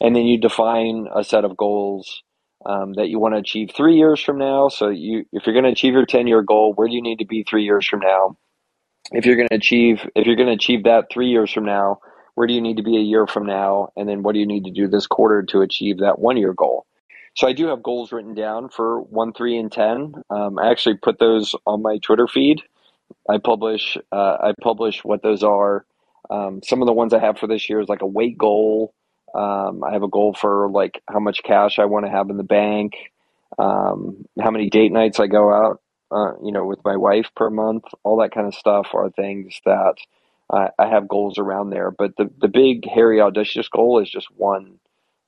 And 0.00 0.16
then 0.16 0.24
you 0.24 0.38
define 0.38 1.06
a 1.14 1.22
set 1.24 1.44
of 1.44 1.56
goals 1.56 2.22
um, 2.66 2.94
that 2.94 3.08
you 3.08 3.18
want 3.18 3.34
to 3.34 3.38
achieve 3.40 3.70
three 3.74 3.96
years 3.96 4.20
from 4.20 4.38
now. 4.38 4.68
So, 4.68 4.88
you, 4.88 5.24
if 5.32 5.46
you're 5.46 5.54
going 5.54 5.64
to 5.64 5.70
achieve 5.70 5.94
your 5.94 6.06
10 6.06 6.26
year 6.26 6.42
goal, 6.42 6.72
where 6.74 6.88
do 6.88 6.94
you 6.94 7.02
need 7.02 7.18
to 7.18 7.26
be 7.26 7.44
three 7.44 7.64
years 7.64 7.86
from 7.86 8.00
now? 8.00 8.36
If 9.12 9.26
you're 9.26 9.36
going 9.36 9.48
to 9.48 9.56
achieve, 9.56 10.08
if 10.14 10.26
you're 10.26 10.36
going 10.36 10.48
to 10.48 10.54
achieve 10.54 10.84
that 10.84 11.06
three 11.12 11.28
years 11.28 11.52
from 11.52 11.64
now, 11.64 11.98
where 12.34 12.46
do 12.46 12.54
you 12.54 12.60
need 12.60 12.76
to 12.76 12.82
be 12.82 12.96
a 12.96 13.00
year 13.00 13.26
from 13.26 13.44
now? 13.44 13.88
And 13.96 14.08
then 14.08 14.22
what 14.22 14.32
do 14.32 14.38
you 14.38 14.46
need 14.46 14.64
to 14.64 14.70
do 14.70 14.88
this 14.88 15.06
quarter 15.06 15.42
to 15.50 15.60
achieve 15.60 15.98
that 15.98 16.18
one 16.18 16.36
year 16.36 16.54
goal? 16.54 16.86
So 17.34 17.46
I 17.46 17.52
do 17.52 17.66
have 17.68 17.82
goals 17.82 18.12
written 18.12 18.34
down 18.34 18.68
for 18.68 19.00
one, 19.02 19.32
three, 19.32 19.56
and 19.56 19.70
ten. 19.70 20.14
Um, 20.30 20.58
I 20.58 20.70
actually 20.70 20.96
put 20.96 21.18
those 21.18 21.54
on 21.66 21.82
my 21.82 21.98
Twitter 21.98 22.26
feed. 22.26 22.60
I 23.28 23.38
publish 23.38 23.96
uh, 24.12 24.36
I 24.40 24.52
publish 24.60 25.04
what 25.04 25.22
those 25.22 25.42
are. 25.42 25.84
Um, 26.30 26.60
some 26.64 26.82
of 26.82 26.86
the 26.86 26.92
ones 26.92 27.12
I 27.12 27.18
have 27.18 27.38
for 27.38 27.46
this 27.46 27.68
year 27.68 27.80
is 27.80 27.88
like 27.88 28.02
a 28.02 28.06
weight 28.06 28.38
goal. 28.38 28.94
Um, 29.34 29.84
I 29.84 29.92
have 29.92 30.02
a 30.02 30.08
goal 30.08 30.34
for 30.34 30.68
like 30.68 31.02
how 31.08 31.20
much 31.20 31.42
cash 31.42 31.78
I 31.78 31.84
want 31.84 32.06
to 32.06 32.10
have 32.10 32.30
in 32.30 32.36
the 32.36 32.42
bank, 32.42 32.94
um, 33.58 34.26
how 34.40 34.50
many 34.50 34.70
date 34.70 34.92
nights 34.92 35.20
I 35.20 35.26
go 35.26 35.52
out, 35.52 35.80
uh, 36.10 36.32
you 36.42 36.52
know, 36.52 36.66
with 36.66 36.80
my 36.84 36.96
wife 36.96 37.30
per 37.36 37.50
month. 37.50 37.84
All 38.02 38.20
that 38.20 38.32
kind 38.32 38.46
of 38.46 38.54
stuff 38.54 38.88
are 38.94 39.10
things 39.10 39.60
that 39.64 39.94
I, 40.50 40.70
I 40.78 40.88
have 40.88 41.08
goals 41.08 41.38
around 41.38 41.70
there. 41.70 41.90
But 41.90 42.16
the 42.16 42.30
the 42.40 42.48
big 42.48 42.88
hairy 42.88 43.20
audacious 43.20 43.68
goal 43.68 44.00
is 44.00 44.10
just 44.10 44.26
one 44.36 44.78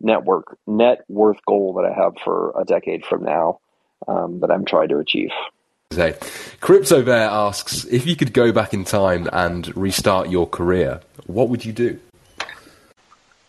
network 0.01 0.59
net 0.67 1.05
worth 1.09 1.45
goal 1.47 1.75
that 1.75 1.85
I 1.85 1.95
have 1.95 2.15
for 2.25 2.53
a 2.61 2.65
decade 2.65 3.05
from 3.05 3.25
now 3.25 3.61
um, 4.09 4.41
that 4.41 4.51
I'm 4.51 4.65
trying 4.65 4.89
to 4.89 4.99
achieve. 4.99 5.31
Say, 5.93 6.17
Crypto 6.61 7.03
Bear 7.03 7.29
asks 7.29 7.85
if 7.85 8.07
you 8.07 8.17
could 8.17 8.33
go 8.33 8.51
back 8.51 8.73
in 8.73 8.85
time 8.85 9.29
and 9.33 9.75
restart 9.77 10.31
your 10.31 10.49
career, 10.49 11.01
what 11.27 11.51
would 11.51 11.65
you 11.65 11.73
do? 11.73 12.01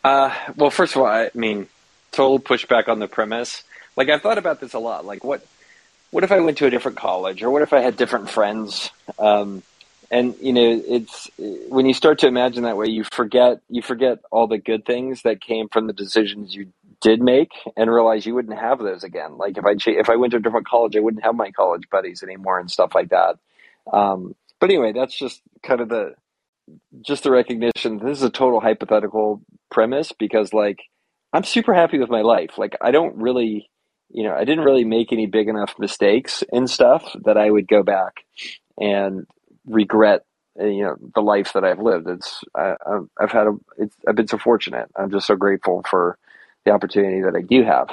Uh, 0.03 0.33
well, 0.55 0.69
first 0.69 0.95
of 0.95 1.01
all, 1.01 1.07
I 1.07 1.29
mean, 1.33 1.67
total 2.11 2.39
pushback 2.39 2.87
on 2.87 2.99
the 2.99 3.07
premise. 3.07 3.63
Like 3.95 4.09
I've 4.09 4.21
thought 4.21 4.37
about 4.37 4.59
this 4.59 4.73
a 4.73 4.79
lot. 4.79 5.05
Like 5.05 5.23
what 5.23 5.45
what 6.11 6.23
if 6.23 6.31
I 6.31 6.39
went 6.39 6.59
to 6.59 6.67
a 6.67 6.69
different 6.69 6.97
college, 6.97 7.41
or 7.41 7.49
what 7.49 7.63
if 7.63 7.73
I 7.73 7.79
had 7.81 7.97
different 7.97 8.29
friends? 8.29 8.91
Um, 9.17 9.63
and 10.11 10.35
you 10.41 10.53
know, 10.53 10.81
it's 10.87 11.29
when 11.37 11.85
you 11.85 11.93
start 11.93 12.19
to 12.19 12.27
imagine 12.27 12.63
that 12.63 12.77
way, 12.77 12.87
you 12.87 13.03
forget 13.03 13.61
you 13.69 13.81
forget 13.81 14.19
all 14.31 14.47
the 14.47 14.59
good 14.59 14.85
things 14.85 15.23
that 15.23 15.41
came 15.41 15.69
from 15.69 15.87
the 15.87 15.93
decisions 15.93 16.55
you 16.55 16.67
did 17.01 17.21
make, 17.21 17.51
and 17.75 17.91
realize 17.91 18.25
you 18.25 18.35
wouldn't 18.35 18.57
have 18.57 18.79
those 18.79 19.03
again. 19.03 19.37
Like 19.37 19.57
if 19.57 19.65
I 19.65 19.75
if 19.87 20.09
I 20.09 20.15
went 20.15 20.31
to 20.31 20.37
a 20.37 20.41
different 20.41 20.67
college, 20.67 20.95
I 20.95 20.99
wouldn't 20.99 21.23
have 21.23 21.35
my 21.35 21.51
college 21.51 21.83
buddies 21.91 22.23
anymore 22.23 22.59
and 22.59 22.69
stuff 22.69 22.93
like 22.93 23.09
that. 23.09 23.37
Um, 23.91 24.35
but 24.59 24.69
anyway, 24.69 24.93
that's 24.93 25.17
just 25.17 25.41
kind 25.63 25.81
of 25.81 25.89
the 25.89 26.15
just 27.01 27.23
the 27.23 27.31
recognition. 27.31 27.97
This 27.97 28.17
is 28.17 28.23
a 28.23 28.29
total 28.29 28.59
hypothetical 28.59 29.41
premise 29.71 30.11
because 30.11 30.53
like 30.53 30.79
I'm 31.31 31.43
super 31.43 31.73
happy 31.73 31.99
with 31.99 32.09
my 32.09 32.21
life. 32.21 32.57
Like 32.57 32.75
I 32.81 32.91
don't 32.91 33.17
really, 33.17 33.69
you 34.09 34.23
know, 34.23 34.33
I 34.33 34.45
didn't 34.45 34.65
really 34.65 34.85
make 34.85 35.11
any 35.11 35.25
big 35.25 35.47
enough 35.47 35.75
mistakes 35.79 36.43
and 36.51 36.69
stuff 36.69 37.03
that 37.25 37.37
I 37.37 37.49
would 37.49 37.67
go 37.67 37.83
back 37.83 38.17
and 38.77 39.25
regret 39.65 40.25
uh, 40.59 40.65
you 40.65 40.83
know 40.83 40.95
the 41.15 41.21
life 41.21 41.53
that 41.53 41.63
I've 41.63 41.79
lived. 41.79 42.07
It's 42.07 42.43
I, 42.55 42.75
have 43.19 43.31
had 43.31 43.47
a 43.47 43.53
it's, 43.77 43.95
I've 44.07 44.15
been 44.15 44.27
so 44.27 44.37
fortunate. 44.37 44.89
I'm 44.95 45.11
just 45.11 45.27
so 45.27 45.35
grateful 45.35 45.83
for 45.89 46.17
the 46.65 46.71
opportunity 46.71 47.21
that 47.21 47.35
I 47.35 47.41
do 47.41 47.63
have. 47.63 47.89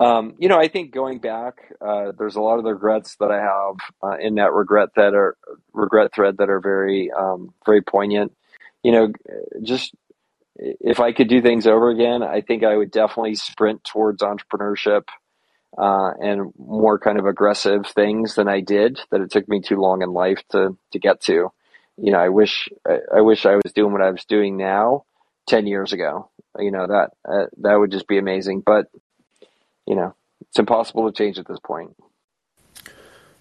Um, 0.00 0.34
you 0.38 0.48
know, 0.48 0.58
I 0.58 0.68
think 0.68 0.92
going 0.92 1.18
back, 1.18 1.54
uh, 1.80 2.12
there's 2.16 2.36
a 2.36 2.40
lot 2.40 2.58
of 2.58 2.64
the 2.64 2.72
regrets 2.72 3.16
that 3.18 3.30
I 3.32 3.40
have 3.40 3.76
uh, 4.02 4.18
in 4.18 4.36
that 4.36 4.52
regret 4.52 4.90
that 4.96 5.14
are 5.14 5.36
regret 5.72 6.14
thread 6.14 6.36
that 6.38 6.50
are 6.50 6.60
very, 6.60 7.10
um, 7.10 7.52
very 7.66 7.82
poignant. 7.82 8.32
You 8.84 8.92
know, 8.92 9.12
just 9.62 9.92
if 10.58 11.00
I 11.00 11.12
could 11.12 11.28
do 11.28 11.42
things 11.42 11.66
over 11.66 11.90
again, 11.90 12.22
I 12.22 12.40
think 12.42 12.64
I 12.64 12.76
would 12.76 12.92
definitely 12.92 13.34
sprint 13.34 13.82
towards 13.84 14.22
entrepreneurship 14.22 15.02
uh, 15.76 16.10
and 16.20 16.52
more 16.58 16.98
kind 16.98 17.18
of 17.18 17.26
aggressive 17.26 17.86
things 17.86 18.34
than 18.36 18.48
I 18.48 18.60
did. 18.60 19.00
That 19.10 19.20
it 19.20 19.30
took 19.30 19.48
me 19.48 19.60
too 19.60 19.80
long 19.80 20.02
in 20.02 20.12
life 20.12 20.42
to 20.50 20.76
to 20.92 20.98
get 20.98 21.20
to. 21.22 21.48
You 21.96 22.12
know, 22.12 22.18
I 22.18 22.28
wish 22.28 22.68
I, 22.86 22.98
I 23.16 23.20
wish 23.22 23.46
I 23.46 23.56
was 23.56 23.72
doing 23.74 23.92
what 23.92 24.02
I 24.02 24.10
was 24.10 24.24
doing 24.24 24.56
now 24.56 25.04
ten 25.48 25.66
years 25.66 25.92
ago. 25.92 26.30
You 26.58 26.70
know 26.70 26.86
that 26.86 27.10
uh, 27.28 27.46
that 27.58 27.74
would 27.74 27.90
just 27.90 28.08
be 28.08 28.18
amazing. 28.18 28.62
But 28.64 28.86
you 29.88 29.96
know, 29.96 30.14
it's 30.42 30.58
impossible 30.58 31.10
to 31.10 31.16
change 31.16 31.38
at 31.38 31.48
this 31.48 31.58
point. 31.64 31.96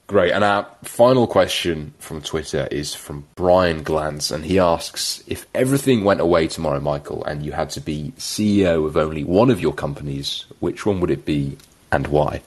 Great. 0.07 0.31
And 0.31 0.45
our 0.45 0.65
final 0.83 1.27
question 1.27 1.93
from 1.99 2.21
Twitter 2.21 2.65
is 2.71 2.95
from 2.95 3.27
Brian 3.35 3.83
Glantz, 3.83 4.31
and 4.31 4.45
he 4.45 4.57
asks 4.57 5.21
if 5.27 5.45
everything 5.53 6.05
went 6.05 6.21
away 6.21 6.47
tomorrow, 6.47 6.79
Michael, 6.79 7.25
and 7.25 7.45
you 7.45 7.51
had 7.51 7.69
to 7.71 7.81
be 7.81 8.13
CEO 8.17 8.85
of 8.85 8.95
only 8.95 9.25
one 9.25 9.49
of 9.49 9.59
your 9.59 9.73
companies, 9.73 10.45
which 10.59 10.85
one 10.85 11.01
would 11.01 11.11
it 11.11 11.25
be 11.25 11.57
and 11.91 12.07
why? 12.07 12.41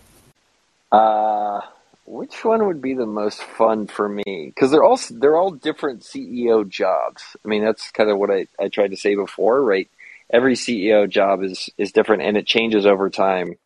Uh, 0.90 1.60
which 2.06 2.42
one 2.46 2.66
would 2.66 2.80
be 2.80 2.94
the 2.94 3.04
most 3.04 3.42
fun 3.42 3.86
for 3.86 4.08
me? 4.08 4.24
Because 4.54 4.70
they're 4.70 4.82
all 4.82 4.98
they're 5.10 5.36
all 5.36 5.50
different 5.50 6.00
CEO 6.00 6.66
jobs. 6.66 7.36
I 7.44 7.48
mean, 7.48 7.62
that's 7.62 7.90
kind 7.90 8.08
of 8.08 8.16
what 8.16 8.30
I, 8.30 8.46
I 8.58 8.68
tried 8.68 8.92
to 8.92 8.96
say 8.96 9.14
before, 9.14 9.62
right? 9.62 9.88
Every 10.32 10.54
CEO 10.54 11.06
job 11.10 11.42
is 11.42 11.68
is 11.76 11.92
different, 11.92 12.22
and 12.22 12.38
it 12.38 12.46
changes 12.46 12.86
over 12.86 13.10
time. 13.10 13.56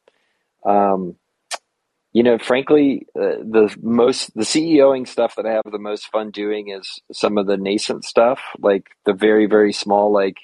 Um, 0.64 1.16
you 2.12 2.22
know, 2.22 2.38
frankly, 2.38 3.06
uh, 3.16 3.42
the 3.42 3.74
most 3.82 4.32
the 4.34 4.44
CEOing 4.44 5.08
stuff 5.08 5.34
that 5.36 5.46
I 5.46 5.52
have 5.52 5.64
the 5.70 5.78
most 5.78 6.06
fun 6.12 6.30
doing 6.30 6.68
is 6.68 7.00
some 7.12 7.38
of 7.38 7.46
the 7.46 7.56
nascent 7.56 8.04
stuff, 8.04 8.40
like 8.58 8.86
the 9.04 9.12
very 9.12 9.46
very 9.46 9.72
small, 9.72 10.12
like 10.12 10.36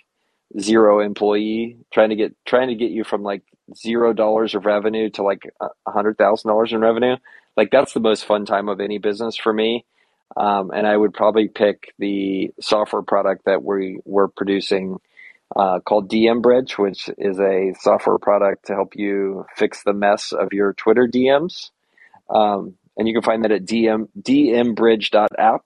zero 0.58 0.98
employee, 0.98 1.78
trying 1.92 2.10
to 2.10 2.16
get 2.16 2.34
trying 2.44 2.68
to 2.68 2.74
get 2.74 2.90
you 2.90 3.04
from 3.04 3.22
like 3.22 3.42
zero 3.76 4.12
dollars 4.12 4.56
of 4.56 4.66
revenue 4.66 5.10
to 5.10 5.22
like 5.22 5.42
a 5.60 5.90
hundred 5.90 6.18
thousand 6.18 6.48
dollars 6.48 6.72
in 6.72 6.80
revenue. 6.80 7.16
Like 7.56 7.70
that's 7.70 7.92
the 7.92 8.00
most 8.00 8.24
fun 8.24 8.46
time 8.46 8.68
of 8.68 8.80
any 8.80 8.98
business 8.98 9.36
for 9.36 9.52
me. 9.52 9.84
Um, 10.36 10.70
and 10.72 10.86
I 10.86 10.96
would 10.96 11.14
probably 11.14 11.48
pick 11.48 11.92
the 11.98 12.52
software 12.60 13.02
product 13.02 13.44
that 13.46 13.62
we 13.62 14.00
were 14.04 14.28
producing 14.28 14.98
uh, 15.56 15.80
called 15.80 16.10
DM 16.10 16.42
Bridge, 16.42 16.78
which 16.78 17.10
is 17.18 17.38
a 17.40 17.74
software 17.80 18.18
product 18.18 18.66
to 18.66 18.74
help 18.74 18.94
you 18.94 19.46
fix 19.56 19.82
the 19.82 19.92
mess 19.92 20.32
of 20.32 20.52
your 20.52 20.72
Twitter 20.74 21.08
DMs. 21.08 21.70
Um, 22.28 22.74
and 22.96 23.08
you 23.08 23.14
can 23.14 23.22
find 23.22 23.44
that 23.44 23.52
at 23.52 23.64
dm 23.64 24.08
dmbridge.app. 24.20 25.62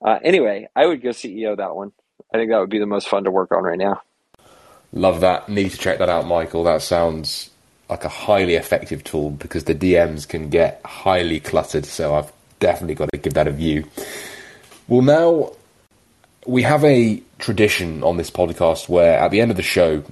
Uh, 0.00 0.18
anyway, 0.22 0.68
I 0.74 0.86
would 0.86 1.02
go 1.02 1.10
CEO 1.10 1.56
that 1.56 1.74
one. 1.74 1.92
I 2.32 2.38
think 2.38 2.50
that 2.50 2.58
would 2.58 2.70
be 2.70 2.78
the 2.78 2.86
most 2.86 3.08
fun 3.08 3.24
to 3.24 3.30
work 3.30 3.52
on 3.52 3.64
right 3.64 3.78
now. 3.78 4.02
Love 4.92 5.20
that. 5.20 5.48
Need 5.48 5.70
to 5.70 5.78
check 5.78 5.98
that 5.98 6.08
out, 6.08 6.26
Michael. 6.26 6.64
That 6.64 6.82
sounds 6.82 7.50
like 7.88 8.04
a 8.04 8.08
highly 8.08 8.54
effective 8.54 9.02
tool 9.04 9.30
because 9.30 9.64
the 9.64 9.74
DMs 9.74 10.26
can 10.28 10.50
get 10.50 10.80
highly 10.84 11.40
cluttered. 11.40 11.84
So 11.84 12.14
I've 12.14 12.32
definitely 12.60 12.94
got 12.94 13.10
to 13.10 13.18
give 13.18 13.34
that 13.34 13.48
a 13.48 13.52
view. 13.52 13.84
Well, 14.86 15.02
now 15.02 15.52
we 16.48 16.62
have 16.62 16.82
a 16.82 17.22
tradition 17.38 18.02
on 18.02 18.16
this 18.16 18.30
podcast 18.30 18.88
where 18.88 19.18
at 19.18 19.30
the 19.30 19.42
end 19.42 19.50
of 19.50 19.58
the 19.58 19.62
show, 19.62 20.02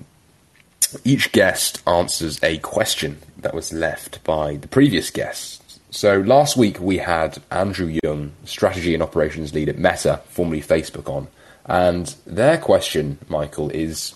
each 1.03 1.33
guest 1.33 1.83
answers 1.87 2.39
a 2.43 2.59
question 2.59 3.17
that 3.39 3.55
was 3.55 3.73
left 3.73 4.23
by 4.23 4.57
the 4.57 4.69
previous 4.69 5.09
guest. 5.09 5.81
So 5.91 6.21
last 6.21 6.55
week 6.55 6.79
we 6.79 6.99
had 6.99 7.39
Andrew 7.51 7.99
Young, 8.05 8.33
strategy 8.45 8.93
and 8.93 9.03
operations 9.03 9.55
lead 9.55 9.71
at 9.71 9.79
Meta, 9.79 10.21
formerly 10.29 10.61
Facebook, 10.61 11.09
on. 11.09 11.29
And 11.65 12.15
their 12.27 12.59
question, 12.59 13.17
Michael, 13.31 13.71
is 13.71 14.13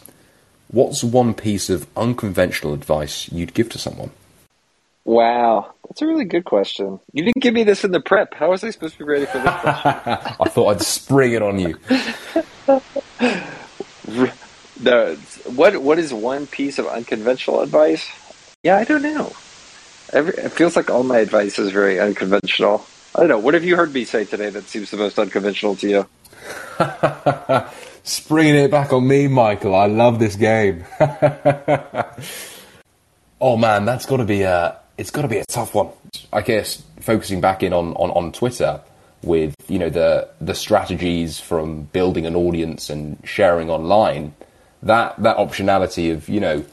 what's 0.69 1.03
one 1.03 1.33
piece 1.33 1.71
of 1.71 1.87
unconventional 1.97 2.75
advice 2.75 3.33
you'd 3.33 3.55
give 3.55 3.71
to 3.71 3.79
someone? 3.79 4.11
Wow, 5.05 5.75
that's 5.89 6.03
a 6.03 6.07
really 6.07 6.25
good 6.25 6.45
question. 6.45 7.01
You 7.13 7.25
didn't 7.25 7.43
give 7.43 7.55
me 7.55 7.65
this 7.65 7.85
in 7.85 7.91
the 7.91 8.01
prep. 8.01 8.35
How 8.35 8.51
was 8.51 8.63
I 8.63 8.71
supposed 8.71 8.95
to 8.95 8.99
be 8.99 9.05
ready 9.05 9.27
for 9.27 9.39
this? 9.39 9.47
I 9.47 10.49
thought 10.49 10.69
I'd 10.69 10.83
spring 10.83 11.33
it 11.33 11.43
on 11.43 11.59
you. 11.59 11.79
the 14.81 15.19
what 15.55 15.77
what 15.79 15.99
is 15.99 16.13
one 16.13 16.47
piece 16.47 16.79
of 16.79 16.87
unconventional 16.87 17.61
advice? 17.61 18.09
Yeah, 18.63 18.77
I 18.77 18.85
don't 18.85 19.03
know. 19.03 19.33
Every, 20.13 20.35
it 20.35 20.53
feels 20.53 20.77
like 20.77 20.91
all 20.91 21.03
my 21.03 21.19
advice 21.19 21.59
is 21.59 21.71
very 21.71 21.99
unconventional. 21.99 22.85
I 23.15 23.21
don't 23.21 23.29
know. 23.29 23.39
What 23.39 23.55
have 23.55 23.65
you 23.65 23.77
heard 23.77 23.95
me 23.95 24.05
say 24.05 24.25
today 24.25 24.51
that 24.51 24.65
seems 24.65 24.91
the 24.91 24.97
most 24.97 25.19
unconventional 25.19 25.77
to 25.77 25.89
you? 25.89 26.07
Springing 28.03 28.57
it 28.57 28.71
back 28.71 28.93
on 28.93 29.07
me, 29.07 29.29
Michael. 29.29 29.75
I 29.75 29.87
love 29.87 30.19
this 30.19 30.37
game. 30.37 30.85
oh 33.41 33.57
man, 33.57 33.85
that's 33.85 34.07
got 34.07 34.19
to 34.19 34.25
be 34.25 34.43
a 34.43 34.80
it's 35.01 35.11
got 35.11 35.23
to 35.23 35.29
be 35.29 35.39
a 35.39 35.45
tough 35.47 35.75
one. 35.75 35.89
I 36.31 36.43
guess 36.43 36.83
focusing 37.01 37.41
back 37.41 37.63
in 37.63 37.73
on, 37.73 37.95
on, 37.95 38.11
on 38.11 38.33
Twitter 38.33 38.81
with 39.23 39.55
you 39.67 39.79
know 39.79 39.89
the 39.89 40.29
the 40.41 40.55
strategies 40.55 41.41
from 41.41 41.85
building 41.85 42.27
an 42.27 42.37
audience 42.37 42.91
and 42.91 43.19
sharing 43.25 43.71
online, 43.71 44.35
that 44.83 45.21
that 45.23 45.39
optionality 45.39 46.13
of 46.13 46.29
you 46.29 46.41
know 46.41 46.65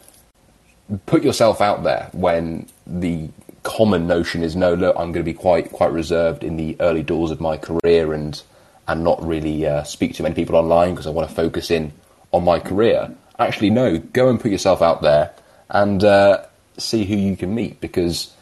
put 1.05 1.23
yourself 1.23 1.61
out 1.61 1.83
there 1.83 2.09
when 2.11 2.67
the 2.85 3.29
common 3.63 4.07
notion 4.07 4.43
is 4.43 4.55
no 4.55 4.73
look 4.73 4.95
I'm 4.95 5.11
going 5.11 5.25
to 5.25 5.31
be 5.31 5.33
quite 5.33 5.71
quite 5.71 5.91
reserved 5.91 6.43
in 6.43 6.57
the 6.57 6.75
early 6.79 7.03
doors 7.03 7.31
of 7.31 7.41
my 7.41 7.57
career 7.57 8.13
and 8.13 8.41
and 8.87 9.03
not 9.03 9.25
really 9.25 9.65
uh, 9.65 9.83
speak 9.83 10.13
to 10.15 10.23
many 10.23 10.35
people 10.35 10.55
online 10.55 10.91
because 10.91 11.07
I 11.07 11.11
want 11.11 11.29
to 11.29 11.35
focus 11.35 11.71
in 11.71 11.93
on 12.31 12.43
my 12.43 12.59
career. 12.59 13.13
Actually, 13.39 13.69
no, 13.69 13.97
go 13.97 14.29
and 14.29 14.39
put 14.39 14.51
yourself 14.51 14.81
out 14.81 15.01
there 15.01 15.33
and 15.69 16.03
uh, 16.03 16.45
see 16.77 17.05
who 17.05 17.15
you 17.15 17.35
can 17.35 17.53
meet 17.53 17.79
because 17.81 18.33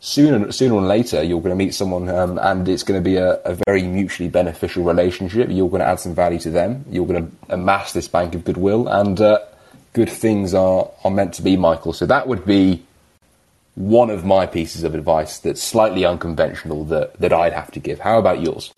sooner 0.00 0.52
sooner 0.52 0.74
or 0.74 0.82
later 0.82 1.22
you're 1.22 1.40
going 1.40 1.50
to 1.50 1.64
meet 1.64 1.74
someone 1.74 2.08
um, 2.08 2.38
and 2.38 2.68
it's 2.68 2.84
going 2.84 3.00
to 3.00 3.04
be 3.04 3.16
a, 3.16 3.34
a, 3.42 3.58
very 3.66 3.82
mutually 3.82 4.28
beneficial 4.28 4.84
relationship. 4.84 5.48
You're 5.50 5.68
going 5.68 5.80
to 5.80 5.86
add 5.86 6.00
some 6.00 6.14
value 6.14 6.38
to 6.40 6.50
them. 6.50 6.84
You're 6.88 7.06
going 7.06 7.26
to 7.26 7.54
amass 7.54 7.92
this 7.92 8.06
bank 8.06 8.34
of 8.34 8.44
goodwill, 8.44 8.86
and 8.88 9.20
uh, 9.20 9.40
good 9.92 10.08
things 10.08 10.54
are 10.54 10.90
are 11.04 11.10
meant 11.10 11.34
to 11.34 11.42
be, 11.42 11.56
Michael. 11.56 11.92
So 11.92 12.06
that 12.06 12.28
would 12.28 12.44
be 12.44 12.84
one 13.74 14.10
of 14.10 14.24
my 14.24 14.46
pieces 14.46 14.82
of 14.82 14.94
advice 14.94 15.38
that's 15.38 15.62
slightly 15.62 16.04
unconventional 16.04 16.84
that 16.86 17.18
that 17.20 17.32
I'd 17.32 17.52
have 17.52 17.70
to 17.72 17.80
give. 17.80 18.00
How 18.00 18.18
about 18.18 18.40
yours? 18.40 18.72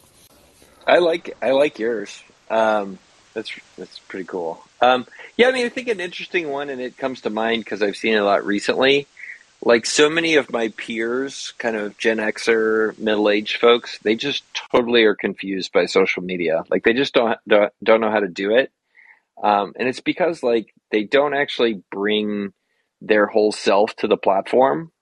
I 0.86 0.98
like 0.98 1.36
I 1.42 1.50
like 1.50 1.78
yours. 1.78 2.22
Um, 2.48 2.98
that's 3.34 3.52
that's 3.76 3.98
pretty 3.98 4.24
cool. 4.24 4.62
Um, 4.80 5.06
yeah, 5.36 5.48
I 5.48 5.52
mean, 5.52 5.66
I 5.66 5.68
think 5.68 5.88
an 5.88 6.00
interesting 6.00 6.48
one, 6.50 6.70
and 6.70 6.80
it 6.80 6.96
comes 6.96 7.22
to 7.22 7.30
mind 7.30 7.64
because 7.64 7.82
I've 7.82 7.96
seen 7.96 8.14
it 8.14 8.18
a 8.18 8.24
lot 8.24 8.44
recently. 8.44 9.06
Like 9.62 9.84
so 9.84 10.08
many 10.08 10.36
of 10.36 10.50
my 10.50 10.68
peers, 10.68 11.52
kind 11.58 11.76
of 11.76 11.98
Gen 11.98 12.16
Xer, 12.16 12.98
middle 12.98 13.28
aged 13.28 13.58
folks, 13.58 13.98
they 13.98 14.16
just 14.16 14.42
totally 14.72 15.04
are 15.04 15.14
confused 15.14 15.72
by 15.72 15.84
social 15.84 16.22
media. 16.22 16.64
Like 16.70 16.82
they 16.82 16.94
just 16.94 17.12
don't 17.12 17.38
don't, 17.46 17.72
don't 17.82 18.00
know 18.00 18.10
how 18.10 18.20
to 18.20 18.28
do 18.28 18.54
it, 18.54 18.72
um, 19.42 19.74
and 19.78 19.86
it's 19.86 20.00
because 20.00 20.42
like 20.42 20.74
they 20.90 21.04
don't 21.04 21.34
actually 21.34 21.82
bring 21.90 22.54
their 23.02 23.26
whole 23.26 23.52
self 23.52 23.94
to 23.96 24.08
the 24.08 24.16
platform. 24.16 24.92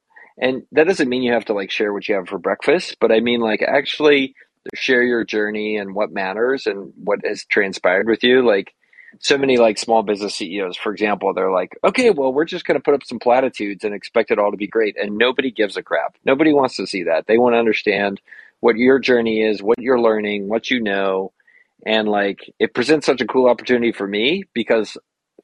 And 0.40 0.64
that 0.72 0.86
doesn't 0.86 1.08
mean 1.08 1.22
you 1.22 1.32
have 1.32 1.46
to 1.46 1.54
like 1.54 1.70
share 1.70 1.92
what 1.92 2.08
you 2.08 2.16
have 2.16 2.28
for 2.28 2.38
breakfast, 2.38 2.96
but 3.00 3.12
I 3.12 3.20
mean 3.20 3.40
like 3.40 3.62
actually 3.62 4.34
share 4.74 5.02
your 5.02 5.24
journey 5.24 5.76
and 5.76 5.94
what 5.94 6.12
matters 6.12 6.66
and 6.66 6.92
what 6.96 7.20
has 7.24 7.44
transpired 7.44 8.06
with 8.06 8.22
you. 8.22 8.46
Like 8.46 8.74
so 9.20 9.38
many 9.38 9.56
like 9.56 9.78
small 9.78 10.02
business 10.02 10.36
CEOs, 10.36 10.76
for 10.76 10.92
example, 10.92 11.32
they're 11.32 11.50
like, 11.50 11.76
okay, 11.84 12.10
well, 12.10 12.32
we're 12.32 12.44
just 12.44 12.64
going 12.64 12.78
to 12.78 12.82
put 12.82 12.94
up 12.94 13.04
some 13.04 13.18
platitudes 13.18 13.84
and 13.84 13.94
expect 13.94 14.30
it 14.30 14.38
all 14.38 14.50
to 14.50 14.56
be 14.56 14.66
great. 14.66 14.96
And 14.96 15.16
nobody 15.16 15.50
gives 15.50 15.76
a 15.76 15.82
crap. 15.82 16.16
Nobody 16.24 16.52
wants 16.52 16.76
to 16.76 16.86
see 16.86 17.04
that. 17.04 17.26
They 17.26 17.38
want 17.38 17.54
to 17.54 17.58
understand 17.58 18.20
what 18.60 18.76
your 18.76 18.98
journey 18.98 19.42
is, 19.42 19.62
what 19.62 19.80
you're 19.80 20.00
learning, 20.00 20.48
what 20.48 20.70
you 20.70 20.80
know. 20.80 21.32
And 21.86 22.08
like, 22.08 22.52
it 22.58 22.74
presents 22.74 23.06
such 23.06 23.20
a 23.20 23.26
cool 23.26 23.48
opportunity 23.48 23.92
for 23.92 24.06
me 24.06 24.44
because 24.52 24.96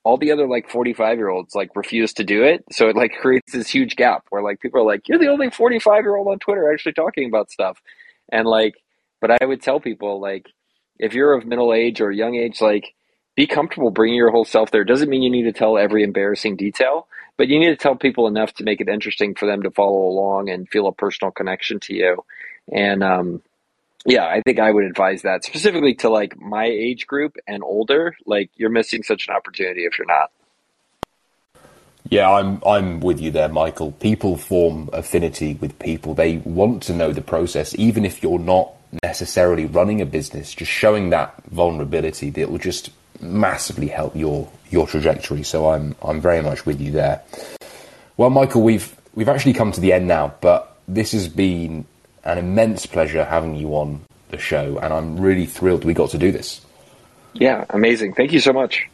all 0.05 0.19
the 0.19 0.33
other 0.33 0.47
like 0.47 0.69
45 0.69 1.17
year 1.17 1.29
olds 1.29 1.55
like 1.55 1.75
refuse 1.75 2.13
to 2.15 2.25
do 2.25 2.43
it. 2.43 2.65
So 2.71 2.89
it 2.89 2.97
like 2.97 3.13
creates 3.21 3.53
this 3.53 3.69
huge 3.69 3.97
gap 3.97 4.25
where 4.31 4.43
like 4.43 4.61
people 4.61 4.81
are 4.81 4.87
like, 4.87 5.09
you're 5.09 5.19
the 5.19 5.29
only 5.29 5.51
45 5.51 6.03
year 6.03 6.17
old 6.17 6.29
on 6.29 6.39
Twitter 6.39 6.71
actually 6.71 6.93
talking 6.93 7.29
about 7.29 7.51
stuff. 7.51 7.81
And 8.31 8.47
like, 8.47 8.75
but 9.21 9.31
I 9.43 9.47
would 9.47 9.63
tell 9.63 9.81
people 9.81 10.21
like, 10.21 10.47
if 10.99 11.15
you're 11.15 11.33
of 11.33 11.47
middle 11.47 11.73
age 11.73 12.01
or 12.01 12.13
young 12.13 12.37
age, 12.37 12.61
like 12.61 12.95
be 13.35 13.47
comfortable 13.47 13.91
bringing 13.91 14.17
your 14.17 14.31
whole 14.31 14.45
self 14.45 14.71
there. 14.71 14.85
Doesn't 14.85 15.09
mean 15.09 15.23
you 15.23 15.31
need 15.31 15.45
to 15.45 15.53
tell 15.53 15.77
every 15.77 16.03
embarrassing 16.03 16.57
detail, 16.57 17.09
but 17.37 17.49
you 17.49 17.59
need 17.59 17.71
to 17.71 17.77
tell 17.77 17.97
people 17.97 18.27
enough 18.27 18.55
to 18.55 18.65
make 18.65 18.81
it 18.81 18.89
interesting 18.89 19.35
for 19.35 19.47
them 19.47 19.63
to 19.63 19.71
follow 19.71 20.03
along 20.03 20.49
and 20.51 20.69
feel 20.69 20.87
a 20.87 20.93
personal 20.93 21.33
connection 21.33 21.81
to 21.81 21.95
you. 21.95 22.25
And, 22.73 23.03
um, 23.03 23.43
yeah, 24.07 24.27
I 24.27 24.43
think 24.43 24.59
I 24.59 24.71
would 24.71 24.85
advise 24.85 25.23
that 25.23 25.45
specifically 25.45 25.95
to 25.97 26.11
like 26.11 26.39
my 26.39 26.67
age 26.67 27.07
group 27.07 27.37
and 27.47 27.63
older. 27.63 28.17
Like 28.27 28.51
you're 28.55 28.71
missing 28.71 29.03
such 29.03 29.29
an 29.29 29.35
opportunity 29.35 29.85
if 29.85 29.99
you're 29.99 30.07
not. 30.07 30.31
Yeah, 32.11 32.31
I'm 32.31 32.63
I'm 32.67 33.01
with 33.01 33.19
you 33.19 33.31
there, 33.31 33.49
Michael. 33.49 33.93
People 33.93 34.37
form 34.37 34.91
affinity 34.93 35.55
with 35.55 35.79
people. 35.79 36.15
They 36.15 36.37
want 36.37 36.83
to 36.85 36.93
know 36.93 37.13
the 37.13 37.23
process, 37.23 37.75
even 37.79 38.05
if 38.05 38.23
you're 38.23 38.39
not 38.39 38.73
necessarily 39.03 39.65
running 39.65 40.03
a 40.03 40.07
business. 40.07 40.55
Just 40.55 40.71
showing 40.71 41.11
that 41.11 41.35
vulnerability 41.51 42.29
that 42.31 42.51
will 42.51 42.59
just 42.59 42.91
massively 43.25 43.89
help 43.89 44.15
your 44.15 44.51
your 44.71 44.87
trajectory. 44.87 45.43
So 45.43 45.71
I'm 45.71 45.95
I'm 46.03 46.21
very 46.21 46.43
much 46.43 46.67
with 46.67 46.81
you 46.81 46.93
there. 46.93 47.23
Well, 48.17 48.31
Michael, 48.31 48.63
we've 48.63 48.95
we've 49.15 49.29
actually 49.29 49.55
come 49.55 49.73
to 49.73 49.81
the 49.81 49.93
end 49.93 50.07
now, 50.07 50.35
but 50.41 50.77
this 50.87 51.13
has 51.13 51.29
been 51.29 51.87
an 52.25 52.39
immense 52.39 52.87
pleasure 52.87 53.25
having 53.25 53.57
you 53.57 53.71
on 53.71 54.03
the 54.31 54.39
show, 54.39 54.79
and 54.79 54.93
I'm 54.93 55.19
really 55.19 55.47
thrilled 55.47 55.85
we 55.85 55.95
got 55.95 56.11
to 56.11 56.19
do 56.19 56.31
this. 56.31 56.61
Yeah, 57.33 57.65
amazing. 57.71 58.15
Thank 58.15 58.33
you 58.33 58.41
so 58.41 58.53
much. 58.53 58.87